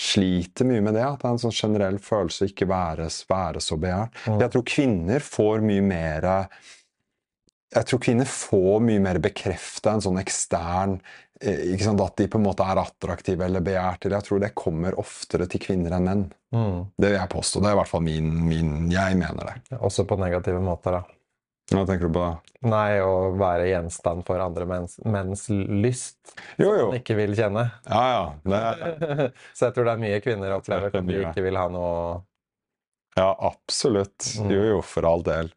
sliter 0.00 0.64
mye 0.64 0.80
med 0.80 0.96
det. 0.96 1.02
At 1.04 1.20
det 1.20 1.28
er 1.28 1.34
en 1.34 1.42
sånn 1.42 1.58
generell 1.58 1.98
følelse 2.00 2.46
å 2.46 2.52
ikke 2.52 2.68
være, 2.70 3.08
være 3.28 3.60
så 3.60 3.76
begjært. 3.80 4.22
Jeg 4.40 4.54
tror 4.54 4.64
kvinner 4.70 5.26
får 5.26 5.66
mye 5.66 5.84
mer 5.84 6.28
Jeg 7.72 7.88
tror 7.88 8.00
kvinner 8.04 8.28
får 8.28 8.80
mye 8.84 9.02
mer 9.04 9.20
bekrefta 9.24 9.92
en 9.92 10.04
sånn 10.04 10.20
ekstern 10.20 10.98
sant, 11.82 12.00
At 12.00 12.16
de 12.16 12.28
på 12.30 12.38
en 12.40 12.46
måte 12.46 12.66
er 12.66 12.80
attraktive 12.82 13.46
eller 13.46 13.64
begjærte. 13.64 14.10
Jeg 14.12 14.26
tror 14.28 14.42
det 14.42 14.52
kommer 14.58 14.98
oftere 15.00 15.48
til 15.50 15.62
kvinner 15.62 15.96
enn 15.96 16.06
menn. 16.08 16.22
Mm. 16.54 16.78
Det 16.96 17.10
vil 17.10 17.18
jeg 17.18 17.32
påstå. 17.32 17.62
Det 17.62 17.70
er 17.70 17.76
i 17.76 17.80
hvert 17.80 17.92
fall 17.92 18.06
min, 18.06 18.30
min 18.46 18.72
Jeg 18.92 19.18
mener 19.18 19.50
det. 19.50 19.80
Også 19.80 20.06
på 20.08 20.18
negative 20.20 20.62
måter, 20.62 21.00
da. 21.00 21.18
Hva 21.72 21.86
tenker 21.88 22.10
du 22.10 22.16
på 22.16 22.24
da? 22.24 22.32
Nei, 22.68 22.98
å 23.00 23.32
være 23.38 23.70
gjenstand 23.70 24.26
for 24.26 24.42
andre 24.42 24.66
menns, 24.68 24.98
menns 25.08 25.46
lyst 25.50 26.34
Jo, 26.60 26.68
jo. 26.68 26.88
man 26.90 26.98
ikke 26.98 27.16
vil 27.16 27.32
kjenne. 27.38 27.64
Ja, 27.86 28.02
ja. 28.12 28.26
Det, 28.44 29.30
Så 29.56 29.70
jeg 29.70 29.76
tror 29.76 29.88
det 29.88 29.94
er 29.94 30.02
mye 30.02 30.20
kvinner 30.22 30.54
opplever 30.58 30.90
er 30.90 31.00
at 31.00 31.08
de 31.08 31.22
ikke 31.22 31.46
vil 31.46 31.58
ha 31.58 31.70
noe 31.72 32.20
ja 33.16 33.36
absolutt. 33.40 34.34
Jo, 34.48 34.62
jo, 34.64 34.82
for 34.82 35.04
all 35.04 35.22
del. 35.22 35.52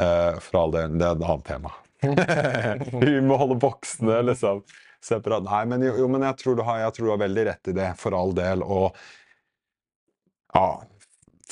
Uh, 0.00 0.38
for 0.40 0.62
all 0.62 0.72
del. 0.72 0.94
Det 0.98 1.04
er 1.04 1.16
et 1.16 1.24
annet 1.26 1.44
tema. 1.44 1.74
Vi 3.04 3.18
må 3.24 3.36
holde 3.40 3.58
boksene 3.60 4.22
liksom 4.30 4.62
separat. 5.04 5.46
Nei, 5.46 5.64
men, 5.70 5.86
jo, 5.88 6.10
men 6.10 6.26
jeg, 6.26 6.38
tror 6.42 6.58
du 6.58 6.66
har, 6.66 6.84
jeg 6.84 6.96
tror 6.96 7.08
du 7.08 7.14
har 7.14 7.24
veldig 7.24 7.48
rett 7.52 7.72
i 7.72 7.74
det, 7.76 7.90
for 8.00 8.16
all 8.18 8.34
del. 8.36 8.64
Og 8.64 8.96
ja, 10.54 10.66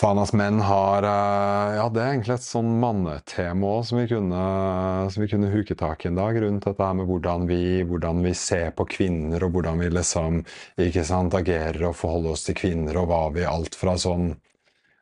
faen 0.00 0.20
ass, 0.22 0.32
menn 0.36 0.62
har 0.64 1.04
eh, 1.06 1.74
Ja, 1.76 1.84
det 1.92 2.02
er 2.02 2.14
egentlig 2.14 2.36
et 2.38 2.46
sånn 2.46 2.72
mannetema 2.80 3.74
òg 3.76 3.84
som, 3.88 4.00
som 4.06 5.22
vi 5.22 5.28
kunne 5.30 5.52
huke 5.52 5.76
tak 5.78 6.04
i 6.04 6.10
en 6.10 6.18
dag, 6.18 6.40
rundt 6.42 6.66
dette 6.66 6.88
her 6.88 6.96
med 6.98 7.10
hvordan 7.10 7.46
vi, 7.50 7.60
hvordan 7.86 8.24
vi 8.24 8.34
ser 8.36 8.72
på 8.76 8.88
kvinner, 8.96 9.44
og 9.44 9.56
hvordan 9.56 9.84
vi 9.84 9.92
liksom 9.92 10.42
ikke 10.88 11.04
sant, 11.06 11.36
agerer 11.36 11.90
og 11.90 11.98
forholder 12.00 12.34
oss 12.34 12.48
til 12.48 12.58
kvinner, 12.58 12.98
og 13.02 13.12
hva 13.12 13.22
vi 13.36 13.46
Alt 13.46 13.78
fra 13.78 13.96
sånn 14.00 14.34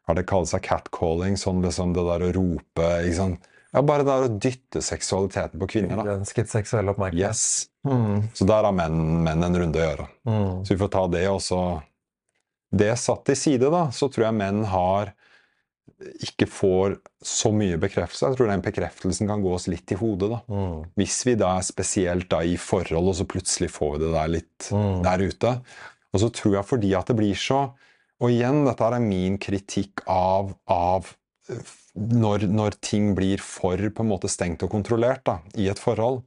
har 0.05 0.18
det 0.18 0.26
kalles 0.28 0.53
seg 0.53 0.64
catcalling, 0.66 1.38
sånn 1.40 1.62
liksom 1.64 1.95
det 1.97 2.05
der 2.05 2.26
å 2.26 2.32
rope 2.36 2.88
ikke 3.07 3.16
sant? 3.16 3.47
Ja, 3.74 3.82
Bare 3.82 4.05
det 4.05 4.11
der 4.12 4.26
å 4.26 4.34
dytte 4.38 4.82
seksualiteten 4.84 5.62
på 5.62 5.68
kvinner, 5.72 5.99
da. 5.99 6.14
uønsket 6.14 6.53
seksuell 6.53 6.92
oppmerksomhet. 6.92 7.24
Yes. 7.24 7.74
Mm. 7.85 8.22
Så 8.35 8.47
der 8.49 8.64
har 8.64 8.72
menn, 8.72 9.01
menn 9.26 9.45
en 9.45 9.59
runde 9.61 9.80
å 9.80 9.85
gjøre. 9.85 10.07
Mm. 10.28 10.64
Så 10.64 10.72
vi 10.74 10.80
får 10.80 10.93
ta 10.95 11.03
det 11.12 11.26
også 11.28 11.59
Det 12.74 12.95
satt 12.99 13.24
til 13.28 13.37
side, 13.39 13.68
da, 13.70 13.85
så 13.95 14.09
tror 14.11 14.24
jeg 14.26 14.35
menn 14.35 14.64
har 14.66 15.12
ikke 16.24 16.49
får 16.51 16.97
så 17.24 17.53
mye 17.55 17.76
bekreftelse. 17.80 18.26
Jeg 18.32 18.39
tror 18.39 18.51
den 18.51 18.64
bekreftelsen 18.64 19.28
kan 19.30 19.45
gå 19.45 19.53
oss 19.55 19.68
litt 19.70 19.93
i 19.95 19.99
hodet. 20.01 20.30
da. 20.32 20.41
Mm. 20.51 20.80
Hvis 20.99 21.20
vi 21.28 21.37
da 21.39 21.53
er 21.59 21.66
spesielt 21.66 22.28
da 22.32 22.41
i 22.43 22.57
forhold, 22.61 23.12
og 23.12 23.14
så 23.20 23.26
plutselig 23.30 23.70
får 23.72 23.93
vi 23.95 24.03
det 24.03 24.12
der 24.16 24.32
litt 24.32 24.70
Mm. 24.74 25.03
der 25.05 25.22
ute. 25.22 25.53
Og 26.12 26.20
så 26.20 26.30
tror 26.35 26.55
jeg 26.57 26.64
fordi 26.66 26.95
at 26.99 27.07
det 27.07 27.16
blir 27.16 27.35
så 27.35 27.72
Og 28.22 28.30
igjen, 28.30 28.64
dette 28.64 28.80
er 28.80 29.01
min 29.03 29.37
kritikk 29.43 30.01
av, 30.07 30.53
av 30.70 31.09
eh, 31.51 31.59
når, 31.99 32.47
når 32.49 32.76
ting 32.80 33.14
blir 33.14 33.39
for 33.43 33.76
på 33.76 34.05
en 34.05 34.09
måte 34.09 34.30
stengt 34.30 34.62
og 34.62 34.70
kontrollert 34.70 35.24
da, 35.26 35.41
i 35.59 35.66
et 35.68 35.78
forhold. 35.82 36.22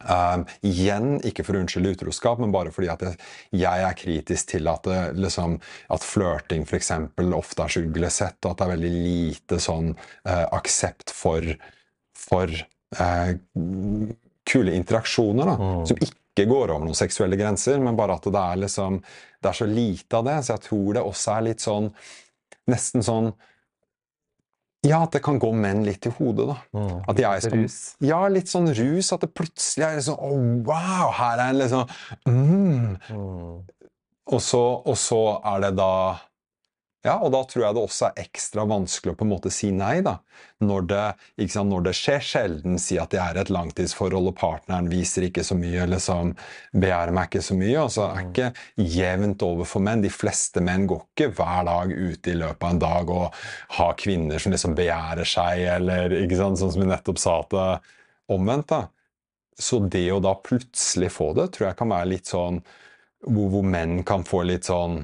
Um, 0.00 0.46
igjen, 0.64 1.18
ikke 1.28 1.44
for 1.44 1.58
å 1.58 1.60
unnskylde 1.60 1.90
utroskap, 1.92 2.38
men 2.40 2.52
bare 2.54 2.70
fordi 2.72 2.88
at 2.88 3.02
jeg, 3.04 3.18
jeg 3.60 3.82
er 3.84 3.98
kritisk 3.98 4.48
til 4.54 4.70
at, 4.72 4.86
det, 4.88 5.00
liksom, 5.20 5.58
at 5.92 6.06
flørting 6.06 6.64
f.eks. 6.64 6.88
ofte 7.36 7.66
er 7.66 7.74
så 7.74 7.82
uglesett, 7.84 8.38
og 8.44 8.54
at 8.54 8.62
det 8.62 8.64
er 8.64 8.72
veldig 8.72 8.92
lite 8.94 9.58
sånn 9.60 9.90
uh, 9.92 10.46
aksept 10.56 11.12
for, 11.12 11.44
for 12.16 12.54
uh, 12.96 13.34
kule 14.48 14.72
interaksjoner 14.78 15.52
da, 15.52 15.58
Mm. 15.60 15.84
som 15.92 16.00
ikke 16.00 16.48
går 16.48 16.72
over 16.72 16.86
noen 16.86 16.96
seksuelle 16.96 17.36
grenser, 17.36 17.76
men 17.84 17.98
bare 17.98 18.16
at 18.16 18.24
det 18.32 18.40
er, 18.40 18.64
liksom, 18.64 19.02
det 19.42 19.52
er 19.52 19.60
så 19.60 19.68
lite 19.68 20.16
av 20.16 20.24
det. 20.30 20.38
Så 20.46 20.54
jeg 20.56 20.64
tror 20.70 20.90
det 20.96 21.04
også 21.04 21.36
er 21.36 21.46
litt 21.50 21.60
sånn 21.68 21.92
Nesten 22.70 23.02
sånn 23.02 23.32
Ja, 24.86 25.02
at 25.04 25.12
det 25.12 25.20
kan 25.24 25.36
gå 25.40 25.50
menn 25.52 25.82
litt 25.84 26.06
i 26.08 26.12
hodet, 26.16 26.46
da. 26.48 26.56
Mm. 26.72 26.94
At 27.12 27.18
jeg 27.20 27.44
skal, 27.44 27.64
Rus. 27.66 27.78
ja, 28.00 28.20
litt 28.32 28.48
sånn 28.48 28.70
rus. 28.72 29.10
At 29.12 29.26
det 29.26 29.32
plutselig 29.36 29.84
er 29.86 30.00
sånn 30.06 30.16
oh, 30.16 30.46
wow! 30.64 31.10
Her 31.18 31.36
er 31.36 31.52
en 31.52 31.60
liksom 31.60 31.84
mm. 32.24 32.86
Mm. 33.12 33.58
og, 34.32 34.40
så, 34.40 34.62
og 34.80 34.96
så 34.96 35.20
er 35.52 35.66
det 35.66 35.74
da 35.80 35.92
Ja, 37.00 37.14
og 37.24 37.30
da 37.32 37.38
tror 37.48 37.62
jeg 37.64 37.76
det 37.76 37.80
også 37.80 38.08
er 38.10 38.18
ekstra 38.20 38.66
vanskelig 38.68 39.14
å 39.14 39.16
på 39.16 39.24
en 39.24 39.30
måte 39.30 39.50
si 39.54 39.70
nei, 39.72 40.02
da. 40.04 40.18
Når 40.60 40.82
det, 40.90 41.04
sant, 41.48 41.70
når 41.72 41.86
det 41.86 41.94
skjer 41.96 42.24
sjelden, 42.28 42.74
si 42.82 42.98
at 43.00 43.14
jeg 43.16 43.22
er 43.24 43.38
et 43.40 43.52
langtidsforhold, 43.52 44.28
og 44.28 44.36
partneren 44.36 44.90
viser 44.92 45.24
ikke 45.24 45.44
så 45.46 45.56
mye, 45.56 45.86
liksom 45.88 46.34
begjærer 46.76 47.14
meg 47.16 47.30
ikke 47.30 47.42
så 47.46 47.56
mye. 47.56 47.78
Altså, 47.80 48.02
så 48.02 48.08
er 48.10 48.26
ikke 48.26 48.90
jevnt 48.98 49.44
over 49.46 49.70
for 49.70 49.86
menn. 49.86 50.04
De 50.04 50.10
fleste 50.12 50.60
menn 50.64 50.84
går 50.90 51.00
ikke 51.06 51.30
hver 51.38 51.64
dag 51.70 51.94
ute 51.96 52.34
i 52.34 52.36
løpet 52.42 52.66
av 52.68 52.74
en 52.74 52.82
dag 52.82 53.12
og 53.14 53.38
har 53.78 53.96
kvinner 54.02 54.42
som 54.42 54.52
liksom 54.52 54.76
begjærer 54.76 55.30
seg, 55.32 55.62
eller 55.78 56.16
sant, 56.36 56.60
sånn 56.60 56.74
som 56.74 56.84
vi 56.84 56.90
nettopp 56.90 57.22
sa 57.22 57.38
at 57.40 57.54
det 57.54 57.70
omvendt, 58.36 58.74
da. 58.74 58.82
Så 59.60 59.80
det 59.88 60.04
å 60.12 60.20
da 60.20 60.34
plutselig 60.36 61.08
få 61.16 61.32
det, 61.36 61.48
tror 61.56 61.70
jeg 61.70 61.80
kan 61.80 61.96
være 61.96 62.12
litt 62.12 62.28
sånn 62.28 62.60
hvor, 63.24 63.48
hvor 63.52 63.64
menn 63.64 64.02
kan 64.08 64.24
få 64.24 64.44
litt 64.48 64.68
sånn 64.68 65.00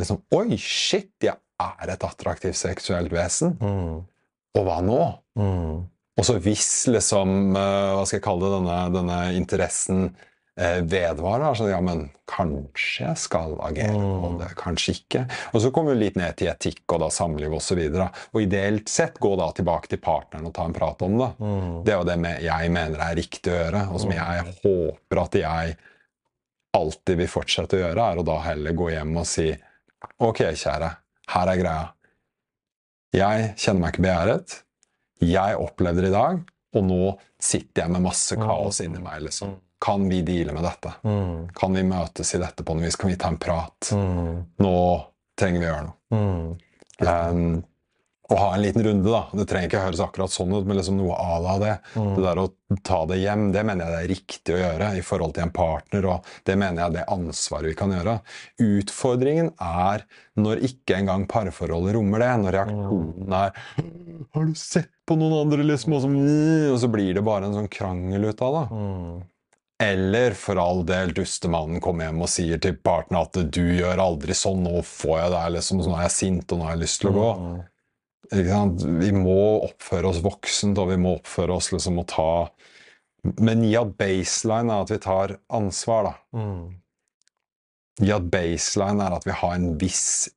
liksom, 0.00 0.22
Oi, 0.36 0.58
shit, 0.60 1.12
jeg 1.22 1.36
er 1.60 1.92
et 1.94 2.06
attraktivt 2.06 2.58
seksuelt 2.58 3.12
vesen. 3.12 3.56
Mm. 3.60 4.00
Og 4.58 4.66
hva 4.66 4.80
nå? 4.84 5.00
Mm. 5.38 5.86
Og 6.18 6.26
så 6.26 6.36
hvis 6.42 6.88
liksom 6.90 7.54
eh, 7.56 7.92
Hva 7.96 8.02
skal 8.04 8.18
jeg 8.18 8.26
kalle 8.26 8.48
det, 8.48 8.56
denne, 8.58 8.78
denne 8.92 9.18
interessen 9.38 10.08
eh, 10.58 10.80
vedvarer, 10.84 11.54
så 11.56 11.68
ja, 11.70 11.78
men 11.84 12.08
kanskje 12.30 13.06
jeg 13.06 13.20
skal 13.22 13.54
agere 13.64 13.94
på 13.94 14.30
Mm. 14.30 14.38
det, 14.38 14.48
kanskje 14.58 14.92
ikke. 14.98 15.22
Og 15.54 15.62
så 15.64 15.70
kommer 15.74 15.94
vi 15.94 16.04
litt 16.04 16.18
ned 16.20 16.36
til 16.38 16.50
etikk 16.52 16.84
og 16.94 17.00
da 17.02 17.08
samliv 17.14 17.54
osv. 17.56 17.78
Og, 17.88 17.96
så 17.96 18.08
og 18.34 18.42
ideelt 18.44 18.90
sett 18.92 19.18
gå 19.22 19.32
da 19.40 19.48
tilbake 19.56 19.90
til 19.90 20.02
partneren 20.02 20.46
og 20.50 20.54
ta 20.54 20.66
en 20.68 20.76
prat 20.76 21.06
om 21.06 21.16
det. 21.18 21.30
Mm. 21.40 21.72
Det 21.86 21.94
er 21.94 22.02
jo 22.02 22.10
det 22.10 22.34
jeg 22.44 22.74
mener 22.76 23.06
er 23.06 23.18
riktig 23.18 23.54
å 23.54 23.56
gjøre, 23.56 23.86
og 23.90 24.04
som 24.04 24.12
jeg 24.14 24.44
håper 24.60 25.22
at 25.24 25.40
jeg 25.40 25.78
alltid 26.76 27.18
vil 27.18 27.30
fortsette 27.30 27.78
å 27.78 27.82
gjøre, 27.82 28.04
er 28.12 28.20
å 28.20 28.26
da 28.26 28.38
heller 28.44 28.76
gå 28.78 28.92
hjem 28.92 29.16
og 29.18 29.26
si 29.26 29.48
Ok, 30.20 30.42
kjære, 30.56 30.90
her 31.34 31.52
er 31.52 31.60
greia. 31.60 31.88
Jeg 33.16 33.54
kjenner 33.58 33.80
meg 33.82 33.94
ikke 33.94 34.04
begjæret. 34.06 34.56
Jeg 35.20 35.58
opplevde 35.60 36.04
det 36.04 36.12
i 36.12 36.14
dag, 36.14 36.38
og 36.76 36.86
nå 36.86 37.00
sitter 37.40 37.84
jeg 37.84 37.92
med 37.92 38.04
masse 38.06 38.38
kaos 38.38 38.80
inni 38.84 39.02
meg. 39.02 39.22
liksom. 39.26 39.56
Kan 39.80 40.08
vi 40.08 40.20
deale 40.22 40.52
med 40.52 40.64
dette? 40.64 40.92
Mm. 41.08 41.48
Kan 41.56 41.76
vi 41.76 41.82
møtes 41.88 42.34
i 42.36 42.40
dette 42.40 42.64
på 42.64 42.76
noe 42.76 42.84
vis? 42.84 42.98
Kan 43.00 43.10
vi 43.10 43.16
ta 43.20 43.30
en 43.32 43.40
prat? 43.40 43.90
Mm. 43.96 44.42
Nå 44.60 44.76
trenger 45.40 45.60
vi 45.60 45.66
å 45.66 45.70
gjøre 45.70 45.86
noe. 45.86 45.96
Mm. 46.10 46.50
Um, 47.00 47.62
og 48.30 48.38
ha 48.38 48.48
en 48.54 48.62
liten 48.62 48.84
runde, 48.86 49.10
da. 49.10 49.24
Det 49.34 49.46
trenger 49.50 49.70
ikke 49.70 49.82
høres 49.82 50.02
akkurat 50.04 50.30
sånn 50.30 50.52
ut, 50.54 50.66
men 50.68 50.78
liksom 50.78 51.00
noe 51.00 51.16
à 51.18 51.38
la 51.42 51.54
det. 51.58 51.72
Mm. 51.98 52.10
Det 52.14 52.24
der 52.24 52.40
å 52.42 52.44
ta 52.86 53.00
det 53.10 53.18
hjem, 53.18 53.48
det 53.54 53.64
mener 53.66 53.82
jeg 53.82 53.90
det 53.90 54.02
er 54.02 54.12
riktig 54.12 54.54
å 54.54 54.60
gjøre 54.60 54.90
i 55.00 55.02
forhold 55.02 55.34
til 55.34 55.46
en 55.48 55.54
partner, 55.56 56.06
og 56.12 56.28
det 56.46 56.56
mener 56.60 56.84
jeg 56.84 56.96
det 56.98 57.08
ansvaret 57.10 57.72
vi 57.72 57.78
kan 57.80 57.94
gjøre. 57.96 58.20
Utfordringen 58.62 59.50
er 59.56 60.06
når 60.38 60.62
ikke 60.70 61.00
engang 61.00 61.26
parforholdet 61.30 61.96
rommer 61.98 62.22
det, 62.22 62.30
når 62.44 62.56
reaksjonen 62.58 63.34
er 63.40 63.50
'Har 64.30 64.46
du 64.46 64.54
sett 64.54 64.92
på 65.06 65.16
noen 65.18 65.40
andre?' 65.40 65.66
liksom, 65.66 65.92
og 65.92 66.02
så, 66.02 66.08
og 66.72 66.78
så 66.78 66.88
blir 66.92 67.14
det 67.14 67.24
bare 67.26 67.46
en 67.46 67.54
sånn 67.54 67.68
krangel 67.68 68.30
ut 68.30 68.42
av 68.42 68.54
det. 68.54 68.76
Mm. 68.76 69.22
Eller 69.80 70.34
for 70.36 70.60
all 70.60 70.84
del 70.84 71.14
dustemannen 71.16 71.80
kommer 71.80 72.04
hjem 72.04 72.20
og 72.20 72.28
sier 72.28 72.60
til 72.60 72.76
partneren 72.76 73.24
at 73.24 73.32
'du 73.50 73.64
gjør 73.80 73.98
aldri 73.98 74.36
sånn, 74.36 74.62
nå 74.62 74.84
får 74.84 75.18
jeg 75.18 75.30
deg', 75.34 75.52
liksom, 75.56 75.82
så 75.82 75.90
nå 75.90 75.98
er 75.98 76.06
jeg 76.06 76.18
sint, 76.20 76.52
og 76.52 76.58
nå 76.58 76.64
har 76.68 76.76
jeg 76.76 76.84
lyst 76.84 77.00
til 77.00 77.10
å 77.10 77.16
gå. 77.16 77.30
Mm. 78.32 79.00
Vi 79.00 79.12
må 79.12 79.38
oppføre 79.66 80.10
oss 80.12 80.20
voksent, 80.22 80.78
og 80.78 80.92
vi 80.92 80.98
må 81.02 81.16
oppføre 81.18 81.56
oss 81.56 81.72
liksom 81.74 81.98
å 82.02 82.06
ta 82.08 82.32
Men 83.42 83.64
gi 83.66 83.74
at 83.76 83.90
baseline 83.98 84.72
er 84.72 84.84
at 84.86 84.90
vi 84.94 84.98
tar 85.04 85.34
ansvar, 85.52 86.06
da. 86.06 86.38
Mm. 86.38 86.62
Gi 88.00 88.12
at 88.16 88.28
baseline 88.32 89.04
er 89.04 89.16
at 89.18 89.26
vi 89.28 89.34
har 89.42 89.58
en 89.58 89.74
viss 89.80 90.30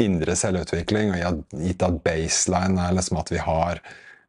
indre 0.00 0.36
selvutvikling, 0.36 1.12
og 1.12 1.44
gitt 1.60 1.84
at 1.84 2.00
baseline 2.04 2.88
er 2.88 2.96
liksom 2.96 3.20
at 3.22 3.32
vi 3.32 3.40
har 3.44 3.82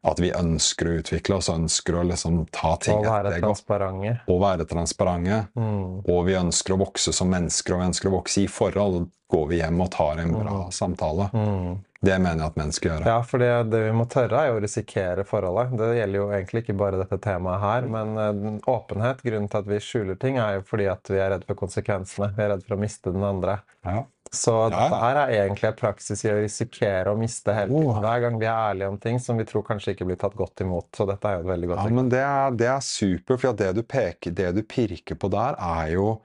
At 0.06 0.20
vi 0.22 0.28
ønsker 0.30 0.86
å 0.86 0.92
utvikle 1.00 1.36
oss, 1.40 1.48
ønsker 1.50 1.96
å 1.98 2.04
liksom 2.06 2.44
ta 2.54 2.76
ting 2.78 3.00
Og 3.00 3.08
være 3.08 3.32
transparente. 3.42 4.12
Og 4.30 4.38
være 4.40 4.64
transparente. 4.70 5.40
Mm. 5.58 6.04
Og 6.06 6.20
vi 6.28 6.36
ønsker 6.38 6.76
å 6.76 6.78
vokse 6.84 7.12
som 7.12 7.28
mennesker, 7.32 7.74
og 7.74 7.82
vi 7.82 7.88
ønsker 7.88 8.08
å 8.08 8.12
vokse 8.14 8.44
i 8.44 8.46
forhold. 8.46 9.08
Går 9.28 9.48
vi 9.50 9.58
hjem 9.58 9.82
og 9.82 9.90
tar 9.92 10.22
en 10.22 10.36
bra 10.38 10.60
samtale. 10.72 11.26
Mm. 11.34 11.82
Det 12.00 12.14
mener 12.22 12.44
jeg 12.44 12.52
at 12.52 12.58
menn 12.60 12.74
skal 12.74 12.92
gjøre. 12.92 13.10
Ja, 13.10 13.22
for 13.26 13.42
det, 13.42 13.50
det 13.72 13.80
vi 13.88 13.94
må 13.96 14.04
tørre, 14.10 14.42
er 14.42 14.52
jo 14.52 14.58
å 14.60 14.62
risikere 14.62 15.24
forholdet. 15.26 15.72
Det 15.80 15.88
gjelder 15.96 16.20
jo 16.20 16.26
egentlig 16.30 16.62
ikke 16.62 16.76
bare 16.78 17.00
dette 17.00 17.18
temaet 17.24 17.64
her, 17.64 17.88
men 17.90 18.12
eh, 18.22 18.60
åpenhet, 18.70 19.24
grunnen 19.26 19.50
til 19.50 19.60
at 19.64 19.72
vi 19.72 19.80
skjuler 19.82 20.20
ting, 20.22 20.38
er 20.38 20.60
jo 20.60 20.68
fordi 20.68 20.86
at 20.92 21.10
vi 21.10 21.18
er 21.18 21.34
redd 21.34 21.48
for 21.48 21.58
konsekvensene. 21.58 22.30
Vi 22.36 22.44
er 22.44 22.54
redd 22.54 22.62
for 22.68 22.76
å 22.76 22.80
miste 22.84 23.14
den 23.14 23.26
andre. 23.26 23.58
Ja. 23.88 24.04
Så 24.30 24.52
Ja, 24.52 24.68
dette 24.68 25.00
her 25.00 25.18
er 25.24 25.34
egentlig 25.40 25.70
en 25.70 25.76
praksis 25.78 26.22
i 26.26 26.30
å 26.30 26.38
risikere 26.38 27.14
å 27.14 27.18
miste 27.18 27.54
helt. 27.56 27.72
Oh. 27.72 27.96
Hver 27.96 28.22
gang 28.26 28.38
vi 28.38 28.46
er 28.46 28.54
ærlige 28.54 28.92
om 28.92 28.98
ting 29.00 29.18
som 29.24 29.40
vi 29.40 29.46
tror 29.48 29.64
kanskje 29.66 29.96
ikke 29.96 30.06
blir 30.10 30.20
tatt 30.20 30.36
godt 30.38 30.62
imot. 30.62 30.90
Så 30.94 31.06
dette 31.08 31.30
er 31.30 31.38
jo 31.38 31.46
et 31.46 31.52
veldig 31.54 31.70
godt 31.72 31.82
Ja, 31.82 31.94
men 31.98 32.10
det 32.12 32.22
er, 32.22 32.58
det 32.60 32.68
er 32.76 32.82
super, 32.84 33.40
for 33.40 33.58
det 33.58 33.72
du, 33.78 33.82
peker, 33.82 34.36
det 34.36 34.52
du 34.54 34.62
pirker 34.68 35.18
på 35.18 35.32
der, 35.32 35.56
er 35.56 35.94
jo 35.96 36.18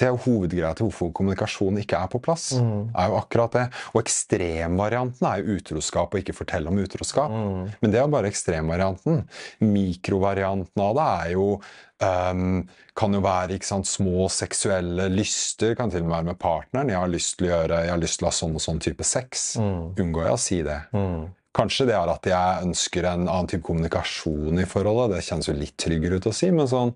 det 0.00 0.08
er 0.08 0.14
jo 0.14 0.22
hovedgreia 0.24 0.72
til 0.76 0.88
hvorfor 0.88 1.10
kommunikasjonen 1.16 1.82
ikke 1.82 1.98
er 2.00 2.08
på 2.08 2.22
plass. 2.24 2.54
Mm. 2.56 2.88
er 2.96 3.10
jo 3.12 3.18
akkurat 3.18 3.56
det. 3.58 3.66
Og 3.92 4.00
ekstremvarianten 4.00 5.28
er 5.28 5.42
jo 5.42 5.58
utroskap 5.58 6.14
og 6.14 6.22
ikke 6.22 6.36
fortelle 6.36 6.72
om 6.72 6.80
utroskap. 6.80 7.34
Mm. 7.34 7.70
Men 7.82 7.92
det 7.92 8.00
er 8.00 8.06
jo 8.06 8.14
bare 8.14 8.30
ekstremvarianten. 8.32 9.22
Mikrovarianten 9.60 10.84
av 10.86 10.96
det 10.96 11.08
er 11.10 11.34
jo 11.34 11.48
um, 11.60 12.62
kan 12.96 13.16
jo 13.16 13.20
være 13.24 13.58
sant, 13.66 13.88
små 13.88 14.28
seksuelle 14.32 15.10
lyster. 15.12 15.76
Kan 15.76 15.92
til 15.92 16.04
og 16.04 16.08
med 16.08 16.16
være 16.16 16.30
med 16.32 16.40
partneren. 16.40 16.94
Jeg 16.94 17.02
har 17.02 17.12
lyst 17.12 17.36
til 17.36 17.50
å 17.50 17.52
gjøre, 17.52 17.82
jeg 17.84 17.94
har 17.94 18.00
lyst 18.00 18.20
til 18.20 18.28
å 18.28 18.32
ha 18.32 18.38
sånn 18.40 18.56
og 18.56 18.64
sånn 18.64 18.80
type 18.82 19.06
sex. 19.06 19.50
Mm. 19.60 19.84
Unngår 20.00 20.30
jeg 20.30 20.38
å 20.38 20.42
si 20.48 20.62
det. 20.66 20.80
Mm. 20.96 21.28
Kanskje 21.56 21.88
det 21.88 21.96
er 21.98 22.10
at 22.12 22.26
jeg 22.30 22.66
ønsker 22.68 23.06
en 23.10 23.24
annen 23.26 23.48
type 23.50 23.64
kommunikasjon 23.66 24.60
i 24.62 24.68
forholdet. 24.70 25.16
Det 25.16 25.24
kjennes 25.26 25.48
jo 25.50 25.56
litt 25.58 25.74
tryggere 25.80 26.20
ut 26.20 26.28
å 26.30 26.34
si, 26.34 26.50
men 26.54 26.68
sånn, 26.70 26.92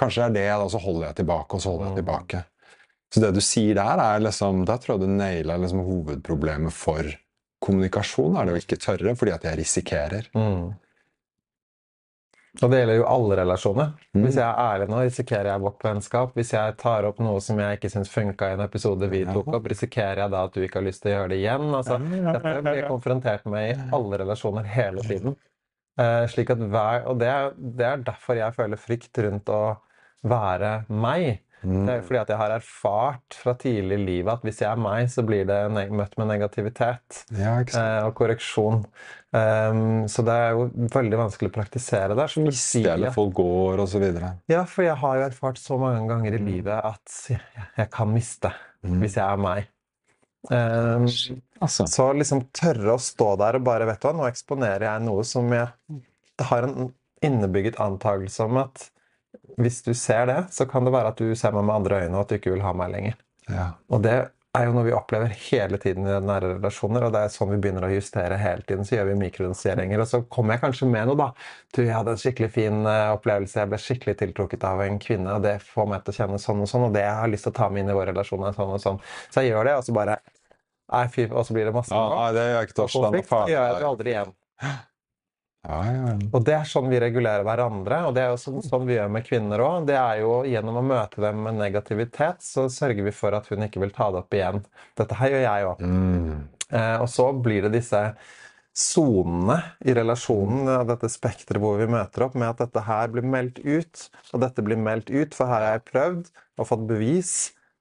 kanskje 0.00 0.30
det 0.32 0.46
er 0.46 0.54
det, 0.56 0.64
og 0.64 0.72
så 0.72 0.80
holder 0.80 1.10
jeg 1.10 1.18
tilbake, 1.20 1.58
og 1.58 1.64
så 1.64 1.74
holder 1.74 1.90
jeg 1.90 2.00
tilbake. 2.00 2.42
Så 3.12 3.22
det 3.24 3.32
du 3.36 3.40
sier 3.44 3.76
der, 3.78 4.00
er 4.04 4.20
liksom 4.20 4.66
Der 4.68 4.80
tror 4.80 4.98
jeg 4.98 5.08
du 5.08 5.14
naila 5.16 5.56
liksom 5.60 5.80
hovedproblemet 5.86 6.74
for 6.76 7.08
kommunikasjon. 7.64 8.36
Er 8.36 8.48
det 8.48 8.54
å 8.54 8.60
ikke 8.60 8.80
tørre, 8.80 9.14
fordi 9.18 9.34
at 9.34 9.46
jeg 9.48 9.60
risikerer. 9.60 10.28
Mm. 10.36 10.72
Og 12.58 12.72
det 12.72 12.80
gjelder 12.80 12.96
jo 12.98 13.06
alle 13.06 13.36
relasjoner. 13.38 13.90
Mm. 14.16 14.22
Hvis 14.24 14.38
jeg 14.40 14.44
er 14.44 14.60
ærlig 14.64 14.88
nå, 14.90 15.00
risikerer 15.06 15.48
jeg 15.52 15.62
vårt 15.62 15.84
vennskap. 15.86 16.32
Hvis 16.34 16.52
jeg 16.56 16.74
tar 16.80 17.06
opp 17.06 17.20
noe 17.22 17.42
som 17.44 17.60
jeg 17.62 17.78
ikke 17.78 17.90
syns 17.92 18.10
funka 18.10 18.48
i 18.50 18.56
en 18.56 18.64
episode 18.64 19.10
vi 19.12 19.22
tok 19.28 19.52
opp, 19.54 19.68
risikerer 19.70 20.24
jeg 20.24 20.34
da 20.34 20.44
at 20.48 20.56
du 20.56 20.64
ikke 20.64 20.80
har 20.80 20.88
lyst 20.88 21.04
til 21.04 21.12
å 21.12 21.14
gjøre 21.14 21.32
det 21.32 21.38
igjen? 21.38 21.68
Altså, 21.78 22.00
dette 22.02 22.54
blir 22.64 22.80
jeg 22.80 22.88
konfrontert 22.90 23.46
med 23.50 23.68
i 23.70 23.76
alle 23.98 24.22
relasjoner 24.24 24.66
hele 24.74 25.04
tiden. 25.06 25.38
Uh, 25.98 26.24
slik 26.30 26.50
at 26.54 26.60
hver, 26.62 27.06
og 27.10 27.18
det 27.18 27.30
er, 27.30 27.54
det 27.58 27.86
er 27.86 28.02
derfor 28.06 28.38
jeg 28.38 28.54
føler 28.54 28.78
frykt 28.78 29.22
rundt 29.24 29.50
å 29.50 29.62
være 30.26 30.72
meg. 30.90 31.44
Det 31.62 31.94
er 31.94 32.02
fordi 32.06 32.20
at 32.20 32.28
jeg 32.32 32.38
har 32.38 32.52
erfart 32.54 33.38
fra 33.40 33.54
tidlig 33.58 33.96
i 33.98 34.04
livet 34.04 34.30
at 34.36 34.44
hvis 34.46 34.60
jeg 34.62 34.68
er 34.70 34.82
meg, 34.82 35.08
så 35.10 35.24
blir 35.26 35.46
det 35.48 35.58
møtt 35.72 36.14
med 36.20 36.30
negativitet 36.30 37.22
Ja, 37.34 37.56
eh, 37.62 38.02
og 38.06 38.12
korreksjon. 38.18 38.84
Um, 39.34 40.06
så 40.08 40.22
det 40.24 40.36
er 40.40 40.54
jo 40.56 40.68
veldig 40.94 41.18
vanskelig 41.24 41.50
å 41.50 41.56
praktisere 41.58 42.14
der. 42.18 42.30
Som 42.30 42.46
fordi 42.46 42.84
eller 42.86 43.12
folk 43.16 43.34
går, 43.40 43.82
videre. 43.98 44.36
Ja, 44.50 44.62
for 44.70 44.86
jeg 44.86 44.96
har 45.02 45.18
jo 45.18 45.26
erfart 45.26 45.58
så 45.60 45.80
mange 45.80 46.06
ganger 46.10 46.38
i 46.38 46.42
livet 46.42 46.78
at 46.78 47.18
jeg, 47.34 47.66
jeg 47.76 47.90
kan 47.92 48.14
miste 48.14 48.54
hvis 48.86 49.18
jeg 49.18 49.26
er 49.26 49.42
meg. 49.42 49.68
Um, 50.48 51.08
Altså. 51.60 51.86
så 51.90 52.12
liksom 52.14 52.44
tørre 52.54 52.94
å 52.94 53.02
stå 53.02 53.32
der 53.40 53.58
og 53.58 53.64
bare 53.66 53.88
Vet 53.88 54.02
du 54.02 54.08
hva, 54.08 54.14
nå 54.14 54.28
eksponerer 54.28 54.86
jeg 54.86 55.04
noe 55.06 55.24
som 55.26 55.50
jeg 55.50 55.66
har 56.50 56.66
en 56.66 56.92
innebygget 57.24 57.80
antakelse 57.82 58.46
om 58.46 58.60
at 58.62 58.84
hvis 59.58 59.82
du 59.86 59.92
ser 59.94 60.26
det, 60.30 60.40
så 60.54 60.66
kan 60.70 60.86
det 60.86 60.94
være 60.94 61.12
at 61.12 61.20
du 61.20 61.30
ser 61.36 61.54
meg 61.56 61.66
med 61.68 61.80
andre 61.80 62.02
øyne, 62.04 62.14
og 62.16 62.24
at 62.24 62.32
du 62.32 62.38
ikke 62.38 62.54
vil 62.54 62.64
ha 62.64 62.74
meg 62.76 62.92
lenger. 62.94 63.16
Ja. 63.48 63.70
Og 63.92 64.02
det 64.04 64.16
er 64.56 64.64
jo 64.66 64.74
noe 64.74 64.86
vi 64.86 64.94
opplever 64.96 65.32
hele 65.50 65.78
tiden 65.80 66.06
i 66.08 66.14
nære 66.24 66.54
relasjoner, 66.54 67.04
og 67.06 67.12
det 67.14 67.20
er 67.24 67.32
sånn 67.32 67.50
vi 67.52 67.58
begynner 67.62 67.84
å 67.86 67.90
justere 67.92 68.38
hele 68.40 68.64
tiden. 68.66 68.86
Så 68.86 68.96
gjør 68.96 69.10
vi 69.10 69.18
mikrodoseringer, 69.20 70.02
og 70.02 70.08
så 70.10 70.22
kommer 70.32 70.56
jeg 70.56 70.64
kanskje 70.64 70.88
med 70.90 71.10
noe, 71.10 71.18
da. 71.20 71.28
Du, 71.74 71.82
jeg 71.82 71.94
hadde 71.94 72.14
en 72.14 72.22
skikkelig 72.22 72.50
fin 72.54 72.80
eh, 72.88 73.10
opplevelse, 73.16 73.60
jeg 73.60 73.72
ble 73.72 73.82
skikkelig 73.82 74.16
tiltrukket 74.22 74.66
av 74.68 74.82
en 74.86 74.98
kvinne, 75.02 75.36
og 75.36 75.44
det 75.44 75.58
får 75.68 75.92
meg 75.92 76.06
til 76.06 76.14
å 76.14 76.18
kjenne 76.22 76.42
sånn 76.42 76.64
og 76.64 76.72
sånn, 76.72 76.88
og 76.88 76.96
det 76.96 77.04
jeg 77.04 77.20
har 77.20 77.32
lyst 77.34 77.48
til 77.48 77.54
å 77.54 77.58
ta 77.60 77.70
med 77.72 77.84
inn 77.84 77.92
i 77.92 77.98
vår 77.98 78.12
relasjon, 78.14 78.48
er 78.48 78.56
sånn 78.56 78.74
og 78.78 78.82
sånn. 78.84 79.00
Så 79.28 79.44
jeg 79.44 79.52
gjør 79.52 79.70
det, 79.70 79.78
og 79.80 79.88
så 79.88 79.96
bare 80.00 80.20
Nei, 80.88 81.02
fy, 81.12 81.26
og 81.28 81.42
så 81.44 81.52
blir 81.52 81.66
det 81.68 81.72
masse 81.76 81.92
Ja, 81.92 82.04
nei, 82.14 82.28
det 82.32 82.44
gjør 82.46 82.54
jeg 82.54 82.68
ikke 82.70 82.84
og 82.86 82.94
konflikt. 82.94 83.32
Gjør 83.52 83.66
jeg 83.66 83.74
det 83.76 83.88
aldri 83.90 84.14
igjen. 84.14 84.30
Ja, 85.68 85.78
ja. 85.92 86.12
Og 86.32 86.44
det 86.46 86.54
er 86.56 86.68
sånn 86.68 86.88
vi 86.88 87.00
regulerer 87.02 87.44
hverandre, 87.44 88.00
og 88.08 88.14
det 88.16 88.24
er 88.24 88.30
jo 88.32 88.40
sånn, 88.40 88.62
sånn 88.64 88.86
vi 88.88 88.96
gjør 88.96 89.10
med 89.12 89.26
kvinner 89.26 89.60
òg. 89.60 89.88
Det 89.90 89.98
er 90.00 90.22
jo 90.22 90.38
gjennom 90.48 90.80
å 90.80 90.84
møte 90.94 91.20
dem 91.20 91.42
med 91.44 91.58
negativitet, 91.60 92.40
så 92.44 92.66
sørger 92.72 93.04
vi 93.04 93.12
for 93.12 93.36
at 93.36 93.50
hun 93.52 93.66
ikke 93.66 93.82
vil 93.84 93.92
ta 93.92 94.08
det 94.14 94.22
opp 94.22 94.36
igjen. 94.38 94.62
Dette 94.96 95.18
her 95.18 95.34
gjør 95.34 95.44
jeg 95.44 95.66
òg. 95.68 95.82
Mm. 95.84 96.30
Eh, 96.72 96.96
og 97.02 97.08
så 97.12 97.28
blir 97.36 97.66
det 97.66 97.74
disse 97.76 98.02
sonene 98.78 99.58
i 99.84 99.92
relasjonen, 99.96 100.70
dette 100.88 101.10
spekteret 101.10 101.60
hvor 101.60 101.76
vi 101.80 101.88
møter 101.90 102.24
opp, 102.24 102.36
med 102.38 102.48
at 102.52 102.62
dette 102.62 102.84
her 102.86 103.12
blir 103.12 103.26
meldt 103.26 103.60
ut, 103.60 104.08
og 104.32 104.44
dette 104.44 104.64
blir 104.64 104.80
meldt 104.80 105.12
ut, 105.12 105.36
for 105.36 105.50
her 105.50 105.66
har 105.66 105.76
jeg 105.76 105.88
prøvd 105.90 106.30
og 106.58 106.70
fått 106.70 106.88
bevis 106.88 107.34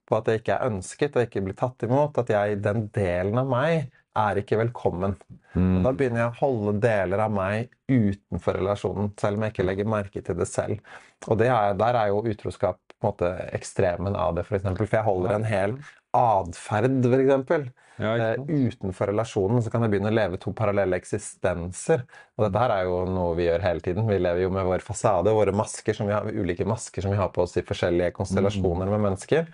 på 0.08 0.18
at 0.18 0.28
det 0.28 0.40
ikke 0.42 0.58
er 0.58 0.72
ønsket 0.72 1.16
og 1.16 1.28
ikke 1.28 1.44
blir 1.46 1.58
tatt 1.60 1.88
imot, 1.88 2.18
at 2.20 2.32
jeg, 2.34 2.60
den 2.66 2.88
delen 2.96 3.40
av 3.44 3.48
meg 3.52 3.88
er 4.24 4.42
ikke 4.42 4.60
velkommen. 4.64 5.16
Mm. 5.58 5.82
da 5.82 5.90
begynner 5.96 6.22
jeg 6.22 6.30
å 6.30 6.38
holde 6.38 6.74
deler 6.84 7.24
av 7.24 7.32
meg 7.34 7.72
utenfor 7.90 8.60
relasjonen, 8.60 9.10
selv 9.18 9.40
om 9.40 9.46
jeg 9.46 9.56
ikke 9.56 9.66
legger 9.66 9.90
merke 9.90 10.22
til 10.22 10.38
det 10.38 10.46
selv. 10.50 10.84
Og 11.26 11.40
det 11.40 11.48
er, 11.50 11.74
der 11.80 11.98
er 11.98 12.12
jo 12.12 12.22
utroskap 12.30 12.78
på 12.98 13.00
en 13.00 13.10
måte 13.10 13.32
ekstremen 13.58 14.18
av 14.18 14.36
det, 14.38 14.46
for 14.46 14.60
eksempel. 14.60 14.86
For 14.86 15.00
jeg 15.00 15.08
holder 15.08 15.34
en 15.38 15.48
hel 15.50 15.76
atferd, 16.18 17.06
eksempel. 17.18 17.70
Ja, 17.98 18.14
Eh, 18.18 18.44
utenfor 18.48 19.10
relasjonen 19.10 19.64
så 19.66 19.72
kan 19.74 19.82
jeg 19.82 19.96
begynne 19.96 20.12
å 20.12 20.14
leve 20.14 20.38
to 20.42 20.52
parallelle 20.54 21.00
eksistenser. 21.02 22.04
Og 22.38 22.46
dette 22.46 22.62
her 22.62 22.74
er 22.76 22.84
jo 22.86 23.00
noe 23.10 23.34
vi 23.38 23.48
gjør 23.48 23.66
hele 23.66 23.82
tiden. 23.82 24.06
Vi 24.10 24.20
lever 24.22 24.44
jo 24.44 24.52
med 24.54 24.68
vår 24.70 24.86
fasade, 24.86 25.34
våre 25.34 25.54
masker 25.56 25.98
som 25.98 26.10
vi 26.10 26.14
har, 26.14 26.30
ulike 26.30 26.68
masker 26.70 27.02
som 27.02 27.14
vi 27.14 27.18
har 27.18 27.32
på 27.34 27.42
oss 27.42 27.58
i 27.58 27.66
forskjellige 27.66 28.14
konstellasjoner 28.20 28.92
med 28.94 29.02
mennesker. 29.08 29.50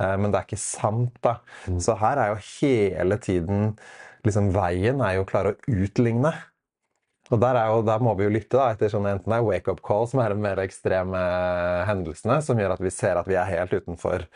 Eh, 0.00 0.16
Men 0.16 0.30
det 0.32 0.40
er 0.40 0.46
ikke 0.48 0.62
sant, 0.62 1.18
da. 1.24 1.38
Så 1.80 1.96
her 2.00 2.18
er 2.18 2.32
jo 2.32 2.40
hele 2.60 3.18
tiden 3.18 3.76
liksom 4.24 4.52
Veien 4.54 5.02
er 5.02 5.18
jo 5.18 5.26
å 5.26 5.28
klare 5.28 5.54
å 5.54 5.60
utligne. 5.66 6.32
Og 7.32 7.40
der, 7.40 7.56
er 7.56 7.70
jo, 7.72 7.82
der 7.86 8.02
må 8.04 8.12
vi 8.18 8.26
jo 8.26 8.32
lytte 8.34 8.58
da, 8.58 8.72
etter 8.74 8.90
sånn 8.92 9.06
enten 9.08 9.32
det 9.32 9.38
er 9.38 9.46
wake-up 9.46 9.80
call, 9.86 10.04
som 10.10 10.20
er 10.20 10.34
de 10.34 10.42
mer 10.42 10.58
ekstreme 10.60 11.20
hendelsene, 11.88 12.42
som 12.44 12.58
gjør 12.60 12.74
at 12.74 12.82
vi 12.82 12.90
ser 12.92 13.16
at 13.16 13.30
vi 13.30 13.38
er 13.40 13.48
helt 13.48 13.72
utenfor 13.72 14.26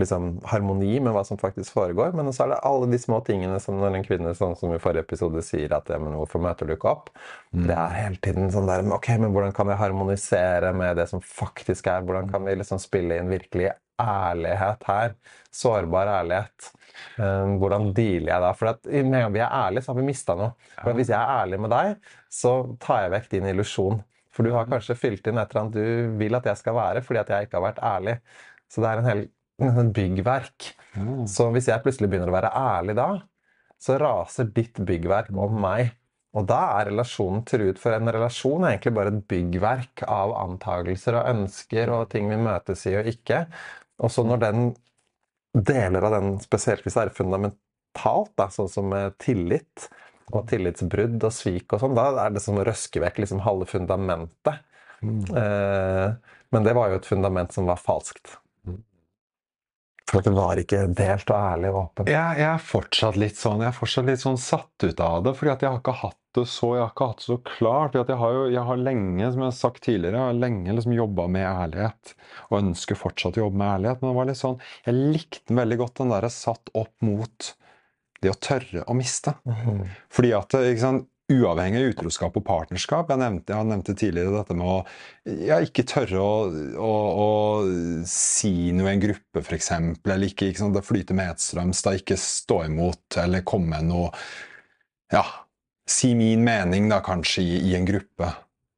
liksom, 0.00 0.26
harmoni 0.50 0.98
med 1.00 1.14
hva 1.14 1.22
som 1.24 1.38
faktisk 1.40 1.72
foregår. 1.76 2.12
Men 2.16 2.28
så 2.34 2.44
er 2.44 2.52
det 2.52 2.60
alle 2.68 2.90
de 2.92 3.00
små 3.00 3.22
tingene 3.24 3.56
som 3.62 3.78
når 3.80 3.96
en 3.98 4.06
kvinne 4.06 4.34
sånn 4.36 4.56
som 4.58 4.74
i 4.74 4.80
forrige 4.82 5.06
episode 5.06 5.40
sier 5.46 5.72
at 5.76 5.88
ja, 5.92 5.98
men 6.02 6.16
'hvorfor 6.18 6.42
møter 6.44 6.68
du 6.68 6.74
ikke 6.76 6.92
opp?' 6.92 7.12
Det 7.52 7.76
er 7.76 7.96
hele 7.96 8.20
tiden 8.20 8.50
sånn 8.52 8.68
der 8.68 8.82
men 8.82 8.92
Ok, 8.92 9.08
men 9.18 9.32
hvordan 9.32 9.54
kan 9.56 9.68
vi 9.68 9.74
harmonisere 9.80 10.72
med 10.74 10.96
det 10.96 11.08
som 11.08 11.20
faktisk 11.20 11.86
er? 11.86 12.02
Hvordan 12.02 12.30
kan 12.30 12.44
vi 12.44 12.54
liksom 12.54 12.78
spille 12.78 13.16
inn 13.18 13.28
virkelig 13.32 13.72
ærlighet 14.00 14.86
her? 14.88 15.16
Sårbar 15.52 16.10
ærlighet. 16.20 16.70
Eh, 17.18 17.52
hvordan 17.60 17.90
dealer 17.96 18.32
jeg 18.34 18.46
da? 18.46 18.54
For 18.56 18.72
at 18.72 18.88
med 18.88 19.10
en 19.10 19.18
gang 19.26 19.34
vi 19.34 19.42
er 19.44 19.58
ærlige, 19.58 19.84
så 19.84 19.92
har 19.92 20.00
vi 20.00 20.06
mista 20.06 20.36
noe. 20.38 20.54
For 20.78 20.96
Hvis 20.96 21.12
jeg 21.12 21.18
er 21.18 21.42
ærlig 21.42 21.60
med 21.60 21.74
deg, 21.74 22.08
så 22.32 22.54
tar 22.82 23.04
jeg 23.04 23.14
vekk 23.16 23.30
din 23.36 23.50
illusjon. 23.52 24.02
For 24.32 24.46
du 24.46 24.54
har 24.54 24.68
kanskje 24.70 24.96
fylt 24.96 25.26
inn 25.28 25.40
et 25.40 25.52
eller 25.52 25.66
annet 25.66 25.76
du 25.76 26.16
vil 26.20 26.38
at 26.38 26.46
jeg 26.48 26.60
skal 26.60 26.76
være, 26.78 27.04
fordi 27.04 27.20
at 27.20 27.32
jeg 27.34 27.48
ikke 27.48 27.58
har 27.58 27.66
vært 27.68 27.82
ærlig. 27.84 28.16
Så 28.72 28.80
det 28.80 28.88
er 28.88 29.02
en 29.02 29.10
hel 29.10 29.26
en 29.62 29.92
byggverk. 29.94 30.72
Mm. 30.96 31.26
Så 31.28 31.50
hvis 31.52 31.68
jeg 31.70 31.82
plutselig 31.84 32.10
begynner 32.10 32.32
å 32.32 32.36
være 32.36 32.52
ærlig 32.56 32.96
da, 32.98 33.10
så 33.82 33.98
raser 34.00 34.48
ditt 34.54 34.80
byggverk 34.86 35.32
om 35.34 35.58
meg. 35.62 35.92
Og 36.32 36.46
da 36.48 36.60
er 36.78 36.88
relasjonen 36.88 37.42
truet, 37.48 37.80
for 37.80 37.92
en 37.92 38.08
relasjon 38.14 38.64
er 38.64 38.74
egentlig 38.74 38.94
bare 38.96 39.12
et 39.12 39.24
byggverk 39.28 40.04
av 40.08 40.32
antagelser 40.40 41.18
og 41.18 41.28
ønsker 41.34 41.92
og 41.92 42.06
ting 42.14 42.30
vi 42.32 42.40
møtes 42.40 42.86
i 42.88 42.94
og 42.96 43.10
ikke. 43.10 43.44
Og 44.00 44.12
så 44.14 44.24
når 44.24 44.40
den 44.46 44.70
deler 45.52 46.08
av 46.08 46.16
den, 46.16 46.38
spesielt 46.40 46.86
hvis 46.86 46.96
det 46.96 47.04
er 47.04 47.14
fundamentalt, 47.16 48.32
da, 48.40 48.48
sånn 48.48 48.72
som 48.72 48.94
tillit 49.20 49.90
og 50.32 50.46
tillitsbrudd 50.48 51.20
og 51.20 51.34
svik 51.36 51.74
og 51.74 51.82
sånn, 51.82 51.96
da 51.98 52.08
er 52.24 52.32
det 52.32 52.42
som 52.44 52.56
å 52.56 52.64
røske 52.64 53.02
vekk 53.02 53.20
liksom 53.24 53.42
halve 53.44 53.68
fundamentet. 53.68 54.64
Eh, 55.02 56.08
men 56.52 56.66
det 56.66 56.74
var 56.78 56.92
jo 56.92 57.00
et 57.00 57.08
fundament 57.08 57.52
som 57.52 57.68
var 57.68 57.80
falskt. 57.80 58.38
For 60.12 60.20
at 60.20 60.26
det 60.28 60.34
var 60.36 60.60
ikke 60.60 60.82
delt 60.92 61.30
og 61.32 61.38
ærlig 61.38 61.70
og 61.72 61.78
åpent. 61.86 62.10
Jeg, 62.12 62.36
jeg, 62.36 62.48
er 62.50 62.64
fortsatt 62.68 63.16
litt 63.16 63.38
sånn 63.40 63.62
jeg 63.64 63.70
er 63.70 63.78
fortsatt 63.78 64.10
litt 64.10 64.20
sånn 64.20 64.36
satt 64.40 64.84
ut 64.84 65.00
av 65.00 65.22
det, 65.24 65.32
fordi 65.38 65.52
at 65.54 65.64
jeg 65.64 65.72
har 65.72 65.80
ikke 65.80 65.94
hatt 66.02 66.18
det 66.36 66.44
så 66.48 66.68
jeg 66.76 66.82
har 66.82 66.92
ikke 66.92 67.08
hatt 67.10 67.22
det 67.22 67.28
så 67.28 67.38
klart. 67.48 67.94
fordi 67.94 68.02
at 68.02 68.12
Jeg 68.12 68.20
har 68.20 68.36
jo 68.36 68.42
jeg 68.52 68.66
har 68.68 68.82
lenge 68.82 69.30
som 69.32 69.42
jeg 69.42 69.48
har 69.48 69.56
sagt 69.56 69.82
tidligere, 69.86 70.20
jeg 70.20 70.30
har 70.34 70.42
lenge 70.42 70.76
liksom 70.76 70.94
jobba 70.96 71.26
med 71.32 71.48
ærlighet. 71.48 72.14
Og 72.50 72.58
ønsker 72.60 73.00
fortsatt 73.00 73.40
å 73.40 73.46
jobbe 73.46 73.60
med 73.62 73.72
ærlighet. 73.72 74.02
Men 74.02 74.12
det 74.12 74.18
var 74.20 74.30
litt 74.30 74.40
sånn, 74.42 74.60
jeg 74.86 75.00
likte 75.16 75.58
veldig 75.62 75.80
godt, 75.80 75.98
den 76.02 76.14
der 76.14 76.28
satt 76.32 76.72
opp 76.76 76.92
mot 77.04 77.52
det 78.22 78.30
å 78.30 78.38
tørre 78.38 78.84
å 78.86 78.94
miste. 78.96 79.34
Mhm. 79.48 79.86
Fordi 80.12 80.36
at 80.36 80.60
ikke 80.60 80.84
sant, 80.84 81.08
Uavhengig 81.32 81.80
av 81.80 81.90
utroskap 81.92 82.36
og 82.38 82.44
partnerskap 82.46 83.10
Jeg 83.12 83.20
nevnte, 83.22 83.54
jeg 83.54 83.68
nevnte 83.70 83.94
tidligere 83.98 84.34
dette 84.36 84.56
med 84.58 84.68
å 84.68 84.76
ja, 85.46 85.60
ikke 85.62 85.84
tørre 85.88 86.20
å, 86.20 86.32
å, 86.76 86.92
å, 87.22 87.28
si 88.08 88.72
noe 88.74 88.90
i 88.90 88.96
en 88.96 89.02
gruppe, 89.04 89.42
f.eks. 89.42 89.70
Eller 90.02 90.28
ikke, 90.28 90.50
ikke 90.50 90.64
sånn, 90.64 90.74
det 90.74 90.82
flyter 90.86 91.16
medstrøms. 91.18 91.84
Da 91.86 91.94
ikke 91.94 92.18
stå 92.18 92.64
imot 92.66 93.20
eller 93.22 93.46
komme 93.46 93.76
med 93.76 93.92
noe 93.92 94.10
Ja, 95.12 95.22
si 95.88 96.14
min 96.18 96.42
mening, 96.44 96.88
da, 96.90 97.02
kanskje, 97.04 97.44
i, 97.44 97.60
i 97.70 97.76
en 97.78 97.86
gruppe. 97.86 98.32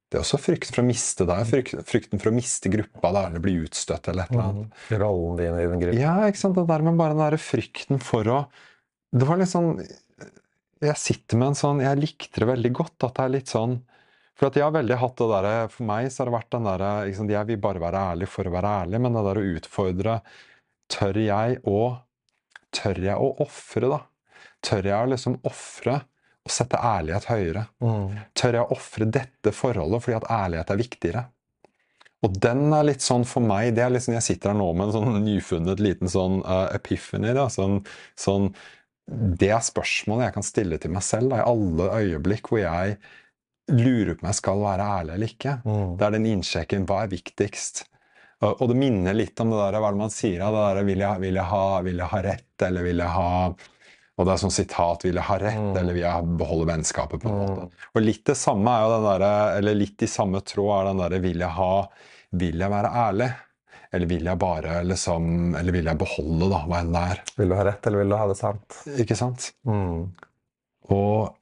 Det 0.05 0.19
er 0.19 0.23
også 0.23 0.37
frykten 0.39 0.75
for 0.75 0.83
å 0.83 0.87
miste 0.87 1.25
frykt, 1.49 1.75
frykten 1.89 2.21
for 2.21 2.29
å 2.31 2.35
miste 2.35 2.69
gruppa 2.71 3.09
da, 3.11 3.25
eller 3.29 3.41
bli 3.43 3.57
utstøtt 3.65 4.11
eller 4.11 4.27
et 4.27 4.35
eller 4.35 4.45
annet. 4.45 4.69
Mm. 4.69 4.97
Rollen 5.01 5.39
din 5.41 5.57
i 5.57 5.67
den 5.71 5.81
gruppa. 5.81 5.99
Ja, 5.99 6.15
ikke 6.29 6.41
sant. 6.43 6.59
Det 6.59 6.67
der 6.69 6.85
med 6.85 6.99
bare 7.01 7.17
den 7.17 7.23
der 7.25 7.37
frykten 7.41 8.01
for 8.03 8.31
å 8.31 8.39
Det 9.15 9.27
var 9.27 9.39
litt 9.39 9.51
sånn 9.51 9.79
Jeg 10.85 11.01
sitter 11.01 11.41
med 11.41 11.51
en 11.51 11.59
sånn 11.59 11.83
Jeg 11.83 12.01
likte 12.01 12.41
det 12.41 12.49
veldig 12.49 12.71
godt 12.75 13.07
at 13.07 13.17
det 13.17 13.25
er 13.25 13.35
litt 13.35 13.51
sånn 13.51 13.75
For 14.37 14.49
at 14.49 14.57
jeg 14.59 14.65
har 14.65 14.73
veldig 14.75 14.97
hatt 15.01 15.21
det 15.21 15.29
derre 15.33 15.53
For 15.73 15.89
meg 15.89 16.09
så 16.09 16.23
har 16.23 16.31
det 16.31 16.37
vært 16.37 16.55
den 16.55 16.67
derre 16.69 16.89
liksom, 17.09 17.29
Jeg 17.35 17.49
vil 17.51 17.61
bare 17.67 17.83
være 17.83 18.07
ærlig 18.13 18.31
for 18.31 18.47
å 18.47 18.55
være 18.55 18.73
ærlig, 18.83 19.03
men 19.05 19.17
det 19.17 19.23
der 19.29 19.41
å 19.41 19.45
utfordre 19.59 20.17
Tør 20.95 21.21
jeg 21.21 21.61
å 21.69 21.79
Tør 22.75 22.99
jeg 22.99 23.15
å 23.15 23.29
ofre, 23.45 23.87
da? 23.87 24.01
Tør 24.65 24.89
jeg 24.89 24.97
å 24.99 25.11
liksom 25.13 25.39
ofre 25.47 26.01
og 26.45 26.51
sette 26.53 26.77
ærlighet 26.77 27.25
høyere? 27.29 27.61
Mm. 27.81 28.17
Tør 28.37 28.57
jeg 28.59 28.65
å 28.65 28.75
ofre 28.75 29.07
dette 29.09 29.53
forholdet 29.55 30.03
fordi 30.03 30.17
at 30.19 30.27
ærlighet 30.35 30.73
er 30.73 30.81
viktigere? 30.81 31.23
Og 32.25 32.37
den 32.41 32.73
er 32.73 32.87
litt 32.87 33.03
sånn 33.05 33.25
for 33.27 33.45
meg 33.45 33.73
det 33.77 33.85
er 33.85 33.93
liksom, 33.93 34.15
Jeg 34.17 34.25
sitter 34.25 34.51
her 34.51 34.59
nå 34.59 34.71
med 34.73 34.89
en 34.89 34.95
sånn 34.95 35.19
nyfunnet 35.25 35.81
liten 35.83 36.11
sånn 36.11 36.39
uh, 36.45 36.67
epiphany. 36.73 37.33
Da, 37.37 37.47
sånn, 37.53 37.81
sånn, 38.19 38.49
det 39.07 39.51
er 39.53 39.61
spørsmålet 39.61 40.25
jeg 40.29 40.33
kan 40.33 40.43
stille 40.47 40.77
til 40.81 40.91
meg 40.95 41.03
selv 41.05 41.29
da, 41.29 41.41
i 41.43 41.49
alle 41.51 41.89
øyeblikk 42.01 42.49
hvor 42.49 42.59
jeg 42.63 42.95
lurer 43.69 44.15
på 44.15 44.25
om 44.25 44.29
jeg 44.31 44.37
skal 44.39 44.61
være 44.61 44.87
ærlig 44.99 45.13
eller 45.15 45.27
ikke. 45.33 45.53
Mm. 45.65 45.91
Det 45.99 46.05
er 46.07 46.15
den 46.15 46.25
innsjekken 46.25 46.87
hva 46.89 47.03
er 47.03 47.11
viktigst? 47.13 47.85
Og, 48.41 48.61
og 48.61 48.67
det 48.69 48.75
minner 48.77 49.15
litt 49.15 49.39
om 49.41 49.53
det 49.53 49.57
der, 49.61 49.77
hva 49.79 49.89
er 49.89 49.95
det 49.95 50.01
man 50.01 50.13
sier? 50.13 50.41
av 50.45 50.53
Det 50.57 50.63
der, 50.65 50.83
vil, 50.89 50.99
jeg, 51.05 51.21
vil, 51.23 51.39
jeg 51.39 51.49
ha, 51.53 51.63
vil 51.85 52.01
jeg 52.03 52.11
ha 52.11 52.21
rett, 52.25 52.65
eller 52.67 52.85
vil 52.89 52.97
jeg 53.05 53.13
ha 53.19 53.31
og 54.15 54.23
det 54.23 54.31
er 54.31 54.39
sånn 54.39 54.53
sitat 54.55 55.01
'vil 55.03 55.17
jeg 55.19 55.27
ha 55.27 55.35
rett', 55.41 55.59
Mm. 55.59 55.77
eller 55.77 55.93
'vil 55.93 56.05
jeg 56.05 56.37
beholde 56.39 56.65
vennskapet'? 56.69 57.19
på 57.19 57.27
en 57.27 57.33
Mm. 57.35 57.49
måte. 57.49 57.71
Og 57.95 58.01
litt 58.01 58.23
det 58.23 58.37
samme 58.39 58.71
er 58.71 58.83
jo 58.85 58.93
den 58.95 59.19
der, 59.19 59.57
Eller 59.57 59.75
litt 59.75 60.01
i 60.01 60.07
samme 60.07 60.39
tråd 60.39 60.71
er 60.79 60.85
den 60.87 60.97
derre 61.03 61.19
'vil 61.21 61.39
jeg 61.39 61.49
ha 61.49 61.87
Vil 62.31 62.57
jeg 62.59 62.69
være 62.71 62.91
ærlig? 62.95 63.35
Eller 63.93 64.09
vil 64.09 64.25
jeg 64.25 64.39
bare 64.41 64.79
liksom 64.87 65.55
Eller 65.59 65.75
vil 65.75 65.89
jeg 65.89 65.99
beholde, 66.01 66.49
da, 66.51 66.61
hva 66.65 66.81
enn 66.81 66.93
det 66.95 67.03
er? 67.13 67.23
Vil 67.37 67.51
du 67.51 67.57
ha 67.57 67.65
rett, 67.67 67.87
eller 67.87 68.01
vil 68.03 68.13
du 68.13 68.17
ha 68.19 68.27
det 68.29 68.37
sant? 68.39 68.79
Ikke 69.03 69.17
sant? 69.19 69.49
Mm. 69.67 70.07
Og 70.95 71.35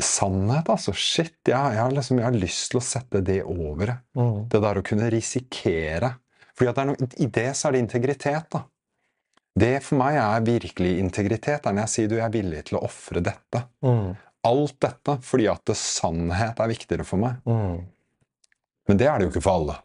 sannhet, 0.00 0.68
altså. 0.72 0.94
Shit. 0.96 1.36
Jeg, 1.46 1.54
jeg, 1.54 1.82
har 1.82 1.94
liksom, 1.94 2.20
jeg 2.20 2.28
har 2.28 2.40
lyst 2.40 2.70
til 2.72 2.80
å 2.80 2.84
sette 2.84 3.22
det 3.24 3.40
over. 3.44 3.94
Mm. 4.18 4.48
Det 4.52 4.62
der 4.64 4.80
å 4.80 4.84
kunne 4.86 5.10
risikere. 5.12 6.14
Fordi 6.56 6.70
at 6.72 6.80
det 6.80 6.86
noe, 6.90 7.10
I 7.20 7.28
det 7.32 7.48
så 7.56 7.68
er 7.68 7.76
det 7.76 7.84
integritet, 7.86 8.50
da. 8.52 8.64
Det 9.60 9.80
for 9.82 9.98
meg 9.98 10.16
er 10.20 10.44
virkelig 10.46 10.96
integritet. 11.02 11.66
er 11.66 11.74
når 11.74 11.88
jeg 11.88 11.94
sier 11.94 12.10
du 12.10 12.16
jeg 12.16 12.26
er 12.26 12.34
villig 12.34 12.64
til 12.68 12.78
å 12.78 12.84
ofre 12.86 13.22
dette. 13.24 13.64
Mm. 13.84 14.12
Alt 14.48 14.76
dette 14.80 15.16
fordi 15.26 15.48
at 15.52 15.64
det, 15.68 15.76
sannhet 15.76 16.60
er 16.62 16.70
viktigere 16.70 17.04
for 17.04 17.20
meg. 17.20 17.40
Mm. 17.44 17.80
Men 18.88 19.00
det 19.00 19.08
er 19.10 19.18
det 19.18 19.26
jo 19.26 19.32
ikke 19.34 19.44
for 19.44 19.58
alle. 19.60 19.76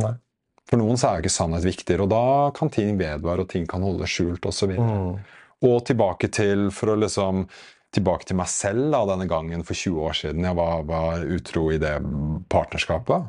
Nei. 0.00 0.14
For 0.70 0.80
noen 0.80 0.98
så 0.98 1.10
er 1.10 1.18
jo 1.18 1.26
ikke 1.26 1.34
sannhet 1.34 1.66
viktigere, 1.66 2.06
og 2.06 2.12
da 2.12 2.50
kan 2.56 2.72
ting 2.72 2.96
vedvare, 3.00 3.44
og 3.44 3.50
ting 3.52 3.66
kan 3.68 3.84
holde 3.84 4.08
skjult 4.08 4.46
osv. 4.48 4.72
Mm. 4.78 5.18
Og 5.64 5.76
tilbake 5.88 6.30
til 6.32 6.70
for 6.74 6.94
å 6.94 6.98
liksom 7.00 7.44
tilbake 7.94 8.26
til 8.26 8.38
meg 8.40 8.50
selv 8.50 8.88
da, 8.90 9.04
denne 9.12 9.28
gangen 9.30 9.62
for 9.66 9.76
20 9.78 10.08
år 10.08 10.16
siden 10.18 10.48
jeg 10.48 10.58
var, 10.58 10.82
var 10.88 11.28
utro 11.36 11.68
i 11.70 11.78
det 11.82 11.94
partnerskapet. 12.50 13.28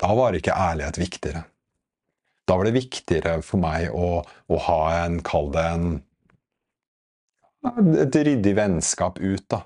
Da 0.00 0.12
var 0.16 0.36
ikke 0.36 0.56
ærlighet 0.56 1.00
viktigere. 1.00 1.46
Da 2.48 2.56
var 2.58 2.66
det 2.66 2.76
viktigere 2.76 3.38
for 3.46 3.62
meg 3.62 3.94
å, 3.94 4.20
å 4.26 4.60
ha 4.66 4.80
en, 5.04 5.20
kall 5.24 5.52
det 5.54 5.66
en 5.70 5.90
et 7.60 8.16
ryddig 8.16 8.54
vennskap 8.56 9.20
ut, 9.20 9.44
da. 9.52 9.64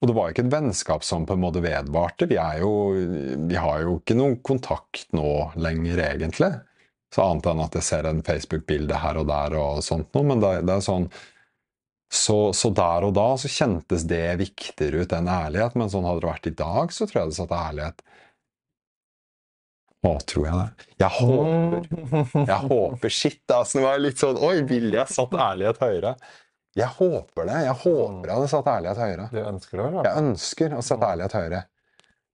Og 0.00 0.08
det 0.08 0.16
var 0.16 0.28
jo 0.28 0.34
ikke 0.34 0.46
et 0.46 0.54
vennskap 0.54 1.04
som 1.04 1.26
på 1.28 1.36
en 1.36 1.42
måte 1.42 1.60
vedvarte. 1.60 2.28
Vi, 2.30 2.38
jo, 2.62 2.72
vi 3.50 3.58
har 3.60 3.82
jo 3.84 3.98
ikke 3.98 4.16
noen 4.16 4.38
kontakt 4.46 5.10
nå 5.16 5.50
lenger, 5.60 6.00
egentlig. 6.06 6.54
Så 7.12 7.24
annet 7.26 7.50
enn 7.50 7.60
at 7.66 7.76
jeg 7.76 7.84
ser 7.84 8.08
en 8.08 8.22
Facebook-bilde 8.24 9.00
her 9.02 9.18
og 9.20 9.28
der 9.28 9.56
og 9.60 9.82
sånt 9.84 10.08
noe. 10.16 10.26
Men 10.30 10.40
det, 10.40 10.54
det 10.68 10.78
er 10.78 10.86
sånn 10.86 11.10
så, 12.10 12.50
så 12.56 12.72
der 12.74 13.06
og 13.06 13.12
da 13.14 13.28
så 13.38 13.46
kjentes 13.50 14.02
det 14.10 14.24
viktigere 14.40 15.04
ut 15.04 15.12
enn 15.14 15.30
ærlighet. 15.30 15.76
Men 15.78 15.92
sånn 15.92 16.08
hadde 16.08 16.24
det 16.24 16.30
vært 16.32 16.50
i 16.50 16.56
dag, 16.58 16.94
så 16.94 17.06
tror 17.06 17.20
jeg 17.20 17.30
det 17.30 17.38
satt 17.38 17.54
ærlighet 17.54 18.04
Å, 20.00 20.14
tror 20.32 20.46
jeg 20.48 20.56
det? 20.56 20.86
Jeg 21.02 21.12
håper 21.18 22.46
jeg 22.48 22.70
håper 22.72 23.12
Shit, 23.12 23.42
altså. 23.52 23.78
Det 23.78 23.84
var 23.84 24.00
litt 24.00 24.22
sånn 24.22 24.40
Oi, 24.40 24.56
ville 24.70 24.96
jeg 24.96 25.12
satt 25.12 25.36
ærlighet 25.36 25.82
høyere? 25.84 26.14
Jeg 26.78 26.86
håper 27.00 27.48
det. 27.48 27.58
Jeg 27.66 27.76
håper 27.82 28.28
jeg 28.30 28.36
hadde 28.36 28.50
satt 28.52 28.70
ærlighet 28.70 29.00
høyere. 29.02 29.28
Du 29.32 29.38
ønsker 29.42 29.76
det 29.80 29.84
vel? 29.86 30.00
Jeg 30.06 30.24
ønsker 30.24 30.74
å 30.76 30.82
sette 30.86 31.08
ærlighet 31.14 31.36
høyere. 31.38 31.62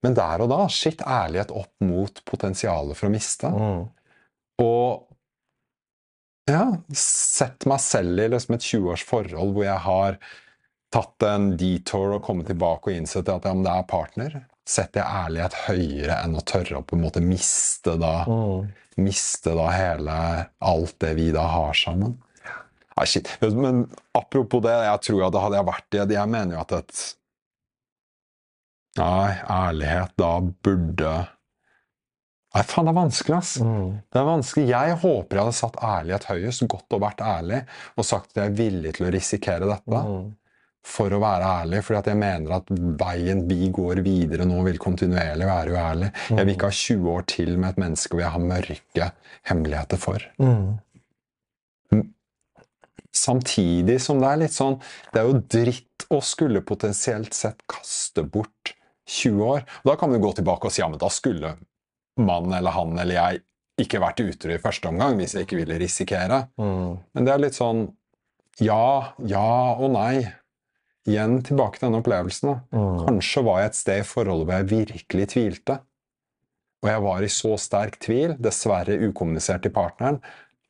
Men 0.05 0.17
der 0.17 0.43
og 0.45 0.51
da, 0.51 0.59
Skitt 0.69 1.01
ærlighet 1.01 1.53
opp 1.57 1.73
mot 1.81 2.21
potensialet 2.29 2.99
for 2.99 3.09
å 3.09 3.13
miste. 3.13 3.49
Mm. 3.49 3.87
Og 4.61 5.07
ja, 6.47 6.63
sett 6.95 7.65
meg 7.67 7.81
selv 7.83 8.21
i 8.23 8.27
liksom 8.31 8.55
et 8.55 8.67
20-års 8.69 9.03
forhold 9.09 9.55
hvor 9.57 9.65
jeg 9.67 9.81
har 9.83 10.19
tatt 10.93 11.25
en 11.27 11.49
detour 11.59 12.13
og 12.15 12.23
kommet 12.23 12.47
tilbake 12.47 12.91
og 12.91 12.95
innsett 13.01 13.27
at 13.33 13.49
ja, 13.49 13.55
det 13.57 13.73
er 13.73 13.89
partner. 13.89 14.37
Setter 14.67 15.01
jeg 15.01 15.25
ærlighet 15.25 15.57
høyere 15.65 16.21
enn 16.23 16.37
å 16.39 16.45
tørre 16.47 16.79
å 16.79 16.85
på 16.87 16.95
en 16.95 17.03
måte 17.03 17.23
miste 17.23 17.97
da, 17.99 18.21
Mm. 18.29 18.69
miste 19.01 19.53
da 19.57 19.67
hele 19.73 20.15
alt 20.59 20.95
det 21.03 21.13
vi 21.19 21.31
da 21.35 21.43
har 21.51 21.73
sammen. 21.77 22.15
Nei, 22.97 23.05
shit. 23.05 23.29
Men 23.53 23.83
apropos 24.17 24.63
det, 24.65 24.73
jeg 24.87 25.01
tror 25.05 25.27
at 25.27 25.33
det 25.35 25.41
hadde 25.45 25.59
jeg 25.59 25.67
vært 25.69 25.97
i 25.97 26.03
Jeg 26.17 26.29
mener 26.33 26.57
jo 26.57 26.61
at 26.63 26.71
et 26.79 27.01
Nei, 28.97 29.33
ærlighet 29.53 30.15
da 30.17 30.31
burde 30.65 31.11
Nei, 32.55 32.63
faen, 32.65 32.87
det 32.87 32.93
er 32.93 32.97
vanskelig, 32.97 33.35
ass. 33.37 33.49
Mm. 33.61 33.89
Det 34.09 34.17
er 34.17 34.25
vanskelig. 34.25 34.69
Jeg 34.71 34.93
håper 35.03 35.37
jeg 35.37 35.43
hadde 35.45 35.57
satt 35.59 35.75
ærlighet 35.83 36.23
høyest, 36.31 36.63
godt 36.71 36.95
og 36.95 37.01
vært 37.03 37.19
ærlig, 37.21 37.59
og 37.99 38.07
sagt 38.07 38.31
at 38.31 38.39
jeg 38.39 38.49
er 38.49 38.55
villig 38.57 38.93
til 38.97 39.05
å 39.09 39.11
risikere 39.13 39.67
dette 39.69 39.99
Mm. 40.07 40.31
for 40.87 41.11
å 41.11 41.19
være 41.19 41.43
ærlig. 41.61 41.83
fordi 41.83 41.99
at 41.99 42.05
jeg 42.07 42.17
mener 42.17 42.55
at 42.55 42.69
veien 42.71 43.43
vi 43.49 43.67
går 43.69 44.01
videre 44.01 44.45
nå, 44.47 44.63
vil 44.63 44.79
kontinuerlig 44.79 45.45
være 45.45 45.75
uærlig. 45.75 46.09
Jeg 46.31 46.45
vil 46.45 46.55
ikke 46.55 46.71
ha 46.71 46.77
20 46.79 47.11
år 47.13 47.25
til 47.27 47.57
med 47.57 47.69
et 47.69 47.77
menneske 47.83 48.15
hvor 48.15 48.21
jeg 48.23 48.31
har 48.31 48.39
mørke 48.39 49.11
hemmeligheter 49.51 49.97
for. 49.99 50.17
Mm. 50.39 50.79
Samtidig 53.15 53.99
som 54.03 54.19
det 54.21 54.29
er 54.29 54.39
litt 54.43 54.53
sånn 54.53 54.75
Det 55.13 55.21
er 55.21 55.29
jo 55.29 55.39
dritt 55.49 56.05
å 56.13 56.19
skulle 56.23 56.61
potensielt 56.65 57.33
sett 57.33 57.63
kaste 57.69 58.23
bort 58.23 58.73
20 59.07 59.43
år. 59.43 59.63
Og 59.83 59.91
da 59.91 59.95
kan 59.99 60.11
vi 60.11 60.21
gå 60.21 60.31
tilbake 60.37 60.69
og 60.69 60.73
si 60.73 60.83
ja, 60.83 60.89
men 60.91 61.01
da 61.01 61.09
skulle 61.11 61.55
mann 62.19 62.53
eller 62.53 62.75
han 62.75 62.97
eller 62.99 63.17
jeg 63.17 63.43
ikke 63.81 64.01
vært 64.01 64.23
utro 64.23 64.53
i 64.55 64.61
første 64.61 64.89
omgang 64.89 65.19
hvis 65.19 65.35
jeg 65.37 65.47
ikke 65.47 65.59
ville 65.59 65.77
risikere. 65.79 66.47
Mm. 66.59 66.97
Men 67.13 67.27
det 67.27 67.33
er 67.33 67.43
litt 67.43 67.57
sånn 67.57 67.85
ja, 68.63 69.13
ja 69.29 69.49
og 69.77 69.91
nei. 69.93 70.25
Igjen 71.07 71.37
tilbake 71.45 71.79
til 71.79 71.87
denne 71.87 72.01
opplevelsen. 72.01 72.57
Mm. 72.73 72.95
Kanskje 73.05 73.43
var 73.47 73.61
jeg 73.61 73.71
et 73.71 73.77
sted 73.79 74.01
i 74.01 74.07
forholdet 74.07 74.49
hvor 74.49 74.57
jeg 74.57 74.71
virkelig 74.71 75.27
tvilte. 75.31 75.77
Og 76.83 76.89
jeg 76.91 77.03
var 77.05 77.23
i 77.23 77.29
så 77.31 77.53
sterk 77.61 77.95
tvil, 78.03 78.35
dessverre 78.43 78.97
ukommunisert 79.07 79.63
til 79.65 79.73
partneren, 79.73 80.19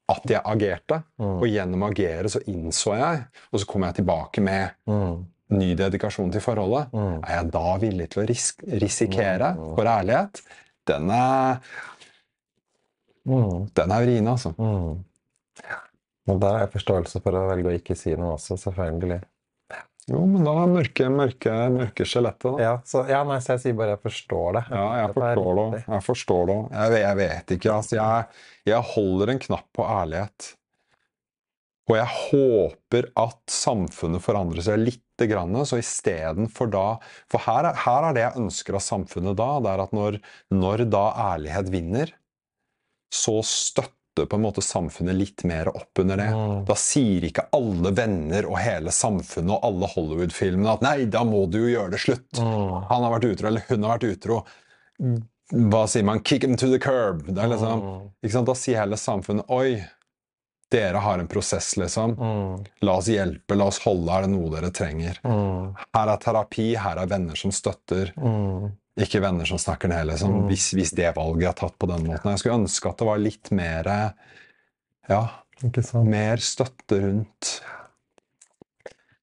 at 0.09 0.23
jeg 0.31 0.41
agerte. 0.45 1.01
Mm. 1.19 1.33
Og 1.41 1.47
gjennom 1.51 1.83
å 1.83 1.89
agere 1.91 2.29
så 2.31 2.39
innså 2.47 2.93
jeg, 2.97 3.25
og 3.51 3.59
så 3.59 3.67
kom 3.67 3.83
jeg 3.83 3.95
tilbake 4.01 4.41
med 4.41 4.71
Mm. 4.87 5.25
ny 5.49 5.73
dedikasjon 5.75 6.31
til 6.31 6.41
forholdet. 6.41 6.91
Mm. 6.93 7.19
Er 7.23 7.35
jeg 7.41 7.51
da 7.51 7.77
villig 7.77 8.09
til 8.09 8.23
å 8.23 8.27
ris 8.27 8.53
risikere 8.81 9.53
for 9.75 9.83
ærlighet? 9.85 10.41
Den 10.87 11.09
er, 11.11 11.59
Mm. 13.27 13.67
den 13.75 13.91
er 13.91 14.05
vrien, 14.05 14.27
altså. 14.27 14.53
Mm. 14.57 15.03
Og 16.27 16.39
der 16.39 16.51
har 16.51 16.59
jeg 16.67 16.71
forståelse 16.81 17.21
for 17.23 17.31
å 17.31 17.47
velge 17.49 17.69
å 17.71 17.75
ikke 17.79 17.95
si 17.97 18.15
noe 18.15 18.35
også, 18.37 18.57
selvfølgelig. 18.59 19.21
Jo, 20.07 20.21
men 20.23 20.45
da 20.47 20.53
er 20.61 20.69
mørke, 20.71 21.07
mørke, 21.11 21.53
mørke 21.73 22.05
skjelettet, 22.07 22.45
da. 22.47 22.59
Ja, 22.63 22.75
så, 22.87 23.01
ja, 23.11 23.23
nei, 23.27 23.41
så 23.43 23.57
jeg 23.57 23.63
sier 23.65 23.79
bare 23.79 23.97
jeg 23.97 24.03
forstår 24.05 24.53
det. 24.55 24.61
Ja, 24.71 24.85
jeg 25.01 25.15
forstår 25.17 25.57
det. 25.59 25.81
Jeg 25.83 26.05
forstår 26.05 26.45
det. 26.47 26.55
Jeg, 26.77 27.01
jeg 27.01 27.17
vet 27.19 27.51
ikke. 27.57 27.73
Altså, 27.73 27.97
jeg, 27.97 28.45
jeg 28.71 28.87
holder 28.93 29.33
en 29.33 29.43
knapp 29.43 29.67
på 29.75 29.89
ærlighet. 29.97 30.47
Og 31.87 31.95
jeg 31.95 32.07
håper 32.13 33.09
at 33.19 33.37
samfunnet 33.51 34.23
forandrer 34.23 34.63
seg 34.63 34.79
lite 34.81 35.27
grann, 35.31 35.55
så 35.67 35.79
istedenfor 35.79 36.71
da 36.71 36.85
For 37.31 37.43
her 37.47 37.69
er, 37.69 37.83
her 37.85 38.07
er 38.09 38.15
det 38.15 38.25
jeg 38.25 38.43
ønsker 38.43 38.79
av 38.79 38.83
samfunnet 38.83 39.37
da, 39.39 39.51
det 39.63 39.73
er 39.73 39.83
at 39.87 39.95
når, 39.95 40.19
når 40.55 40.83
da 40.91 41.05
ærlighet 41.33 41.71
vinner, 41.73 42.11
så 43.11 43.39
støtter 43.43 43.95
på 44.25 44.35
en 44.35 44.41
måte 44.41 44.63
samfunnet 44.65 45.15
litt 45.15 45.43
mer 45.43 45.69
opp 45.69 45.99
under 45.99 46.17
det. 46.17 46.27
Mm. 46.33 46.65
Da 46.65 46.75
sier 46.79 47.27
ikke 47.27 47.47
alle 47.53 47.91
venner 47.93 48.47
og 48.49 48.57
hele 48.57 48.89
samfunnet 48.91 49.53
og 49.53 49.65
alle 49.67 49.89
Hollywood-filmene 49.93 50.73
at 50.73 50.81
'nei, 50.81 51.05
da 51.05 51.23
må 51.23 51.45
du 51.51 51.59
jo 51.59 51.73
gjøre 51.79 51.91
det 51.91 51.99
slutt'. 52.01 52.39
Mm. 52.41 52.87
Han 52.89 53.03
har 53.03 53.19
vært 53.19 53.29
utro, 53.31 53.47
eller 53.47 53.63
hun 53.69 53.83
har 53.83 53.97
vært 53.97 54.09
utro. 54.15 54.39
Hva 55.53 55.83
sier 55.87 56.03
man? 56.03 56.19
'Kick 56.19 56.43
him 56.43 56.57
to 56.57 56.67
the 56.71 56.79
curb'. 56.79 57.27
Det 57.33 57.49
liksom, 57.49 57.81
Mm. 58.23 58.45
Da 58.45 58.53
sier 58.53 58.79
hele 58.79 58.97
samfunnet 58.97 59.45
'oi, 59.49 59.83
dere 60.69 60.97
har 60.97 61.19
en 61.19 61.27
prosess, 61.27 61.75
liksom'. 61.77 62.17
Mm. 62.17 62.65
La 62.81 62.97
oss 62.97 63.07
hjelpe, 63.07 63.55
la 63.55 63.65
oss 63.65 63.79
holde, 63.79 64.09
er 64.11 64.21
det 64.21 64.29
noe 64.31 64.49
dere 64.49 64.71
trenger? 64.71 65.19
Mm. 65.23 65.75
Her 65.95 66.07
er 66.09 66.17
terapi, 66.17 66.75
her 66.75 66.97
er 66.97 67.07
venner 67.07 67.35
som 67.35 67.51
støtter. 67.51 68.11
Mm. 68.97 69.03
Ikke 69.05 69.21
venner 69.21 69.45
som 69.45 69.61
snakker 69.61 69.91
ned, 69.91 70.07
liksom. 70.09 70.39
Hvis, 70.49 70.71
hvis 70.73 70.93
det 70.97 71.13
valget 71.15 71.51
er 71.51 71.57
tatt 71.59 71.77
på 71.77 71.89
den 71.89 72.07
måten. 72.09 72.31
Jeg 72.33 72.41
skulle 72.41 72.61
ønske 72.63 72.89
at 72.89 73.01
det 73.01 73.09
var 73.11 73.21
litt 73.21 73.51
mer 73.55 73.91
Ja, 75.07 75.21
mer 76.03 76.41
støtte 76.43 76.97
rundt. 77.05 77.51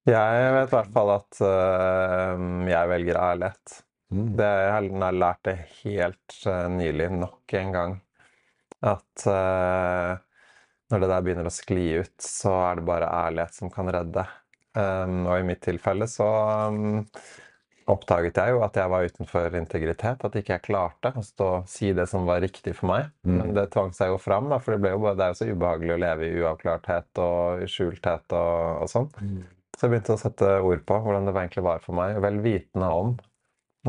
Jeg 0.05 0.53
vet 0.53 0.69
i 0.69 0.77
hvert 0.77 0.93
fall 0.93 1.11
at 1.15 1.39
uh, 1.41 2.41
jeg 2.69 2.91
velger 2.91 3.19
ærlighet. 3.21 3.77
Mm. 4.13 4.27
Det, 4.37 4.49
jeg 4.49 4.73
har 4.75 5.17
lært 5.17 5.43
det 5.49 5.55
helt 5.81 6.37
uh, 6.45 6.67
nylig, 6.73 7.09
nok 7.23 7.55
en 7.61 7.73
gang. 7.73 7.95
At 8.85 9.25
uh, 9.27 10.21
når 10.93 11.03
det 11.03 11.09
der 11.09 11.25
begynner 11.25 11.49
å 11.49 11.55
skli 11.55 11.87
ut, 12.05 12.19
så 12.21 12.53
er 12.67 12.79
det 12.79 12.89
bare 12.91 13.09
ærlighet 13.25 13.57
som 13.57 13.73
kan 13.73 13.89
redde. 13.97 14.27
Um, 14.75 15.25
og 15.31 15.39
i 15.39 15.47
mitt 15.47 15.63
tilfelle 15.65 16.09
så 16.11 16.27
um, 16.69 17.07
oppdaget 17.91 18.39
jeg 18.41 18.55
jo 18.55 18.63
at 18.65 18.77
jeg 18.79 18.91
var 18.93 19.05
utenfor 19.09 19.57
integritet. 19.59 20.23
At 20.25 20.39
ikke 20.39 20.57
jeg 20.57 20.65
klarte 20.65 21.13
å 21.17 21.25
stå 21.25 21.49
si 21.69 21.93
det 21.97 22.07
som 22.11 22.25
var 22.29 22.41
riktig 22.45 22.75
for 22.79 22.91
meg. 22.93 23.11
Mm. 23.27 23.35
Men 23.41 23.53
det 23.57 23.67
tvang 23.75 23.93
seg 23.97 24.13
jo 24.13 24.21
fram, 24.23 24.49
for 24.65 24.77
det, 24.77 24.93
jo 24.95 25.03
bare, 25.03 25.19
det 25.19 25.27
er 25.27 25.35
jo 25.35 25.41
så 25.41 25.49
ubehagelig 25.51 25.95
å 25.97 26.01
leve 26.05 26.29
i 26.29 26.41
uavklarthet 26.41 27.23
og 27.25 27.65
i 27.65 27.69
skjulthet 27.71 28.37
og, 28.39 28.81
og 28.85 28.91
sånn. 28.93 29.11
Så 29.75 29.87
jeg 29.87 29.93
begynte 29.93 30.15
å 30.17 30.21
sette 30.23 30.51
ord 30.63 30.85
på 30.87 30.99
hvordan 31.03 31.29
det 31.29 31.35
egentlig 31.35 31.67
var 31.67 31.85
for 31.85 31.99
meg, 31.99 32.17
vel 32.23 32.41
vitende 32.45 32.89
om 32.95 33.15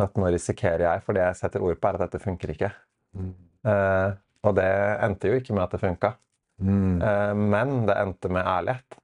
at 0.02 0.18
nå 0.20 0.28
risikerer 0.34 0.84
jeg, 0.90 1.04
for 1.06 1.16
det 1.16 1.24
jeg 1.24 1.40
setter 1.40 1.64
ord 1.64 1.78
på, 1.80 1.88
er 1.88 1.98
at 2.00 2.08
dette 2.08 2.24
funker 2.24 2.52
ikke. 2.52 2.72
Mm. 3.16 3.34
Eh, 3.72 4.10
og 4.46 4.56
det 4.58 4.70
endte 5.06 5.32
jo 5.32 5.38
ikke 5.40 5.56
med 5.56 5.68
at 5.68 5.76
det 5.78 5.84
funka, 5.84 6.16
Mm. 6.56 7.02
eh, 7.04 7.34
men 7.36 7.86
det 7.86 7.96
endte 8.00 8.30
med 8.32 8.46
ærlighet. 8.48 8.96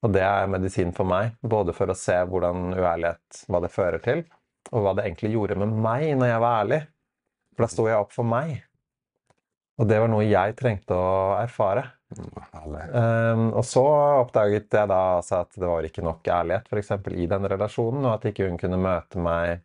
Og 0.00 0.14
det 0.14 0.22
er 0.24 0.48
medisin 0.48 0.94
for 0.96 1.08
meg, 1.08 1.34
både 1.44 1.74
for 1.76 1.92
å 1.92 1.98
se 1.98 2.16
hvordan 2.30 2.72
uærlighet, 2.72 3.44
hva 3.52 3.60
det 3.60 3.72
fører 3.74 4.00
til, 4.04 4.24
og 4.70 4.84
hva 4.84 4.94
det 4.96 5.04
egentlig 5.04 5.34
gjorde 5.34 5.58
med 5.60 5.76
meg 5.84 6.06
når 6.16 6.32
jeg 6.32 6.42
var 6.44 6.58
ærlig. 6.62 6.80
For 7.52 7.66
da 7.66 7.72
sto 7.74 7.86
jeg 7.90 8.00
opp 8.00 8.14
for 8.14 8.28
meg. 8.28 8.60
Og 9.80 9.88
det 9.88 9.98
var 10.00 10.10
noe 10.12 10.26
jeg 10.28 10.56
trengte 10.58 10.96
å 10.96 11.10
erfare. 11.40 11.86
Um, 12.10 13.46
og 13.54 13.62
så 13.64 13.84
oppdaget 14.20 14.72
jeg 14.74 14.90
da 14.90 14.98
altså 15.20 15.44
at 15.44 15.54
det 15.54 15.68
var 15.68 15.86
ikke 15.86 16.04
nok 16.04 16.26
ærlighet 16.26 16.66
for 16.68 16.80
eksempel, 16.80 17.14
i 17.16 17.28
den 17.30 17.46
relasjonen, 17.48 18.02
og 18.04 18.16
at 18.16 18.26
ikke 18.32 18.48
hun 18.48 18.58
kunne 18.60 18.80
møte 18.80 19.22
meg 19.22 19.62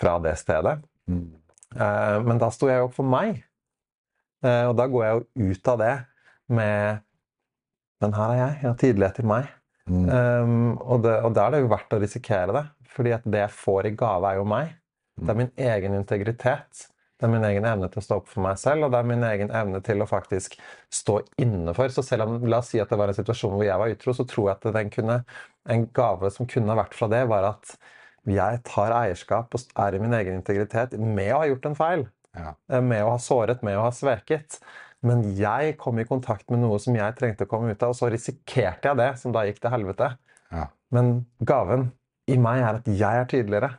fra 0.00 0.16
det 0.24 0.34
stedet. 0.40 0.80
Mm. 1.08 1.30
Uh, 1.76 2.18
men 2.26 2.42
da 2.42 2.50
sto 2.52 2.68
jeg 2.68 2.84
opp 2.84 2.96
for 2.96 3.08
meg. 3.08 3.40
Uh, 4.44 4.72
og 4.72 4.76
da 4.80 4.88
går 4.90 5.06
jeg 5.06 5.14
jo 5.14 5.52
ut 5.52 5.72
av 5.72 5.80
det 5.80 5.94
med 6.52 7.08
Men 8.02 8.14
her 8.18 8.34
er 8.34 8.40
jeg. 8.40 8.54
Jeg 8.60 8.68
har 8.68 8.78
tydelighet 8.82 9.18
til 9.20 9.28
meg. 9.30 9.50
Mm. 9.90 10.06
Um, 10.06 10.54
og, 10.78 11.02
det, 11.04 11.16
og 11.26 11.34
da 11.36 11.46
er 11.46 11.56
det 11.56 11.64
jo 11.64 11.72
verdt 11.72 11.96
å 11.96 12.00
risikere 12.02 12.56
det. 12.56 12.64
Fordi 12.92 13.14
at 13.16 13.26
det 13.26 13.44
jeg 13.46 13.56
får 13.56 13.88
i 13.88 13.94
gave, 13.98 14.30
er 14.30 14.40
jo 14.40 14.48
meg. 14.48 14.74
Det 15.22 15.32
er 15.32 15.38
min 15.38 15.52
egen 15.60 15.94
integritet. 15.96 16.88
Det 17.22 17.28
er 17.28 17.30
min 17.36 17.44
egen 17.46 17.66
evne 17.68 17.86
til 17.86 18.00
å 18.00 18.02
stå 18.02 18.16
opp 18.18 18.30
for 18.32 18.42
meg 18.42 18.56
selv, 18.58 18.88
og 18.88 18.92
det 18.92 18.98
er 18.98 19.06
min 19.06 19.22
egen 19.22 19.52
evne 19.54 19.78
til 19.86 20.02
å 20.02 20.08
faktisk 20.10 20.56
stå 20.90 21.20
inne 21.44 21.70
for. 21.76 21.92
Så 21.94 22.02
selv 22.02 22.26
om 22.26 22.48
la 22.50 22.58
oss 22.58 22.72
si 22.72 22.80
at 22.82 22.90
det 22.90 22.98
var 22.98 23.12
en 23.12 23.18
situasjon 23.18 23.54
hvor 23.54 23.62
jeg 23.62 23.78
var 23.78 23.92
utro, 23.94 24.14
så 24.18 24.26
tror 24.26 24.48
jeg 24.48 24.56
at 24.58 24.66
den 24.74 24.90
kunne, 24.90 25.18
en 25.70 25.84
gave 25.94 26.32
som 26.34 26.48
kunne 26.50 26.72
ha 26.72 26.80
vært 26.80 26.96
fra 26.98 27.06
det, 27.12 27.22
var 27.30 27.46
at 27.52 27.76
jeg 28.26 28.62
tar 28.66 28.94
eierskap 28.96 29.54
og 29.54 29.78
er 29.84 29.94
i 29.94 30.00
min 30.02 30.16
egen 30.18 30.40
integritet 30.40 30.98
med 30.98 31.30
å 31.34 31.44
ha 31.44 31.46
gjort 31.52 31.70
en 31.70 31.78
feil. 31.78 32.04
Ja. 32.34 32.56
Eh, 32.72 32.82
Med 32.82 33.04
å 33.06 33.12
ha 33.14 33.20
såret, 33.22 33.62
med 33.66 33.78
å 33.78 33.86
ha 33.86 33.94
sveket. 33.94 34.58
Men 35.02 35.24
jeg 35.34 35.76
kom 35.80 35.98
i 35.98 36.06
kontakt 36.06 36.50
med 36.52 36.62
noe 36.62 36.78
som 36.82 36.94
jeg 36.94 37.16
trengte 37.18 37.46
å 37.46 37.50
komme 37.50 37.72
ut 37.72 37.82
av, 37.82 37.90
og 37.90 37.98
så 37.98 38.10
risikerte 38.12 38.90
jeg 38.90 39.00
det, 39.00 39.10
som 39.18 39.34
da 39.34 39.42
gikk 39.48 39.58
til 39.62 39.74
helvete. 39.74 40.12
Ja. 40.54 40.68
Men 40.94 41.24
gaven 41.42 41.88
i 42.30 42.36
meg 42.38 42.62
er 42.62 42.78
at 42.78 42.90
jeg 42.90 43.22
er 43.22 43.30
tydeligere. 43.30 43.72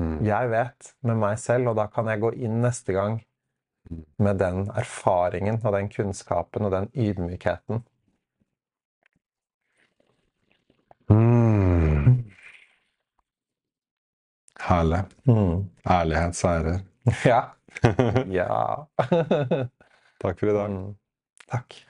Mm. 0.00 0.14
Jeg 0.24 0.52
vet 0.54 0.92
med 1.04 1.20
meg 1.20 1.36
selv, 1.42 1.72
og 1.72 1.76
da 1.80 1.84
kan 1.92 2.08
jeg 2.08 2.22
gå 2.22 2.32
inn 2.40 2.62
neste 2.64 2.96
gang 2.96 3.20
med 4.22 4.38
den 4.40 4.68
erfaringen 4.78 5.58
og 5.64 5.74
den 5.74 5.90
kunnskapen 5.92 6.68
og 6.68 6.72
den 6.72 6.88
ydmykheten. 6.94 7.82
Mm. 11.10 12.24
Herlig. 14.60 15.02
Mm. 15.28 15.68
Ærlighet 15.90 16.36
seirer. 16.38 16.80
Ja. 17.26 17.42
ja. 18.40 18.86
Takk 20.20 20.38
for 20.38 20.52
i 20.52 20.52
dag. 20.52 20.70
Mm. 20.70 20.94
Takk. 21.48 21.89